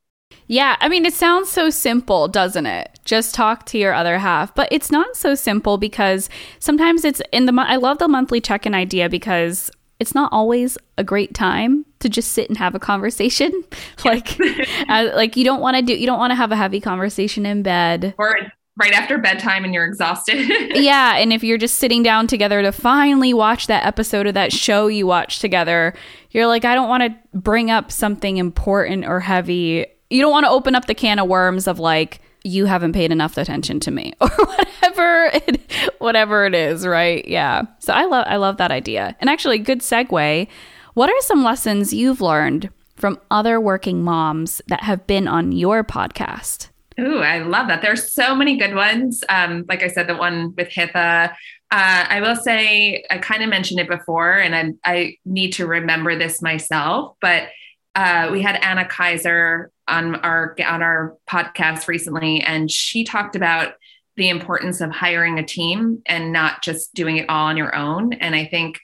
Yeah, 0.47 0.77
I 0.81 0.89
mean, 0.89 1.07
it 1.07 1.15
sounds 1.15 1.49
so 1.49 1.71
simple, 1.71 2.27
doesn't 2.27 2.67
it? 2.67 2.99
Just 3.05 3.35
talk 3.35 3.67
to 3.67 3.79
your 3.79 3.95
other 3.95 4.19
half. 4.19 4.55
But 4.55 4.69
it's 4.73 4.91
not 4.91 5.17
so 5.17 5.35
simple 5.35 5.79
because 5.79 6.29
sometimes 6.59 7.05
it's 7.05 7.23
in 7.33 7.47
the, 7.47 7.55
I 7.57 7.77
love 7.77 7.99
the 7.99 8.09
monthly 8.09 8.41
check 8.41 8.67
in 8.67 8.75
idea 8.75 9.09
because 9.09 9.71
it's 10.01 10.15
not 10.15 10.33
always 10.33 10.77
a 10.99 11.05
great 11.05 11.35
time 11.35 11.85
to 12.01 12.09
just 12.09 12.33
sit 12.33 12.49
and 12.49 12.59
have 12.59 12.75
a 12.75 12.81
conversation. 12.81 13.65
like, 14.05 14.37
uh, 14.89 15.11
like 15.15 15.37
you 15.37 15.45
don't 15.45 15.61
want 15.61 15.77
to 15.77 15.83
do, 15.83 15.95
you 15.95 16.07
don't 16.07 16.19
want 16.19 16.33
to 16.33 16.37
have 16.37 16.51
a 16.51 16.57
heavy 16.57 16.81
conversation 16.81 17.47
in 17.47 17.63
bed. 17.63 18.15
Or 18.19 18.35
right 18.81 18.93
after 18.93 19.19
bedtime 19.19 19.65
and 19.65 19.73
you're 19.73 19.85
exhausted. 19.85 20.39
yeah. 20.75 21.17
And 21.17 21.33
if 21.33 21.45
you're 21.45 21.59
just 21.59 21.77
sitting 21.77 22.03
down 22.03 22.27
together 22.27 22.63
to 22.63 22.73
finally 22.73 23.33
watch 23.33 23.69
that 23.69 23.87
episode 23.87 24.27
of 24.27 24.35
that 24.35 24.53
show 24.53 24.89
you 24.89 25.07
watched 25.07 25.41
together, 25.41 25.95
you're 26.31 26.47
like, 26.47 26.65
I 26.65 26.75
don't 26.75 26.89
want 26.89 27.03
to 27.05 27.39
bring 27.39 27.71
up 27.71 27.93
something 27.93 28.39
important 28.39 29.05
or 29.05 29.21
heavy 29.21 29.87
you 30.11 30.21
don't 30.21 30.33
want 30.33 30.45
to 30.45 30.51
open 30.51 30.75
up 30.75 30.87
the 30.87 30.95
can 30.95 31.19
of 31.19 31.29
worms 31.29 31.67
of 31.67 31.79
like 31.79 32.21
you 32.43 32.67
haven't 32.67 32.93
paid 32.93 33.13
enough 33.13 33.39
attention 33.39 33.81
to 33.81 33.91
me 33.91 34.13
or 34.21 34.29
whatever 34.29 35.31
it, 35.33 35.61
whatever 35.99 36.45
it 36.45 36.55
is 36.55 36.87
right 36.87 37.27
yeah 37.27 37.63
so 37.79 37.93
i 37.93 38.05
love 38.05 38.25
i 38.29 38.37
love 38.37 38.57
that 38.59 38.73
idea 38.73 39.17
and 39.21 39.31
actually 39.31 39.59
good 39.59 39.81
segue 39.81 40.49
what 40.95 41.09
are 41.09 41.21
some 41.21 41.45
lessons 41.45 41.95
you've 41.95 42.21
learned 42.21 42.69
from 42.97 43.19
other 43.31 43.61
working 43.61 44.03
moms 44.03 44.61
that 44.67 44.83
have 44.83 45.07
been 45.07 45.29
on 45.29 45.53
your 45.53 45.85
podcast 45.85 46.70
Ooh, 47.01 47.19
I 47.19 47.39
love 47.39 47.69
that. 47.69 47.83
There's 47.83 48.13
so 48.13 48.35
many 48.35 48.57
good 48.57 48.75
ones. 48.75 49.25
Um, 49.29 49.65
like 49.69 49.83
I 49.83 49.89
said, 49.89 50.07
the 50.07 50.17
one 50.17 50.55
with 50.57 50.69
Hitha. 50.69 51.31
Uh, 51.31 51.35
I 51.71 52.21
will 52.21 52.37
say, 52.37 53.05
I 53.11 53.19
kind 53.19 53.43
of 53.43 53.49
mentioned 53.49 53.81
it 53.81 53.89
before, 53.89 54.39
and 54.39 54.55
I, 54.55 54.73
I 54.85 55.17
need 55.25 55.53
to 55.55 55.67
remember 55.67 56.19
this 56.19 56.43
myself, 56.43 57.17
but 57.21 57.49
uh, 57.95 58.29
we 58.31 58.43
had 58.43 58.57
Anna 58.63 58.85
Kaiser 58.87 59.71
on 59.89 60.17
our 60.17 60.55
on 60.65 60.83
our 60.83 61.17
podcast 61.29 61.89
recently, 61.89 62.41
and 62.41 62.71
she 62.71 63.05
talked 63.05 63.35
about 63.35 63.75
the 64.17 64.29
importance 64.29 64.81
of 64.81 64.91
hiring 64.91 65.39
a 65.39 65.45
team 65.45 66.03
and 66.07 66.33
not 66.33 66.63
just 66.63 66.95
doing 66.95 67.17
it 67.17 67.29
all 67.29 67.47
on 67.47 67.57
your 67.57 67.75
own. 67.75 68.13
And 68.15 68.35
I 68.35 68.45
think 68.45 68.79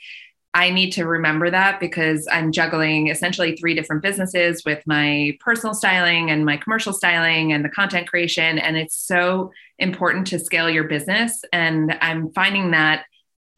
I 0.57 0.71
need 0.71 0.92
to 0.92 1.05
remember 1.05 1.51
that 1.51 1.81
because 1.81 2.27
I'm 2.33 2.51
juggling 2.51 3.09
essentially 3.09 3.57
three 3.57 3.75
different 3.75 4.03
businesses 4.03 4.62
with 4.64 4.83
my 4.87 5.37
personal 5.38 5.75
styling 5.75 6.31
and 6.31 6.47
my 6.47 6.57
commercial 6.57 6.95
styling 6.95 7.53
and 7.53 7.62
the 7.62 7.69
content 7.69 8.09
creation. 8.09 8.59
And 8.59 8.75
it's 8.75 8.97
so 8.97 9.53
important 9.79 10.29
to 10.29 10.38
scale 10.38 10.71
your 10.71 10.85
business. 10.85 11.45
And 11.53 11.99
I'm 12.01 12.33
finding 12.33 12.71
that 12.71 13.05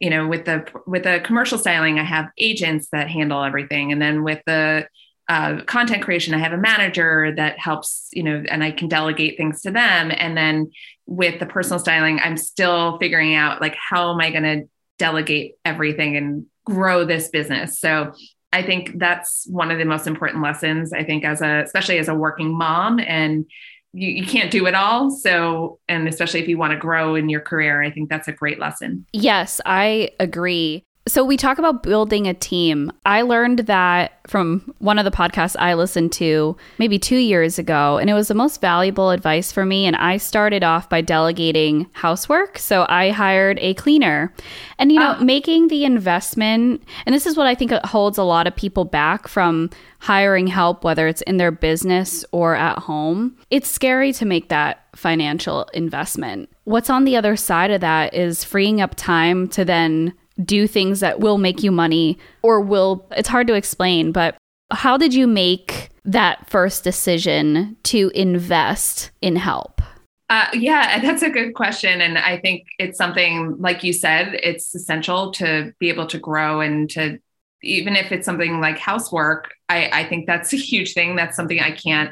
you 0.01 0.09
know 0.09 0.27
with 0.27 0.43
the 0.43 0.65
with 0.87 1.03
the 1.03 1.19
commercial 1.25 1.57
styling 1.57 1.99
i 1.99 2.03
have 2.03 2.29
agents 2.37 2.87
that 2.93 3.09
handle 3.09 3.43
everything 3.43 3.91
and 3.91 4.01
then 4.01 4.23
with 4.23 4.39
the 4.45 4.87
uh, 5.27 5.61
content 5.65 6.01
creation, 6.01 6.33
I 6.33 6.39
have 6.39 6.53
a 6.53 6.57
manager 6.57 7.31
that 7.35 7.59
helps, 7.59 8.09
you 8.11 8.23
know, 8.23 8.43
and 8.49 8.63
I 8.63 8.71
can 8.71 8.87
delegate 8.87 9.37
things 9.37 9.61
to 9.61 9.69
them. 9.69 10.11
And 10.11 10.35
then 10.35 10.71
with 11.05 11.39
the 11.39 11.45
personal 11.45 11.77
styling, 11.77 12.19
I'm 12.19 12.35
still 12.35 12.97
figuring 12.97 13.35
out 13.35 13.61
like 13.61 13.75
how 13.75 14.11
am 14.11 14.19
I 14.19 14.31
going 14.31 14.43
to 14.43 14.69
delegate 14.97 15.53
everything 15.63 16.17
and 16.17 16.47
grow 16.69 17.03
this 17.03 17.29
business. 17.29 17.79
So 17.79 18.13
I 18.51 18.63
think 18.63 18.97
that's 18.97 19.45
one 19.47 19.71
of 19.71 19.77
the 19.77 19.85
most 19.85 20.07
important 20.07 20.41
lessons. 20.41 20.93
I 20.93 21.03
think 21.03 21.23
as 21.23 21.41
a, 21.41 21.61
especially 21.63 21.99
as 21.99 22.07
a 22.07 22.15
working 22.15 22.57
mom, 22.57 22.99
and 22.99 23.45
you, 23.93 24.09
you 24.09 24.25
can't 24.25 24.51
do 24.51 24.65
it 24.67 24.75
all. 24.75 25.11
So, 25.11 25.79
and 25.87 26.07
especially 26.07 26.41
if 26.41 26.47
you 26.47 26.57
want 26.57 26.71
to 26.71 26.77
grow 26.77 27.15
in 27.15 27.29
your 27.29 27.41
career, 27.41 27.81
I 27.81 27.91
think 27.91 28.09
that's 28.09 28.27
a 28.27 28.31
great 28.31 28.59
lesson. 28.59 29.05
Yes, 29.13 29.61
I 29.65 30.11
agree. 30.19 30.85
So 31.09 31.23
we 31.25 31.37
talk 31.37 31.57
about 31.57 31.81
building 31.81 32.27
a 32.27 32.35
team. 32.35 32.91
I 33.03 33.23
learned 33.23 33.59
that 33.59 34.19
from 34.27 34.75
one 34.77 34.99
of 34.99 35.05
the 35.05 35.11
podcasts 35.11 35.55
I 35.57 35.73
listened 35.73 36.11
to 36.13 36.55
maybe 36.77 36.99
2 36.99 37.15
years 37.15 37.57
ago 37.57 37.97
and 37.97 38.11
it 38.11 38.13
was 38.13 38.27
the 38.27 38.35
most 38.35 38.61
valuable 38.61 39.09
advice 39.09 39.51
for 39.51 39.65
me 39.65 39.87
and 39.87 39.95
I 39.95 40.17
started 40.17 40.63
off 40.63 40.87
by 40.87 41.01
delegating 41.01 41.87
housework. 41.93 42.59
So 42.59 42.85
I 42.89 43.09
hired 43.09 43.57
a 43.59 43.73
cleaner. 43.73 44.31
And 44.77 44.91
you 44.91 44.99
know, 44.99 45.15
oh. 45.19 45.23
making 45.23 45.69
the 45.69 45.83
investment 45.83 46.83
and 47.07 47.15
this 47.15 47.25
is 47.25 47.35
what 47.35 47.47
I 47.47 47.55
think 47.55 47.71
holds 47.85 48.19
a 48.19 48.23
lot 48.23 48.45
of 48.45 48.55
people 48.55 48.85
back 48.85 49.27
from 49.27 49.71
hiring 49.97 50.45
help 50.45 50.83
whether 50.83 51.07
it's 51.07 51.23
in 51.23 51.37
their 51.37 51.51
business 51.51 52.23
or 52.31 52.55
at 52.55 52.77
home. 52.77 53.35
It's 53.49 53.67
scary 53.67 54.13
to 54.13 54.25
make 54.25 54.49
that 54.49 54.85
financial 54.95 55.63
investment. 55.73 56.49
What's 56.65 56.91
on 56.91 57.05
the 57.05 57.17
other 57.17 57.35
side 57.35 57.71
of 57.71 57.81
that 57.81 58.13
is 58.13 58.43
freeing 58.43 58.79
up 58.79 58.93
time 58.93 59.47
to 59.49 59.65
then 59.65 60.13
do 60.43 60.67
things 60.67 60.99
that 60.99 61.19
will 61.19 61.37
make 61.37 61.63
you 61.63 61.71
money 61.71 62.17
or 62.41 62.61
will, 62.61 63.05
it's 63.11 63.29
hard 63.29 63.47
to 63.47 63.53
explain, 63.53 64.11
but 64.11 64.37
how 64.71 64.97
did 64.97 65.13
you 65.13 65.27
make 65.27 65.89
that 66.05 66.49
first 66.49 66.83
decision 66.83 67.77
to 67.83 68.11
invest 68.13 69.11
in 69.21 69.35
help? 69.35 69.81
Uh, 70.29 70.47
yeah, 70.53 70.99
that's 71.01 71.23
a 71.23 71.29
good 71.29 71.53
question. 71.53 72.01
And 72.01 72.17
I 72.17 72.37
think 72.37 72.67
it's 72.77 72.97
something, 72.97 73.55
like 73.59 73.83
you 73.83 73.93
said, 73.93 74.39
it's 74.43 74.73
essential 74.75 75.31
to 75.33 75.73
be 75.79 75.89
able 75.89 76.07
to 76.07 76.19
grow 76.19 76.61
and 76.61 76.89
to, 76.91 77.19
even 77.61 77.95
if 77.95 78.11
it's 78.11 78.25
something 78.25 78.61
like 78.61 78.77
housework, 78.77 79.51
I, 79.67 79.89
I 79.91 80.03
think 80.05 80.27
that's 80.27 80.53
a 80.53 80.57
huge 80.57 80.93
thing. 80.93 81.15
That's 81.15 81.35
something 81.35 81.59
I 81.59 81.71
can't, 81.71 82.11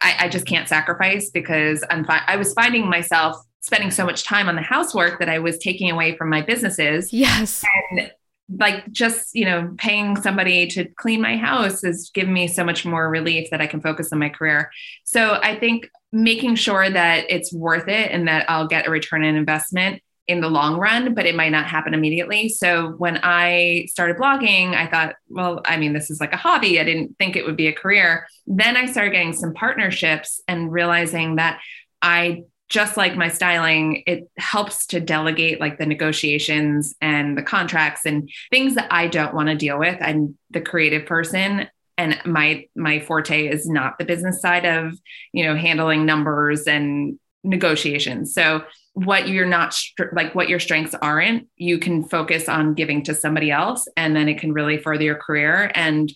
I, 0.00 0.16
I 0.20 0.28
just 0.28 0.46
can't 0.46 0.68
sacrifice 0.68 1.30
because 1.30 1.84
I'm, 1.90 2.04
fi- 2.04 2.24
I 2.26 2.36
was 2.36 2.52
finding 2.54 2.88
myself 2.88 3.36
spending 3.68 3.90
so 3.90 4.06
much 4.06 4.24
time 4.24 4.48
on 4.48 4.56
the 4.56 4.62
housework 4.62 5.18
that 5.18 5.28
I 5.28 5.40
was 5.40 5.58
taking 5.58 5.90
away 5.90 6.16
from 6.16 6.30
my 6.30 6.40
businesses. 6.40 7.12
Yes. 7.12 7.62
And 7.90 8.10
like 8.56 8.90
just, 8.90 9.34
you 9.34 9.44
know, 9.44 9.74
paying 9.76 10.16
somebody 10.16 10.66
to 10.68 10.86
clean 10.96 11.20
my 11.20 11.36
house 11.36 11.82
has 11.82 12.10
given 12.14 12.32
me 12.32 12.48
so 12.48 12.64
much 12.64 12.86
more 12.86 13.10
relief 13.10 13.50
that 13.50 13.60
I 13.60 13.66
can 13.66 13.82
focus 13.82 14.10
on 14.10 14.20
my 14.20 14.30
career. 14.30 14.70
So 15.04 15.34
I 15.34 15.54
think 15.54 15.90
making 16.12 16.54
sure 16.54 16.88
that 16.88 17.26
it's 17.28 17.52
worth 17.52 17.88
it 17.88 18.10
and 18.10 18.26
that 18.26 18.48
I'll 18.48 18.66
get 18.66 18.86
a 18.86 18.90
return 18.90 19.22
on 19.22 19.34
investment 19.34 20.02
in 20.26 20.40
the 20.40 20.48
long 20.48 20.78
run, 20.78 21.12
but 21.12 21.26
it 21.26 21.34
might 21.34 21.52
not 21.52 21.66
happen 21.66 21.92
immediately. 21.92 22.48
So 22.48 22.92
when 22.92 23.20
I 23.22 23.86
started 23.90 24.16
blogging, 24.16 24.74
I 24.74 24.86
thought, 24.86 25.16
well, 25.28 25.60
I 25.66 25.76
mean, 25.76 25.92
this 25.92 26.08
is 26.08 26.18
like 26.18 26.32
a 26.32 26.38
hobby. 26.38 26.80
I 26.80 26.84
didn't 26.84 27.18
think 27.18 27.36
it 27.36 27.44
would 27.44 27.56
be 27.56 27.66
a 27.66 27.74
career. 27.74 28.26
Then 28.46 28.78
I 28.78 28.86
started 28.86 29.12
getting 29.12 29.34
some 29.34 29.52
partnerships 29.52 30.40
and 30.48 30.72
realizing 30.72 31.36
that 31.36 31.60
I 32.00 32.44
just 32.68 32.96
like 32.96 33.16
my 33.16 33.28
styling, 33.28 34.02
it 34.06 34.30
helps 34.36 34.86
to 34.88 35.00
delegate 35.00 35.60
like 35.60 35.78
the 35.78 35.86
negotiations 35.86 36.94
and 37.00 37.36
the 37.36 37.42
contracts 37.42 38.04
and 38.04 38.30
things 38.50 38.74
that 38.74 38.92
I 38.92 39.06
don't 39.08 39.34
want 39.34 39.48
to 39.48 39.54
deal 39.54 39.78
with. 39.78 39.96
I'm 40.00 40.36
the 40.50 40.60
creative 40.60 41.06
person 41.06 41.68
and 41.96 42.18
my 42.24 42.66
my 42.76 43.00
forte 43.00 43.48
is 43.48 43.68
not 43.68 43.98
the 43.98 44.04
business 44.04 44.40
side 44.40 44.64
of, 44.64 44.94
you 45.32 45.44
know, 45.44 45.56
handling 45.56 46.06
numbers 46.06 46.66
and 46.66 47.18
negotiations. 47.42 48.32
So 48.34 48.64
what 48.92 49.28
you're 49.28 49.46
not 49.46 49.78
like 50.12 50.34
what 50.34 50.48
your 50.48 50.60
strengths 50.60 50.94
aren't, 50.94 51.48
you 51.56 51.78
can 51.78 52.04
focus 52.04 52.48
on 52.48 52.74
giving 52.74 53.02
to 53.04 53.14
somebody 53.14 53.50
else 53.50 53.88
and 53.96 54.14
then 54.14 54.28
it 54.28 54.38
can 54.38 54.52
really 54.52 54.78
further 54.78 55.04
your 55.04 55.16
career 55.16 55.70
and 55.74 56.12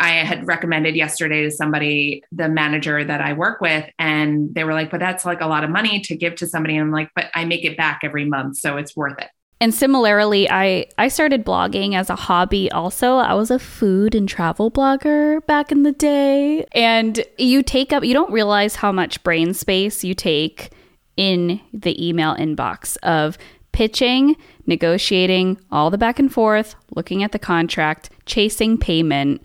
I 0.00 0.24
had 0.24 0.46
recommended 0.46 0.96
yesterday 0.96 1.42
to 1.42 1.50
somebody, 1.50 2.22
the 2.32 2.48
manager 2.48 3.04
that 3.04 3.20
I 3.20 3.34
work 3.34 3.60
with, 3.60 3.84
and 3.98 4.52
they 4.54 4.64
were 4.64 4.72
like, 4.72 4.90
but 4.90 4.98
that's 4.98 5.24
like 5.24 5.40
a 5.40 5.46
lot 5.46 5.62
of 5.62 5.70
money 5.70 6.00
to 6.00 6.16
give 6.16 6.34
to 6.36 6.46
somebody. 6.46 6.76
And 6.76 6.86
I'm 6.86 6.92
like, 6.92 7.10
but 7.14 7.26
I 7.34 7.44
make 7.44 7.64
it 7.64 7.76
back 7.76 8.00
every 8.02 8.24
month. 8.24 8.56
So 8.56 8.76
it's 8.78 8.96
worth 8.96 9.18
it. 9.18 9.28
And 9.62 9.74
similarly, 9.74 10.48
I 10.50 10.86
I 10.96 11.08
started 11.08 11.44
blogging 11.44 11.94
as 11.94 12.08
a 12.08 12.16
hobby 12.16 12.70
also. 12.70 13.16
I 13.16 13.34
was 13.34 13.50
a 13.50 13.58
food 13.58 14.14
and 14.14 14.26
travel 14.26 14.70
blogger 14.70 15.44
back 15.46 15.70
in 15.70 15.82
the 15.82 15.92
day. 15.92 16.64
And 16.72 17.22
you 17.36 17.62
take 17.62 17.92
up 17.92 18.02
you 18.02 18.14
don't 18.14 18.32
realize 18.32 18.76
how 18.76 18.90
much 18.90 19.22
brain 19.22 19.52
space 19.52 20.02
you 20.02 20.14
take 20.14 20.70
in 21.18 21.60
the 21.74 22.08
email 22.08 22.34
inbox 22.36 22.96
of 23.02 23.36
pitching, 23.72 24.34
negotiating, 24.66 25.60
all 25.70 25.90
the 25.90 25.98
back 25.98 26.18
and 26.18 26.32
forth, 26.32 26.74
looking 26.96 27.22
at 27.22 27.32
the 27.32 27.38
contract, 27.38 28.08
chasing 28.24 28.78
payment. 28.78 29.42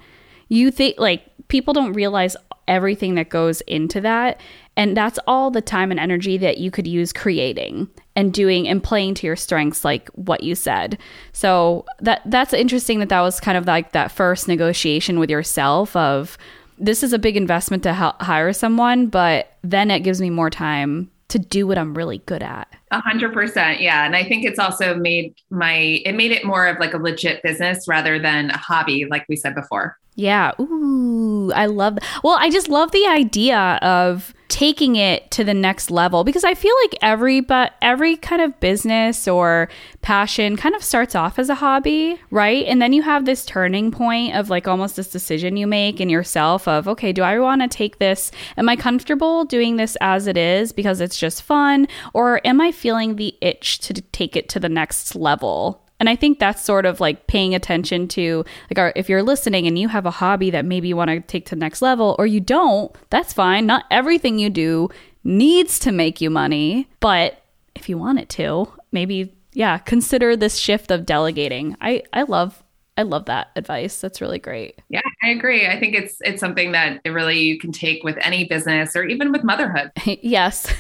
You 0.48 0.72
think 0.72 1.00
like 1.00 1.24
people 1.48 1.74
don't 1.74 1.94
realize 1.94 2.36
everything 2.68 3.16
that 3.16 3.30
goes 3.30 3.62
into 3.62 4.02
that. 4.02 4.40
And 4.78 4.98
that's 4.98 5.20
all 5.28 5.52
the 5.52 5.62
time 5.62 5.92
and 5.92 6.00
energy 6.00 6.38
that 6.38 6.58
you 6.58 6.72
could 6.72 6.88
use 6.88 7.14
creating 7.14 7.90
and 8.16 8.34
doing 8.34 8.68
and 8.68 8.84
playing 8.84 9.14
to 9.16 9.28
your 9.28 9.36
strengths 9.36 9.86
like 9.86 10.10
what 10.10 10.44
you 10.44 10.56
said. 10.56 10.98
So 11.32 11.86
that 12.02 12.22
that's 12.26 12.54
interesting 12.54 13.00
that 13.00 13.10
that 13.10 13.22
was 13.22 13.40
kind 13.40 13.58
of 13.58 13.66
like 13.66 13.92
that 13.94 14.12
first 14.12 14.48
negotiation 14.48 15.20
with 15.20 15.30
yourself 15.30 15.96
of 15.96 16.38
this 16.78 17.04
is 17.04 17.14
a 17.14 17.20
big 17.20 17.38
investment 17.38 17.84
to 17.84 17.94
hire 17.94 18.52
someone, 18.52 19.08
but 19.08 19.54
then 19.62 19.90
it 19.90 20.02
gives 20.02 20.20
me 20.20 20.30
more 20.30 20.50
time 20.50 21.10
to 21.30 21.40
do 21.40 21.66
what 21.66 21.78
I'm 21.78 21.98
really 21.98 22.18
good 22.20 22.44
at. 22.44 22.68
A 22.96 23.02
hundred 23.02 23.34
percent. 23.34 23.82
Yeah. 23.82 24.06
And 24.06 24.16
I 24.16 24.24
think 24.24 24.46
it's 24.46 24.58
also 24.58 24.96
made 24.96 25.36
my, 25.50 26.02
it 26.06 26.14
made 26.14 26.32
it 26.32 26.46
more 26.46 26.66
of 26.66 26.80
like 26.80 26.94
a 26.94 26.98
legit 26.98 27.44
business 27.44 27.90
rather 27.90 28.18
than 28.18 28.52
a 28.52 28.58
hobby, 28.58 29.06
like 29.06 29.26
we 29.28 29.36
said 29.36 29.54
before. 29.54 29.98
Yeah. 30.16 30.54
Ooh, 30.62 31.52
I 31.54 31.66
love. 31.66 31.98
Well, 32.24 32.38
I 32.40 32.50
just 32.50 32.70
love 32.70 32.92
the 32.92 33.06
idea 33.06 33.80
of 33.82 34.34
taking 34.56 34.96
it 34.96 35.30
to 35.32 35.44
the 35.44 35.54
next 35.54 35.92
level 35.92 36.24
because 36.24 36.46
I 36.46 36.54
feel 36.54 36.74
like 36.84 36.96
every 37.02 37.42
but 37.42 37.74
every 37.82 38.16
kind 38.16 38.42
of 38.42 38.58
business 38.62 39.28
or 39.28 39.68
passion 40.02 40.56
kind 40.56 40.74
of 40.74 40.82
starts 40.82 41.14
off 41.14 41.38
as 41.38 41.50
a 41.50 41.56
hobby, 41.56 42.22
right? 42.32 42.66
And 42.66 42.82
then 42.82 42.94
you 42.94 43.02
have 43.02 43.26
this 43.26 43.46
turning 43.46 43.92
point 43.92 44.34
of 44.34 44.50
like 44.50 44.66
almost 44.66 44.96
this 44.96 45.10
decision 45.10 45.58
you 45.58 45.68
make 45.68 46.00
in 46.00 46.10
yourself 46.10 46.70
of 46.70 46.88
okay, 46.88 47.12
do 47.12 47.22
I 47.22 47.38
want 47.38 47.64
to 47.64 47.68
take 47.68 48.00
this? 48.00 48.32
Am 48.56 48.70
I 48.70 48.78
comfortable 48.78 49.44
doing 49.44 49.76
this 49.76 49.98
as 50.00 50.26
it 50.26 50.38
is 50.38 50.72
because 50.72 51.02
it's 51.02 51.18
just 51.18 51.44
fun 51.44 51.86
or 52.14 52.40
am 52.48 52.62
I 52.62 52.72
feeling 52.72 53.18
the 53.18 53.36
itch 53.42 53.80
to 53.80 53.94
take 53.94 54.38
it 54.38 54.48
to 54.48 54.60
the 54.62 54.70
next 54.70 55.16
level? 55.18 55.85
And 56.06 56.10
I 56.12 56.16
think 56.16 56.38
that's 56.38 56.62
sort 56.62 56.86
of 56.86 57.00
like 57.00 57.26
paying 57.26 57.56
attention 57.56 58.08
to 58.10 58.46
like 58.70 58.78
our, 58.78 58.94
if 58.96 59.10
you're 59.10 59.24
listening 59.24 59.66
and 59.66 59.80
you 59.80 59.88
have 59.88 60.06
a 60.06 60.12
hobby 60.12 60.52
that 60.52 60.64
maybe 60.64 60.88
you 60.88 60.96
want 60.96 61.10
to 61.10 61.20
take 61.20 61.48
to 61.48 61.56
the 61.56 61.60
next 61.60 61.82
level 61.82 62.16
or 62.20 62.28
you 62.28 62.40
don't, 62.40 62.96
that's 63.10 63.34
fine. 63.34 63.66
Not 63.66 63.86
everything 63.90 64.38
you 64.38 64.52
do 64.52 64.90
needs 65.24 65.80
to 65.80 65.92
make 65.92 66.22
you 66.22 66.30
money, 66.30 66.88
but 67.00 67.42
if 67.74 67.90
you 67.90 67.98
want 67.98 68.20
it 68.20 68.30
to, 68.30 68.72
maybe 68.92 69.34
yeah, 69.54 69.80
consider 69.80 70.36
this 70.36 70.58
shift 70.58 70.92
of 70.92 71.08
delegating. 71.08 71.76
I 71.82 72.04
I 72.14 72.22
love 72.22 72.64
I 72.98 73.02
love 73.02 73.26
that 73.26 73.48
advice. 73.56 74.00
That's 74.00 74.22
really 74.22 74.38
great. 74.38 74.80
Yeah, 74.90 75.02
I 75.24 75.30
agree. 75.30 75.66
I 75.66 75.80
think 75.80 75.96
it's 75.96 76.18
it's 76.22 76.40
something 76.40 76.72
that 76.74 77.02
really 77.04 77.40
you 77.40 77.58
can 77.58 77.72
take 77.72 78.04
with 78.04 78.18
any 78.22 78.46
business 78.46 78.96
or 78.96 79.06
even 79.06 79.32
with 79.32 79.44
motherhood. 79.44 79.92
yes. 80.06 80.72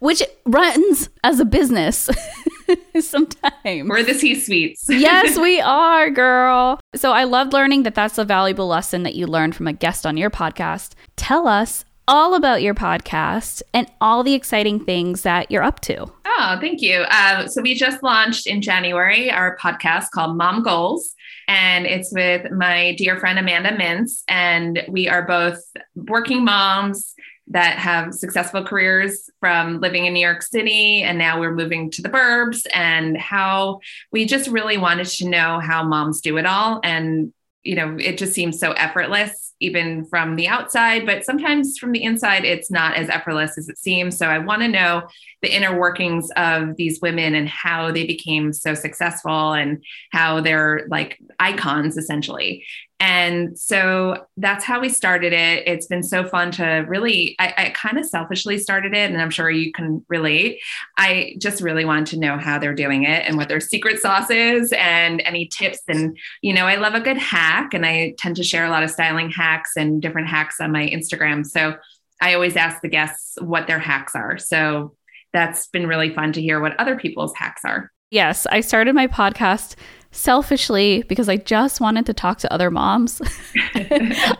Which 0.00 0.24
runs 0.44 1.08
as 1.22 1.38
a 1.38 1.44
business 1.44 2.10
sometimes. 3.00 3.88
We're 3.88 4.02
the 4.02 4.14
C 4.14 4.34
suites. 4.34 4.86
yes, 4.88 5.38
we 5.38 5.60
are, 5.60 6.10
girl. 6.10 6.80
So 6.94 7.12
I 7.12 7.24
loved 7.24 7.52
learning 7.52 7.84
that 7.84 7.94
that's 7.94 8.18
a 8.18 8.24
valuable 8.24 8.68
lesson 8.68 9.02
that 9.02 9.14
you 9.14 9.26
learned 9.26 9.54
from 9.54 9.66
a 9.66 9.72
guest 9.72 10.06
on 10.06 10.16
your 10.16 10.30
podcast. 10.30 10.92
Tell 11.16 11.46
us 11.46 11.84
all 12.08 12.34
about 12.34 12.62
your 12.62 12.74
podcast 12.74 13.62
and 13.72 13.90
all 14.00 14.22
the 14.22 14.34
exciting 14.34 14.84
things 14.84 15.22
that 15.22 15.50
you're 15.50 15.62
up 15.62 15.80
to. 15.80 16.12
Oh, 16.26 16.58
thank 16.60 16.82
you. 16.82 17.04
Uh, 17.10 17.46
so, 17.46 17.62
we 17.62 17.74
just 17.74 18.02
launched 18.02 18.46
in 18.46 18.60
January 18.60 19.30
our 19.30 19.56
podcast 19.58 20.10
called 20.10 20.36
Mom 20.36 20.62
Goals, 20.62 21.14
and 21.46 21.86
it's 21.86 22.12
with 22.12 22.50
my 22.50 22.94
dear 22.96 23.18
friend 23.18 23.38
Amanda 23.38 23.70
Mintz. 23.70 24.22
And 24.28 24.82
we 24.88 25.08
are 25.08 25.26
both 25.26 25.60
working 25.94 26.44
moms 26.44 27.14
that 27.52 27.78
have 27.78 28.14
successful 28.14 28.64
careers 28.64 29.30
from 29.40 29.80
living 29.80 30.06
in 30.06 30.14
New 30.14 30.20
York 30.20 30.42
City 30.42 31.02
and 31.02 31.18
now 31.18 31.38
we're 31.40 31.54
moving 31.54 31.90
to 31.90 32.02
the 32.02 32.08
burbs 32.08 32.66
and 32.74 33.16
how 33.16 33.80
we 34.10 34.24
just 34.24 34.48
really 34.48 34.78
wanted 34.78 35.06
to 35.06 35.28
know 35.28 35.60
how 35.60 35.82
moms 35.82 36.20
do 36.20 36.36
it 36.38 36.46
all. 36.46 36.80
And 36.82 37.32
you 37.62 37.76
know 37.76 37.96
it 37.98 38.18
just 38.18 38.32
seems 38.32 38.58
so 38.58 38.72
effortless 38.72 39.51
even 39.62 40.04
from 40.06 40.36
the 40.36 40.48
outside 40.48 41.06
but 41.06 41.24
sometimes 41.24 41.78
from 41.78 41.92
the 41.92 42.02
inside 42.02 42.44
it's 42.44 42.70
not 42.70 42.96
as 42.96 43.08
effortless 43.08 43.56
as 43.56 43.68
it 43.68 43.78
seems 43.78 44.16
so 44.16 44.26
i 44.26 44.38
want 44.38 44.62
to 44.62 44.68
know 44.68 45.02
the 45.40 45.54
inner 45.54 45.78
workings 45.78 46.30
of 46.36 46.76
these 46.76 47.00
women 47.00 47.34
and 47.34 47.48
how 47.48 47.90
they 47.90 48.06
became 48.06 48.52
so 48.52 48.74
successful 48.74 49.52
and 49.52 49.82
how 50.10 50.40
they're 50.40 50.86
like 50.88 51.18
icons 51.38 51.96
essentially 51.96 52.64
and 53.02 53.58
so 53.58 54.26
that's 54.36 54.64
how 54.64 54.78
we 54.78 54.88
started 54.88 55.32
it. 55.32 55.64
It's 55.66 55.88
been 55.88 56.04
so 56.04 56.24
fun 56.24 56.52
to 56.52 56.84
really, 56.86 57.34
I, 57.40 57.52
I 57.56 57.70
kind 57.70 57.98
of 57.98 58.06
selfishly 58.06 58.58
started 58.58 58.94
it, 58.94 59.10
and 59.10 59.20
I'm 59.20 59.28
sure 59.30 59.50
you 59.50 59.72
can 59.72 60.04
relate. 60.06 60.60
I 60.96 61.34
just 61.38 61.60
really 61.60 61.84
want 61.84 62.06
to 62.08 62.16
know 62.16 62.38
how 62.38 62.60
they're 62.60 62.76
doing 62.76 63.02
it 63.02 63.26
and 63.26 63.36
what 63.36 63.48
their 63.48 63.58
secret 63.58 63.98
sauce 63.98 64.30
is 64.30 64.72
and 64.78 65.20
any 65.24 65.46
tips. 65.46 65.80
And, 65.88 66.16
you 66.42 66.54
know, 66.54 66.66
I 66.66 66.76
love 66.76 66.94
a 66.94 67.00
good 67.00 67.18
hack, 67.18 67.74
and 67.74 67.84
I 67.84 68.14
tend 68.18 68.36
to 68.36 68.44
share 68.44 68.64
a 68.64 68.70
lot 68.70 68.84
of 68.84 68.90
styling 68.90 69.30
hacks 69.32 69.51
and 69.76 70.00
different 70.00 70.28
hacks 70.28 70.60
on 70.60 70.72
my 70.72 70.88
Instagram. 70.88 71.44
So 71.46 71.76
I 72.20 72.34
always 72.34 72.56
ask 72.56 72.80
the 72.80 72.88
guests 72.88 73.36
what 73.40 73.66
their 73.66 73.78
hacks 73.78 74.14
are. 74.14 74.38
So 74.38 74.94
that's 75.32 75.66
been 75.68 75.86
really 75.86 76.14
fun 76.14 76.32
to 76.32 76.42
hear 76.42 76.60
what 76.60 76.78
other 76.78 76.96
people's 76.96 77.34
hacks 77.36 77.62
are. 77.64 77.90
Yes, 78.10 78.46
I 78.46 78.60
started 78.60 78.94
my 78.94 79.06
podcast 79.06 79.76
selfishly 80.12 81.02
because 81.08 81.28
I 81.28 81.38
just 81.38 81.80
wanted 81.80 82.06
to 82.06 82.14
talk 82.14 82.38
to 82.38 82.52
other 82.52 82.70
moms. 82.70 83.20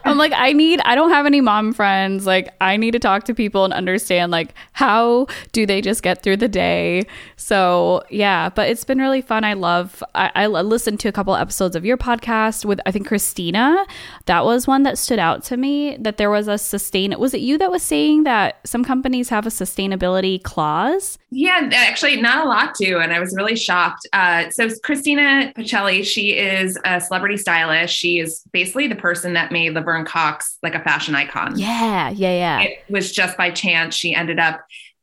I'm 0.05 0.18
like, 0.18 0.33
I 0.35 0.53
need, 0.53 0.81
I 0.85 0.95
don't 0.95 1.11
have 1.11 1.27
any 1.27 1.41
mom 1.41 1.73
friends. 1.73 2.27
Like, 2.27 2.55
I 2.61 2.77
need 2.77 2.93
to 2.93 2.99
talk 2.99 3.25
to 3.25 3.35
people 3.35 3.64
and 3.64 3.73
understand, 3.73 4.31
like, 4.31 4.55
how 4.73 5.27
do 5.53 5.66
they 5.66 5.81
just 5.81 6.03
get 6.03 6.23
through 6.23 6.37
the 6.37 6.49
day? 6.49 7.05
So, 7.37 8.03
yeah, 8.11 8.51
but 8.51 8.68
it's 8.68 8.85
been 8.85 8.99
really 8.99 9.23
fun. 9.23 9.45
I 9.45 9.55
love, 9.55 10.03
I, 10.14 10.31
I 10.35 10.47
listened 10.47 11.01
to 11.01 11.09
a 11.09 11.12
couple 11.12 11.35
episodes 11.35 11.75
of 11.75 11.85
your 11.85 11.97
podcast 11.97 12.64
with, 12.64 12.81
I 12.87 12.93
think, 12.93 13.09
Christina. 13.09 13.85
That 14.27 14.45
was 14.45 14.66
one 14.66 14.83
that 14.85 14.99
stood 14.99 15.18
out 15.18 15.43
to 15.45 15.57
me 15.57 15.97
that 15.99 16.18
there 16.18 16.31
was 16.31 16.49
a 16.49 16.59
sustain, 16.59 17.18
was 17.18 17.35
it 17.35 17.41
you 17.41 17.59
that 17.59 17.70
was 17.70 17.83
saying 17.83 18.25
that 18.25 18.61
some 18.66 18.85
companies 18.85 19.31
have 19.31 19.47
a 19.47 19.51
sustainability 19.51 20.43
clause? 20.43 21.18
Yeah, 21.35 21.70
actually, 21.72 22.20
not 22.20 22.45
a 22.45 22.49
lot 22.49 22.74
do. 22.74 22.99
And 22.99 23.11
I 23.11 23.18
was 23.18 23.35
really 23.35 23.57
shocked. 23.57 24.07
Uh, 24.12 24.51
so, 24.51 24.68
Christina, 24.85 25.51
Pacelli, 25.57 26.05
she 26.05 26.37
is 26.37 26.78
a 26.85 27.01
celebrity 27.01 27.39
stylist. 27.39 27.95
She 27.95 28.18
is 28.18 28.43
basically 28.53 28.87
the 28.87 28.97
person 28.97 29.33
that 29.33 29.51
made 29.51 29.72
Laverne 29.72 30.05
Cox 30.05 30.59
like 30.62 30.74
a 30.74 30.80
fashion 30.80 31.14
icon. 31.14 31.59
Yeah, 31.59 32.11
yeah, 32.11 32.35
yeah. 32.35 32.61
It 32.61 32.85
was 32.91 33.12
just 33.12 33.39
by 33.39 33.51
chance 33.51 33.95
she 33.95 34.14
ended 34.14 34.39
up 34.39 34.61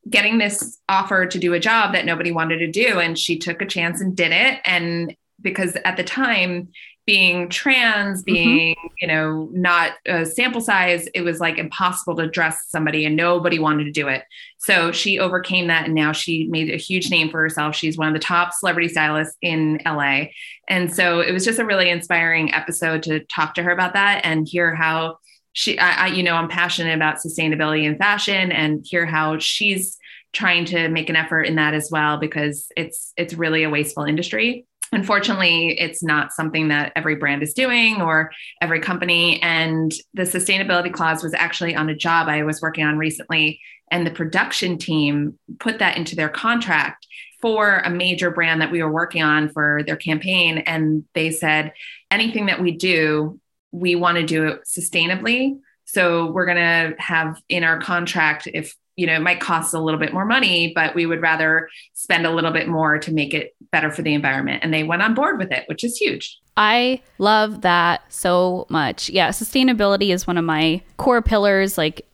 getting 0.07 0.37
this 0.37 0.79
offer 0.87 1.25
to 1.25 1.39
do 1.39 1.53
a 1.53 1.59
job 1.59 1.93
that 1.93 2.05
nobody 2.05 2.31
wanted 2.31 2.59
to 2.59 2.67
do. 2.67 2.99
And 2.99 3.17
she 3.17 3.39
took 3.39 3.63
a 3.63 3.65
chance 3.65 3.99
and 3.99 4.15
did 4.15 4.31
it. 4.31 4.59
And 4.65 5.15
because 5.41 5.77
at 5.83 5.97
the 5.97 6.03
time, 6.03 6.69
being 7.09 7.49
trans, 7.49 8.19
mm-hmm. 8.19 8.33
being, 8.33 8.75
mm-hmm. 8.75 8.87
you 9.01 9.07
know, 9.07 9.49
not 9.51 9.93
a 10.05 10.23
sample 10.23 10.61
size, 10.61 11.07
it 11.15 11.21
was 11.21 11.39
like 11.39 11.57
impossible 11.57 12.15
to 12.15 12.27
dress 12.27 12.65
somebody 12.67 13.03
and 13.03 13.15
nobody 13.15 13.57
wanted 13.57 13.85
to 13.85 13.91
do 13.91 14.07
it. 14.07 14.25
So 14.59 14.91
she 14.91 15.17
overcame 15.17 15.65
that 15.69 15.85
and 15.85 15.95
now 15.95 16.11
she 16.11 16.45
made 16.49 16.69
a 16.69 16.77
huge 16.77 17.09
name 17.09 17.31
for 17.31 17.41
herself. 17.41 17.75
She's 17.75 17.97
one 17.97 18.09
of 18.09 18.13
the 18.13 18.19
top 18.19 18.53
celebrity 18.53 18.89
stylists 18.89 19.35
in 19.41 19.79
LA. 19.87 20.25
And 20.67 20.93
so 20.93 21.19
it 21.19 21.31
was 21.31 21.43
just 21.43 21.57
a 21.57 21.65
really 21.65 21.89
inspiring 21.89 22.53
episode 22.53 23.01
to 23.03 23.21
talk 23.21 23.55
to 23.55 23.63
her 23.63 23.71
about 23.71 23.93
that 23.93 24.21
and 24.23 24.47
hear 24.47 24.75
how 24.75 25.17
she, 25.53 25.79
I, 25.79 26.05
I 26.05 26.07
you 26.09 26.21
know, 26.21 26.35
I'm 26.35 26.47
passionate 26.47 26.93
about 26.93 27.17
sustainability 27.17 27.85
in 27.85 27.97
fashion 27.97 28.51
and 28.51 28.85
hear 28.87 29.07
how 29.07 29.39
she's 29.39 29.97
trying 30.31 30.65
to 30.65 30.89
make 30.89 31.09
an 31.09 31.15
effort 31.15 31.41
in 31.41 31.55
that 31.55 31.73
as 31.73 31.89
well 31.91 32.17
because 32.17 32.71
it's 32.77 33.13
it's 33.17 33.33
really 33.33 33.63
a 33.63 33.69
wasteful 33.71 34.03
industry 34.03 34.67
Unfortunately, 34.91 35.79
it's 35.79 36.01
not 36.01 36.33
something 36.33 36.69
that 36.69 36.91
every 36.95 37.15
brand 37.15 37.43
is 37.43 37.53
doing 37.53 38.01
or 38.01 38.31
every 38.61 38.79
company. 38.79 39.41
And 39.41 39.91
the 40.13 40.23
sustainability 40.23 40.91
clause 40.91 41.23
was 41.23 41.33
actually 41.33 41.75
on 41.75 41.89
a 41.89 41.95
job 41.95 42.27
I 42.27 42.43
was 42.43 42.61
working 42.61 42.85
on 42.85 42.97
recently. 42.97 43.59
And 43.91 44.05
the 44.05 44.11
production 44.11 44.77
team 44.77 45.37
put 45.59 45.79
that 45.79 45.97
into 45.97 46.15
their 46.15 46.29
contract 46.29 47.07
for 47.41 47.77
a 47.79 47.89
major 47.89 48.31
brand 48.31 48.61
that 48.61 48.71
we 48.71 48.83
were 48.83 48.91
working 48.91 49.23
on 49.23 49.49
for 49.49 49.81
their 49.85 49.95
campaign. 49.95 50.59
And 50.59 51.05
they 51.13 51.31
said, 51.31 51.71
anything 52.11 52.47
that 52.47 52.61
we 52.61 52.71
do, 52.71 53.39
we 53.71 53.95
want 53.95 54.17
to 54.17 54.25
do 54.25 54.47
it 54.47 54.61
sustainably. 54.65 55.59
So 55.85 56.31
we're 56.31 56.45
going 56.45 56.57
to 56.57 57.01
have 57.01 57.41
in 57.47 57.63
our 57.63 57.79
contract, 57.79 58.47
if 58.53 58.75
you 58.99 59.07
know, 59.07 59.15
it 59.15 59.21
might 59.21 59.39
cost 59.39 59.73
a 59.73 59.79
little 59.79 59.99
bit 59.99 60.11
more 60.11 60.25
money, 60.25 60.73
but 60.75 60.93
we 60.93 61.05
would 61.05 61.21
rather 61.21 61.69
spend 61.93 62.25
a 62.25 62.31
little 62.31 62.51
bit 62.51 62.67
more 62.67 62.99
to 62.99 63.13
make 63.13 63.33
it 63.33 63.55
better 63.71 63.89
for 63.89 64.01
the 64.01 64.13
environment. 64.13 64.61
And 64.61 64.73
they 64.73 64.83
went 64.83 65.01
on 65.01 65.13
board 65.13 65.39
with 65.39 65.53
it, 65.53 65.63
which 65.69 65.85
is 65.85 65.95
huge. 65.95 66.37
I 66.57 67.01
love 67.17 67.61
that 67.61 68.01
so 68.09 68.67
much. 68.67 69.09
Yeah, 69.09 69.29
sustainability 69.29 70.13
is 70.13 70.27
one 70.27 70.37
of 70.37 70.43
my 70.43 70.81
core 70.97 71.21
pillars. 71.21 71.77
Like 71.77 72.05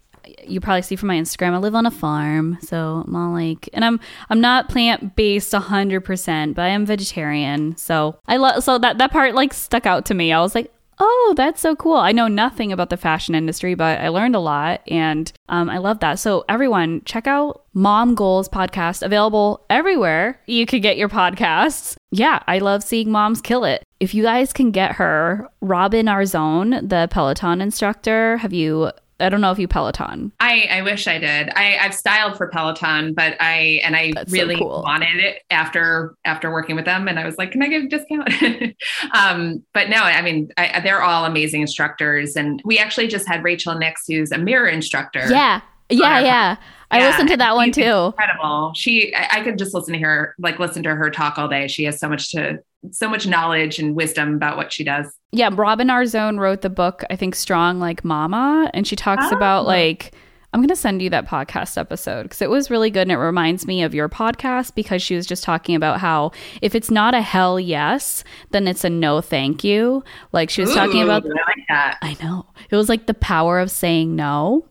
you 0.44 0.60
probably 0.60 0.84
see 0.84 0.96
from 0.96 1.08
my 1.08 1.16
Instagram, 1.16 1.54
I 1.54 1.58
live 1.58 1.74
on 1.74 1.88
a 1.88 1.92
farm, 1.92 2.60
so 2.62 3.04
I'm 3.08 3.16
all 3.16 3.32
like, 3.32 3.68
and 3.74 3.84
I'm 3.84 4.00
I'm 4.30 4.40
not 4.40 4.70
plant 4.70 5.16
based 5.16 5.54
hundred 5.56 6.02
percent, 6.02 6.56
but 6.56 6.62
I 6.62 6.68
am 6.68 6.86
vegetarian. 6.86 7.76
So 7.78 8.20
I 8.28 8.38
love 8.38 8.64
so 8.64 8.78
that 8.78 9.00
that 9.00 9.12
part 9.12 9.34
like 9.34 9.56
stuck 9.56 9.88
out 9.88 10.06
to 10.06 10.14
me. 10.14 10.32
I 10.32 10.40
was 10.40 10.54
like, 10.54 10.72
oh, 11.00 11.34
that's 11.36 11.62
so 11.62 11.76
cool. 11.76 11.98
I 11.98 12.12
know 12.12 12.28
nothing 12.28 12.72
about 12.72 12.89
the 12.89 12.98
fashion 12.98 13.36
industry, 13.36 13.76
but 13.76 14.00
I 14.00 14.10
learned 14.10 14.36
a 14.36 14.39
lot 14.39 14.82
and 14.88 15.32
um, 15.50 15.70
I 15.70 15.78
love 15.78 16.00
that. 16.00 16.20
So, 16.20 16.46
everyone, 16.50 17.02
check 17.06 17.28
out 17.28 17.64
Mom 17.74 18.16
Goals 18.16 18.50
podcast, 18.50 19.04
available 19.04 19.66
everywhere 19.70 20.41
you 20.46 20.66
could 20.66 20.82
get 20.82 20.98
your 20.98 21.10
podcasts. 21.10 21.98
Yeah, 22.12 22.41
I 22.48 22.60
love 22.60 22.84
seeing 22.84 23.12
moms 23.12 23.41
kill 23.41 23.66
it. 23.66 23.84
If 24.00 24.14
you 24.14 24.24
guys 24.24 24.54
can 24.54 24.72
get 24.72 24.93
her, 24.93 25.50
Robin 25.62 26.06
Arzón, 26.06 26.89
the 26.89 27.08
Peloton 27.12 27.62
instructor, 27.62 28.38
have 28.38 28.54
you 28.54 28.91
I 29.20 29.30
don't 29.30 29.41
know 29.41 29.51
if 29.51 29.59
you 29.59 29.68
Peloton. 29.68 30.32
I, 30.39 30.68
I 30.70 30.82
wish 30.82 31.07
I 31.07 31.18
did. 31.18 31.49
I, 31.55 31.78
I've 31.78 31.93
styled 31.93 32.38
for 32.38 32.47
Peloton, 32.47 33.13
but 33.13 33.36
I 33.39 33.82
and 33.84 33.95
I 33.95 34.11
That's 34.13 34.32
really 34.32 34.55
so 34.55 34.61
cool. 34.61 34.84
wanted 34.86 35.20
it 35.20 35.43
after 35.49 36.16
after 36.26 36.51
working 36.51 36.76
with 36.76 36.86
them, 36.86 37.07
and 37.07 37.18
I 37.18 37.26
was 37.26 37.38
like, 37.38 37.51
"Can 37.51 37.61
I 37.61 37.68
get 37.68 37.84
a 37.84 37.88
discount?" 37.88 38.76
um, 39.13 39.63
but 39.74 39.89
no, 39.89 39.97
I 39.97 40.22
mean, 40.22 40.49
I, 40.57 40.82
they're 40.82 41.01
all 41.01 41.26
amazing 41.26 41.61
instructors, 41.61 42.36
and 42.36 42.61
we 42.66 42.78
actually 42.78 43.07
just 43.07 43.28
had 43.28 43.43
Rachel 43.43 43.76
Nix, 43.76 44.03
who's 44.07 44.32
a 44.32 44.38
mirror 44.38 44.68
instructor. 44.68 45.28
Yeah, 45.30 45.61
yeah, 45.90 46.20
yeah. 46.20 46.58
I 46.92 47.00
yeah, 47.00 47.08
listened 47.10 47.30
to 47.30 47.38
that 47.38 47.56
one 47.56 47.72
too. 47.72 47.82
Incredible. 47.82 48.74
She, 48.76 49.14
I, 49.14 49.40
I, 49.40 49.44
could 49.44 49.58
just 49.58 49.74
listen 49.74 49.94
to 49.94 50.00
her, 50.00 50.36
like 50.40 50.60
listen 50.60 50.84
to 50.84 50.96
her 50.96 51.10
talk 51.10 51.38
all 51.38 51.48
day. 51.48 51.68
She 51.68 51.84
has 51.86 52.00
so 52.00 52.08
much 52.08 52.32
to, 52.32 52.60
so 52.92 53.10
much 53.10 53.28
knowledge 53.28 53.80
and 53.80 53.96
wisdom 53.96 54.36
about 54.36 54.56
what 54.56 54.72
she 54.72 54.84
does. 54.84 55.08
Yeah, 55.32 55.50
Robin 55.52 55.88
Arzón 55.88 56.40
wrote 56.40 56.62
the 56.62 56.70
book, 56.70 57.04
I 57.10 57.16
think, 57.16 57.36
Strong 57.36 57.80
Like 57.80 58.06
Mama, 58.06 58.70
and 58.74 58.88
she 58.88 58.96
talks 58.96 59.26
oh. 59.32 59.36
about 59.36 59.66
like. 59.66 60.14
I'm 60.54 60.62
going 60.62 60.70
to 60.70 60.76
send 60.78 61.02
you 61.02 61.10
that 61.10 61.28
podcast 61.28 61.78
episode 61.78 62.24
because 62.24 62.42
it 62.42 62.50
was 62.50 62.72
really 62.72 62.90
good 62.90 63.02
and 63.02 63.12
it 63.12 63.18
reminds 63.18 63.68
me 63.68 63.84
of 63.84 63.94
your 63.94 64.08
podcast 64.08 64.74
because 64.74 65.02
she 65.02 65.14
was 65.14 65.26
just 65.26 65.44
talking 65.44 65.76
about 65.76 66.00
how 66.00 66.32
if 66.62 66.76
it's 66.76 66.90
not 66.90 67.14
a 67.14 67.22
hell 67.22 67.60
yes, 67.60 68.24
then 68.52 68.66
it's 68.66 68.86
a 68.86 68.90
no 68.90 69.20
thank 69.20 69.66
you. 69.66 70.02
Like 70.32 70.50
she 70.50 70.62
was 70.62 70.72
Ooh, 70.72 70.76
talking 70.76 71.04
about 71.04 71.26
I 71.26 71.28
like 71.28 71.68
that. 71.68 71.98
I 72.02 72.16
know. 72.24 72.46
It 72.70 72.78
was 72.78 72.88
like 72.88 73.06
the 73.06 73.14
power 73.14 73.60
of 73.60 73.70
saying 73.70 74.16
no. 74.16 74.66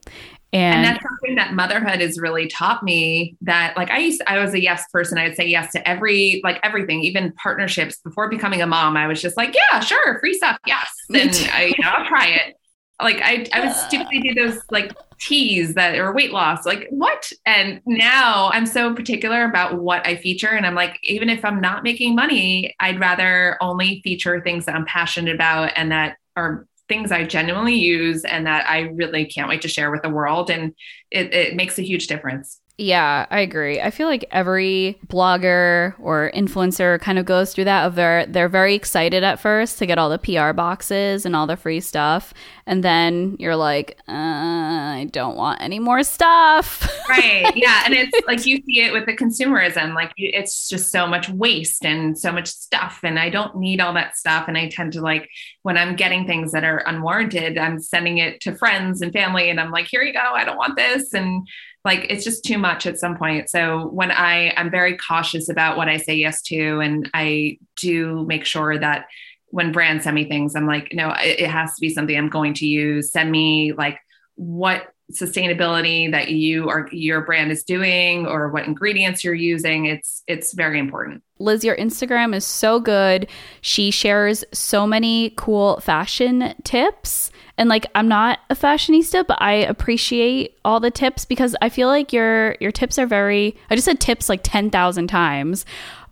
And, 0.55 0.77
and, 0.77 0.85
that's 0.85 1.03
something 1.03 1.35
that 1.35 1.53
motherhood 1.53 2.01
has 2.01 2.17
really 2.21 2.47
taught 2.47 2.85
me 2.85 3.37
that 3.41 3.77
like 3.77 3.91
I 3.91 3.99
used 3.99 4.21
to, 4.21 4.31
I 4.31 4.39
was 4.39 4.55
a 4.55 4.63
yes 4.63 4.85
person. 4.93 5.19
I 5.19 5.27
would 5.27 5.37
say 5.37 5.49
yes 5.49 5.73
to 5.73 5.89
every 5.89 6.41
like 6.45 6.61
everything, 6.63 7.03
even 7.03 7.33
partnerships 7.33 7.97
before 7.97 8.29
becoming 8.29 8.63
a 8.63 8.67
mom. 8.67 8.97
I 8.97 9.09
was 9.09 9.21
just 9.21 9.37
like, 9.37 9.53
yeah, 9.53 9.81
sure, 9.81 10.21
free 10.21 10.35
stuff. 10.35 10.57
Yes. 10.65 10.89
Then 11.09 11.31
I, 11.53 11.75
you 11.77 11.85
know, 11.85 11.91
I'll 11.91 12.07
try 12.07 12.29
it. 12.29 12.55
Like 13.03 13.17
I, 13.21 13.47
I 13.53 13.67
would 13.67 13.75
stupidly 13.75 14.21
do 14.21 14.35
those 14.35 14.61
like 14.71 14.95
teas 15.21 15.75
that 15.75 15.99
or 15.99 16.15
weight 16.15 16.33
loss, 16.33 16.65
like 16.65 16.87
what? 16.91 17.33
And 17.45 17.81
now 17.85 18.51
I'm 18.53 18.67
so 18.67 18.95
particular 18.95 19.45
about 19.45 19.81
what 19.81 20.07
I 20.07 20.15
feature. 20.15 20.51
And 20.51 20.65
I'm 20.65 20.77
like, 20.77 21.01
even 21.03 21.29
if 21.29 21.45
I'm 21.45 21.61
not 21.61 21.83
making 21.83 22.15
money, 22.15 22.77
I'd 22.79 23.01
rather 23.01 23.59
only 23.61 24.01
feature 24.05 24.41
things 24.41 24.67
that 24.67 24.77
I'm 24.77 24.87
passionate 24.87 25.35
about 25.35 25.73
and 25.75 25.91
that 25.91 26.19
are 26.37 26.69
things 26.95 27.11
I 27.11 27.25
genuinely 27.25 27.75
use 27.75 28.25
and 28.25 28.47
that 28.47 28.69
I 28.69 28.81
really 28.83 29.25
can't 29.25 29.49
wait 29.49 29.63
to 29.63 29.69
share 29.69 29.91
with 29.91 30.03
the 30.03 30.09
world. 30.09 30.49
And 30.49 30.75
it, 31.11 31.35
it 31.35 31.57
makes 31.57 31.79
a 31.79 31.83
huge 31.83 32.07
difference. 32.07 32.61
Yeah, 32.77 33.27
I 33.31 33.39
agree. 33.39 33.81
I 33.81 33.91
feel 33.93 34.09
like 34.09 34.25
every 34.33 34.99
blogger 35.07 35.95
or 36.01 36.33
influencer 36.35 37.01
kind 37.01 37.21
of 37.21 37.25
goes 37.25 37.55
through 37.55 37.67
that 37.67 37.87
of 37.87 37.95
they're 37.95 38.27
they're 38.27 38.49
very 38.49 38.75
excited 38.75 39.23
at 39.23 39.39
first 39.39 39.79
to 39.79 39.87
get 39.87 39.97
all 39.97 40.11
the 40.11 40.19
PR 40.19 40.53
boxes 40.53 41.25
and 41.25 41.37
all 41.37 41.47
the 41.47 41.57
free 41.57 41.79
stuff, 41.79 42.35
and 42.67 42.83
then 42.83 43.37
you're 43.39 43.55
like, 43.55 43.97
uh, 44.09 44.13
I 44.13 45.09
don't 45.13 45.37
want 45.37 45.63
any 45.63 45.79
more 45.79 46.03
stuff. 46.03 46.91
right. 47.09 47.45
Yeah, 47.55 47.83
and 47.85 47.95
it's 47.95 48.19
like 48.27 48.45
you 48.45 48.57
see 48.67 48.81
it 48.81 48.93
with 48.93 49.07
the 49.07 49.17
consumerism. 49.17 49.95
Like 49.95 50.11
it's 50.17 50.69
just 50.69 50.91
so 50.91 51.07
much 51.07 51.29
waste 51.29 51.85
and 51.85 52.19
so 52.19 52.33
much 52.33 52.49
stuff, 52.49 52.99
and 53.05 53.21
I 53.21 53.31
don't 53.31 53.57
need 53.57 53.81
all 53.81 53.93
that 53.95 54.17
stuff. 54.17 54.49
And 54.49 54.59
I 54.59 54.69
tend 54.69 54.95
to 54.95 55.01
like 55.01 55.29
when 55.63 55.79
I'm 55.79 55.95
getting 55.95 56.27
things 56.27 56.51
that 56.51 56.65
are 56.65 56.79
unwarranted, 56.79 57.57
I'm 57.57 57.79
sending 57.79 58.19
it 58.19 58.41
to 58.41 58.57
friends 58.57 59.01
and 59.01 59.13
family, 59.13 59.49
and 59.49 59.61
I'm 59.61 59.71
like, 59.71 59.87
here 59.87 60.03
you 60.03 60.13
go. 60.13 60.19
I 60.19 60.45
don't 60.45 60.57
want 60.59 60.75
this, 60.77 61.15
and 61.15 61.47
like 61.85 62.07
it's 62.09 62.25
just 62.25 62.45
too 62.45 62.59
much 62.59 62.87
at 62.87 62.99
some 62.99 63.17
point. 63.17 63.51
So 63.51 63.89
when 63.89 64.11
i 64.11 64.53
i'm 64.57 64.71
very 64.71 64.97
cautious 64.97 65.49
about 65.49 65.77
what 65.77 65.89
i 65.89 65.97
say 65.97 66.15
yes 66.15 66.43
to 66.43 66.81
and 66.81 67.11
i 67.15 67.59
do 67.77 68.25
make 68.27 68.45
sure 68.45 68.79
that 68.79 69.07
when 69.49 69.73
brands 69.73 70.05
send 70.05 70.15
me 70.15 70.25
things 70.29 70.57
i'm 70.57 70.67
like 70.67 70.93
no 70.93 71.15
it, 71.19 71.49
has 71.49 71.75
to 71.75 71.81
be 71.81 71.91
something 71.91 72.17
i'm 72.17 72.29
going 72.29 72.55
to 72.55 72.67
use. 72.67 73.13
Send 73.13 73.31
me 73.31 73.73
like 73.73 73.99
what 74.37 74.89
sustainability 75.13 76.11
that 76.11 76.31
you 76.31 76.65
or 76.65 76.89
your 76.91 77.21
brand 77.21 77.53
is 77.53 77.63
doing 77.63 78.27
or 78.27 78.49
what 78.49 78.67
ingredients 78.67 79.23
you're 79.23 79.35
using. 79.35 79.85
It's 79.85 80.23
it's 80.27 80.55
very 80.55 80.79
important. 80.79 81.23
Liz 81.39 81.63
your 81.65 81.77
instagram 81.77 82.35
is 82.35 82.45
so 82.45 82.81
good. 82.81 83.29
She 83.61 83.91
shares 83.91 84.45
so 84.53 84.87
many 84.87 85.31
cool 85.37 85.81
fashion 85.81 86.55
tips 86.65 87.31
and 87.57 87.69
like 87.69 87.87
I'm 87.95 88.09
not 88.09 88.41
a 88.51 88.55
fashionista, 88.55 89.27
but 89.27 89.41
I 89.41 89.53
appreciate 89.53 90.59
all 90.65 90.81
the 90.81 90.91
tips 90.91 91.25
because 91.25 91.55
I 91.63 91.69
feel 91.69 91.89
like 91.89 92.13
your 92.13 92.57
your 92.61 92.73
tips 92.73 92.99
are 92.99 93.07
very 93.07 93.57
I 93.71 93.75
just 93.75 93.85
said 93.85 94.01
tips 94.01 94.29
like 94.29 94.41
10,000 94.43 95.07
times. 95.07 95.65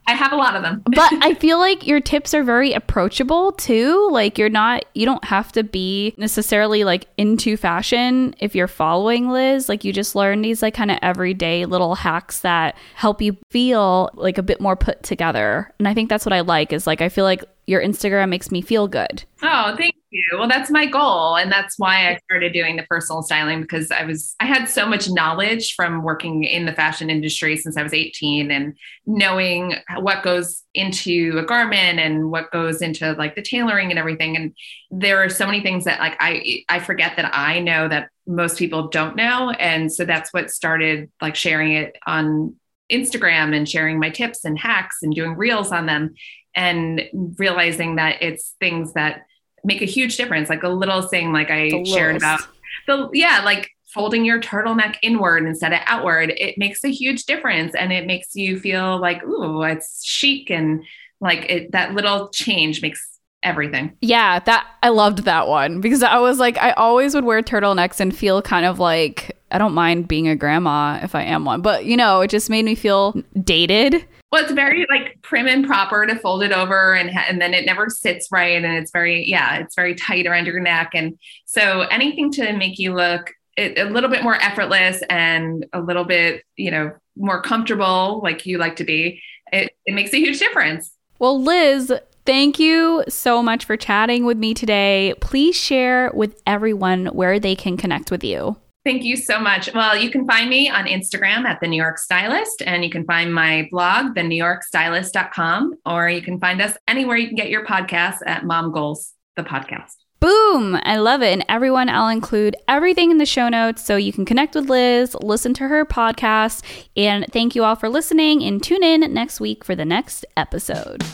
I 0.05 0.15
have 0.15 0.33
a 0.33 0.37
lot 0.37 0.57
of 0.57 0.63
them. 0.63 0.83
but 0.95 1.13
I 1.21 1.35
feel 1.35 1.59
like 1.59 1.87
your 1.87 2.01
tips 2.01 2.35
are 2.35 2.43
very 2.43 2.73
approachable 2.73 3.53
too. 3.53 4.09
Like 4.11 4.37
you're 4.37 4.49
not 4.49 4.85
you 4.95 5.07
don't 5.07 5.25
have 5.25 5.53
to 5.53 5.63
be 5.63 6.15
necessarily 6.17 6.85
like 6.85 7.07
into 7.17 7.57
fashion 7.57 8.35
if 8.41 8.55
you're 8.55 8.69
following 8.69 9.31
Liz. 9.31 9.69
Like 9.69 9.85
you 9.85 9.93
just 9.93 10.15
learn 10.15 10.43
these 10.43 10.63
like 10.63 10.75
kind 10.75 10.91
of 10.91 10.99
everyday 11.03 11.67
little 11.67 11.95
hacks 11.95 12.41
that 12.41 12.77
help 12.95 13.23
you 13.23 13.37
feel 13.51 14.11
like 14.15 14.39
a 14.39 14.43
bit 14.43 14.61
more 14.61 14.77
put 14.77 15.03
together. 15.03 15.73
And 15.79 15.87
I 15.87 15.95
think 15.95 16.09
that's 16.09 16.27
what 16.27 16.33
I 16.33 16.41
like 16.41 16.73
is 16.73 16.87
like 16.87 17.01
I 17.01 17.09
feel 17.09 17.25
like 17.25 17.45
your 17.67 17.83
Instagram 17.83 18.29
makes 18.29 18.51
me 18.51 18.61
feel 18.61 18.89
good. 18.89 19.25
Oh, 19.43 19.75
thank 19.77 19.95
you. 20.11 20.25
Well, 20.33 20.49
that's 20.49 20.71
my 20.71 20.87
goal. 20.87 21.37
And 21.37 21.51
that's 21.51 21.79
why 21.79 22.11
I 22.11 22.19
started 22.25 22.53
doing 22.53 22.77
the 22.77 22.83
personal 22.85 23.23
styling 23.23 23.63
because 23.63 23.91
I 23.91 24.05
was, 24.05 24.35
I 24.41 24.47
had 24.47 24.67
so 24.67 24.85
much 24.85 25.09
knowledge 25.09 25.75
from 25.75 26.03
working 26.03 26.45
in 26.45 26.67
the 26.67 26.73
fashion 26.73 27.09
industry 27.09 27.57
since 27.57 27.77
I 27.77 27.83
was 27.83 27.95
18 27.95 28.51
and 28.51 28.77
knowing 29.07 29.77
what 30.01 30.23
goes 30.23 30.65
into 30.75 31.39
a 31.39 31.45
garment 31.45 32.01
and 32.01 32.31
what 32.31 32.51
goes 32.51 32.83
into 32.83 33.13
like 33.13 33.37
the 33.37 33.43
tailoring 33.43 33.91
and 33.91 33.99
everything. 33.99 34.37
And 34.37 34.55
there 34.91 35.23
are 35.23 35.29
so 35.29 35.47
many 35.47 35.61
things 35.61 35.85
that 35.85 36.01
like 36.01 36.17
I, 36.21 36.65
I 36.69 36.81
forget 36.81 37.17
that 37.17 37.31
I 37.33 37.61
know 37.61 37.89
that 37.89 38.09
most 38.27 38.59
people 38.59 38.89
don't 38.89 39.17
know. 39.17 39.51
And 39.51 39.93
so 39.93 40.05
that's 40.05 40.33
what 40.33 40.51
started 40.51 41.11
like 41.21 41.37
sharing 41.37 41.73
it 41.73 41.97
on 42.07 42.57
Instagram 42.91 43.57
and 43.57 43.69
sharing 43.69 43.99
my 43.99 44.11
tips 44.11 44.45
and 44.45 44.59
hacks 44.59 44.99
and 45.03 45.15
doing 45.15 45.37
reels 45.37 45.73
on 45.73 45.87
them 45.87 46.15
and 46.55 47.03
realizing 47.39 47.97
that 47.97 48.23
it's 48.23 48.55
things 48.61 48.93
that 48.95 49.27
make 49.65 49.83
a 49.83 49.87
huge 49.87 50.17
difference. 50.17 50.49
Like 50.49 50.63
a 50.63 50.69
little 50.69 51.03
thing, 51.03 51.33
like 51.33 51.51
I 51.51 51.83
shared 51.85 52.17
about 52.17 52.41
the, 52.87 53.09
yeah, 53.13 53.43
like 53.45 53.71
folding 53.93 54.25
your 54.25 54.41
turtleneck 54.41 54.97
inward 55.03 55.45
instead 55.45 55.73
of 55.73 55.81
outward, 55.87 56.31
it 56.31 56.57
makes 56.59 56.83
a 56.85 56.91
huge 56.91 57.25
difference. 57.25 57.75
And 57.75 57.93
it 57.93 58.07
makes 58.07 58.35
you 58.35 58.59
feel 58.59 59.01
like, 59.01 59.23
ooh, 59.25 59.63
it's 59.63 60.05
chic. 60.05 60.51
And 60.51 60.85
like 61.21 61.51
it, 61.51 61.73
that 61.73 61.95
little 61.95 62.29
change 62.31 62.83
makes 62.83 63.19
everything. 63.43 63.97
Yeah, 64.01 64.39
that 64.41 64.67
I 64.83 64.89
loved 64.91 65.21
that 65.25 65.49
one 65.49 65.81
because 65.81 66.03
I 66.03 66.19
was 66.19 66.39
like, 66.39 66.59
I 66.59 66.73
always 66.73 67.15
would 67.15 67.25
wear 67.25 67.43
turtlenecks 67.43 68.01
and 68.01 68.17
feel 68.17 68.43
kind 68.43 68.67
of 68.67 68.79
like 68.79 69.37
I 69.51 69.59
don't 69.59 69.75
mind 69.75 70.09
being 70.09 70.29
a 70.29 70.37
grandma 70.37 70.99
if 71.03 71.15
I 71.15 71.23
am 71.23 71.45
one, 71.45 71.61
but 71.61 71.85
you 71.85 71.97
know, 71.97 72.21
it 72.21 72.31
just 72.31 72.51
made 72.51 72.65
me 72.65 72.75
feel 72.75 73.13
dated. 73.43 74.07
Well, 74.33 74.43
it's 74.43 74.53
very 74.53 74.87
like 74.89 75.21
prim 75.21 75.47
and 75.47 75.67
proper 75.67 76.07
to 76.07 76.17
fold 76.17 76.43
it 76.43 76.53
over, 76.53 76.95
and 76.95 77.11
and 77.11 77.39
then 77.39 77.53
it 77.53 77.67
never 77.67 77.91
sits 77.91 78.29
right, 78.33 78.65
and 78.65 78.79
it's 78.79 78.91
very 78.91 79.29
yeah, 79.29 79.59
it's 79.59 79.75
very 79.77 79.95
tight 79.95 80.27
around 80.27 80.47
your 80.47 80.59
neck, 80.59 80.93
and 80.95 81.19
so 81.45 81.83
anything 81.83 82.33
to 82.33 82.53
make 82.55 82.79
you 82.79 82.95
look 82.95 83.31
a 83.59 83.85
little 83.85 84.09
bit 84.09 84.23
more 84.23 84.37
effortless 84.37 85.03
and 85.11 85.67
a 85.75 85.81
little 85.83 86.05
bit 86.05 86.43
you 86.57 86.71
know 86.71 86.93
more 87.15 87.43
comfortable, 87.43 88.21
like 88.25 88.47
you 88.47 88.57
like 88.57 88.77
to 88.77 88.85
be. 88.85 89.21
It 89.53 89.71
it 89.85 89.93
makes 89.93 90.15
a 90.15 90.19
huge 90.19 90.39
difference. 90.39 90.93
Well, 91.19 91.41
Liz, 91.41 91.93
Thank 92.25 92.61
you 92.61 93.03
so 93.09 93.43
much 93.43 93.65
for 93.65 93.77
chatting 93.77 94.25
with 94.25 94.39
me 94.39 94.55
today. 94.55 95.13
Please 95.21 95.57
share 95.57 96.13
with 96.15 96.41
everyone 96.47 97.07
where 97.07 97.41
they 97.41 97.57
can 97.57 97.77
connect 97.77 98.13
with 98.13 98.23
you. 98.23 98.57
Thank 98.85 99.05
you 99.05 99.17
so 99.17 99.39
much. 99.39 99.73
Well, 99.73 99.97
you 99.97 100.11
can 100.11 100.27
find 100.27 100.51
me 100.51 100.69
on 100.69 100.87
Instagram 100.87 101.45
at 101.45 101.61
the 101.61 101.69
New 101.69 101.81
York 101.81 101.99
Stylist, 101.99 102.63
and 102.67 102.85
you 102.85 102.91
can 102.91 103.05
find 103.05 103.33
my 103.33 103.69
blog, 103.71 104.17
the 104.17 104.25
New 104.25 104.37
York 104.37 104.65
Stylist.com, 104.65 105.75
or 105.87 106.09
you 106.09 106.21
can 106.21 106.41
find 106.41 106.61
us 106.61 106.77
anywhere 106.89 107.17
you 107.17 107.29
can 107.29 107.37
get 107.37 107.49
your 107.49 107.65
podcasts 107.65 108.19
at 108.27 108.45
Mom 108.45 108.73
Goals, 108.73 109.13
the 109.37 109.45
podcast. 109.45 109.95
Boom! 110.19 110.79
I 110.83 110.99
love 110.99 111.23
it. 111.23 111.33
And 111.33 111.45
everyone, 111.49 111.89
I'll 111.89 112.09
include 112.09 112.57
everything 112.69 113.11
in 113.11 113.19
the 113.19 113.27
show 113.27 113.49
notes 113.49 113.85
so 113.85 113.97
you 113.97 114.13
can 114.13 114.25
connect 114.25 114.55
with 114.55 114.69
Liz, 114.69 115.17
listen 115.21 115.55
to 115.55 115.69
her 115.69 115.85
podcast, 115.85 116.65
and 116.97 117.27
thank 117.33 117.55
you 117.55 117.65
all 117.65 117.77
for 117.77 117.89
listening 117.89 118.43
and 118.43 118.63
tune 118.63 118.83
in 118.83 119.13
next 119.13 119.41
week 119.41 119.65
for 119.65 119.75
the 119.75 119.85
next 119.85 120.25
episode. 120.37 121.05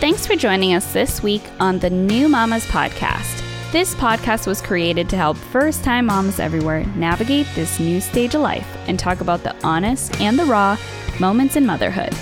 Thanks 0.00 0.26
for 0.26 0.36
joining 0.36 0.74
us 0.74 0.92
this 0.92 1.22
week 1.22 1.42
on 1.60 1.78
the 1.78 1.90
New 1.90 2.28
Mamas 2.28 2.66
podcast. 2.66 3.51
This 3.72 3.94
podcast 3.94 4.46
was 4.46 4.60
created 4.60 5.08
to 5.08 5.16
help 5.16 5.34
first 5.38 5.82
time 5.82 6.04
moms 6.04 6.38
everywhere 6.38 6.84
navigate 6.94 7.46
this 7.54 7.80
new 7.80 8.02
stage 8.02 8.34
of 8.34 8.42
life 8.42 8.68
and 8.86 8.98
talk 8.98 9.22
about 9.22 9.42
the 9.42 9.56
honest 9.64 10.20
and 10.20 10.38
the 10.38 10.44
raw 10.44 10.76
moments 11.18 11.56
in 11.56 11.64
motherhood. 11.64 12.14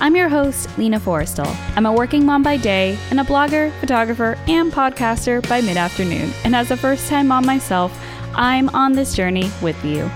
I'm 0.00 0.16
your 0.16 0.28
host, 0.28 0.76
Lina 0.76 0.98
Forrestal. 0.98 1.46
I'm 1.76 1.86
a 1.86 1.92
working 1.92 2.26
mom 2.26 2.42
by 2.42 2.56
day 2.56 2.98
and 3.10 3.20
a 3.20 3.22
blogger, 3.22 3.70
photographer, 3.78 4.36
and 4.48 4.72
podcaster 4.72 5.48
by 5.48 5.60
mid 5.60 5.76
afternoon. 5.76 6.32
And 6.42 6.56
as 6.56 6.72
a 6.72 6.76
first 6.76 7.08
time 7.08 7.28
mom 7.28 7.46
myself, 7.46 7.96
I'm 8.34 8.68
on 8.70 8.92
this 8.92 9.14
journey 9.14 9.48
with 9.62 9.82
you. 9.84 10.10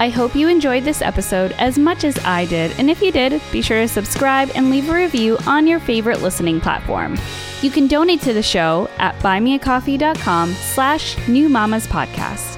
I 0.00 0.08
hope 0.08 0.34
you 0.34 0.48
enjoyed 0.48 0.82
this 0.82 1.02
episode 1.02 1.52
as 1.52 1.78
much 1.78 2.02
as 2.02 2.18
I 2.24 2.46
did, 2.46 2.72
and 2.80 2.90
if 2.90 3.00
you 3.00 3.12
did, 3.12 3.40
be 3.52 3.62
sure 3.62 3.82
to 3.82 3.86
subscribe 3.86 4.50
and 4.56 4.70
leave 4.70 4.88
a 4.88 4.94
review 4.94 5.38
on 5.46 5.68
your 5.68 5.78
favorite 5.78 6.20
listening 6.20 6.60
platform. 6.60 7.16
You 7.60 7.70
can 7.70 7.88
donate 7.88 8.20
to 8.22 8.32
the 8.32 8.42
show 8.42 8.88
at 8.98 9.18
buymeacoffee.com 9.18 10.52
slash 10.52 11.28
New 11.28 11.48
Mamas 11.48 11.86
Podcast. 11.86 12.56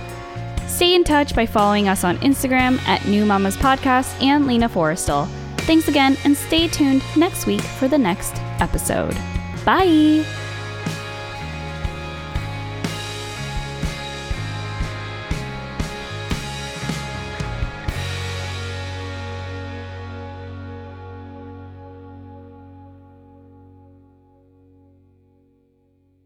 Stay 0.69 0.95
in 0.95 1.05
touch 1.05 1.35
by 1.35 1.47
following 1.47 1.89
us 1.89 2.05
on 2.05 2.19
Instagram 2.19 2.79
at 2.87 3.07
New 3.07 3.25
Mamas 3.25 3.57
Podcast 3.57 4.23
and 4.23 4.47
Lina 4.47 4.69
Forrestal. 4.69 5.27
Thanks 5.61 5.89
again, 5.89 6.17
and 6.25 6.37
stay 6.37 6.69
tuned 6.69 7.03
next 7.17 7.47
week 7.47 7.61
for 7.61 7.89
the 7.89 7.99
next 7.99 8.35
episode. 8.61 9.17
Bye! 9.65 10.25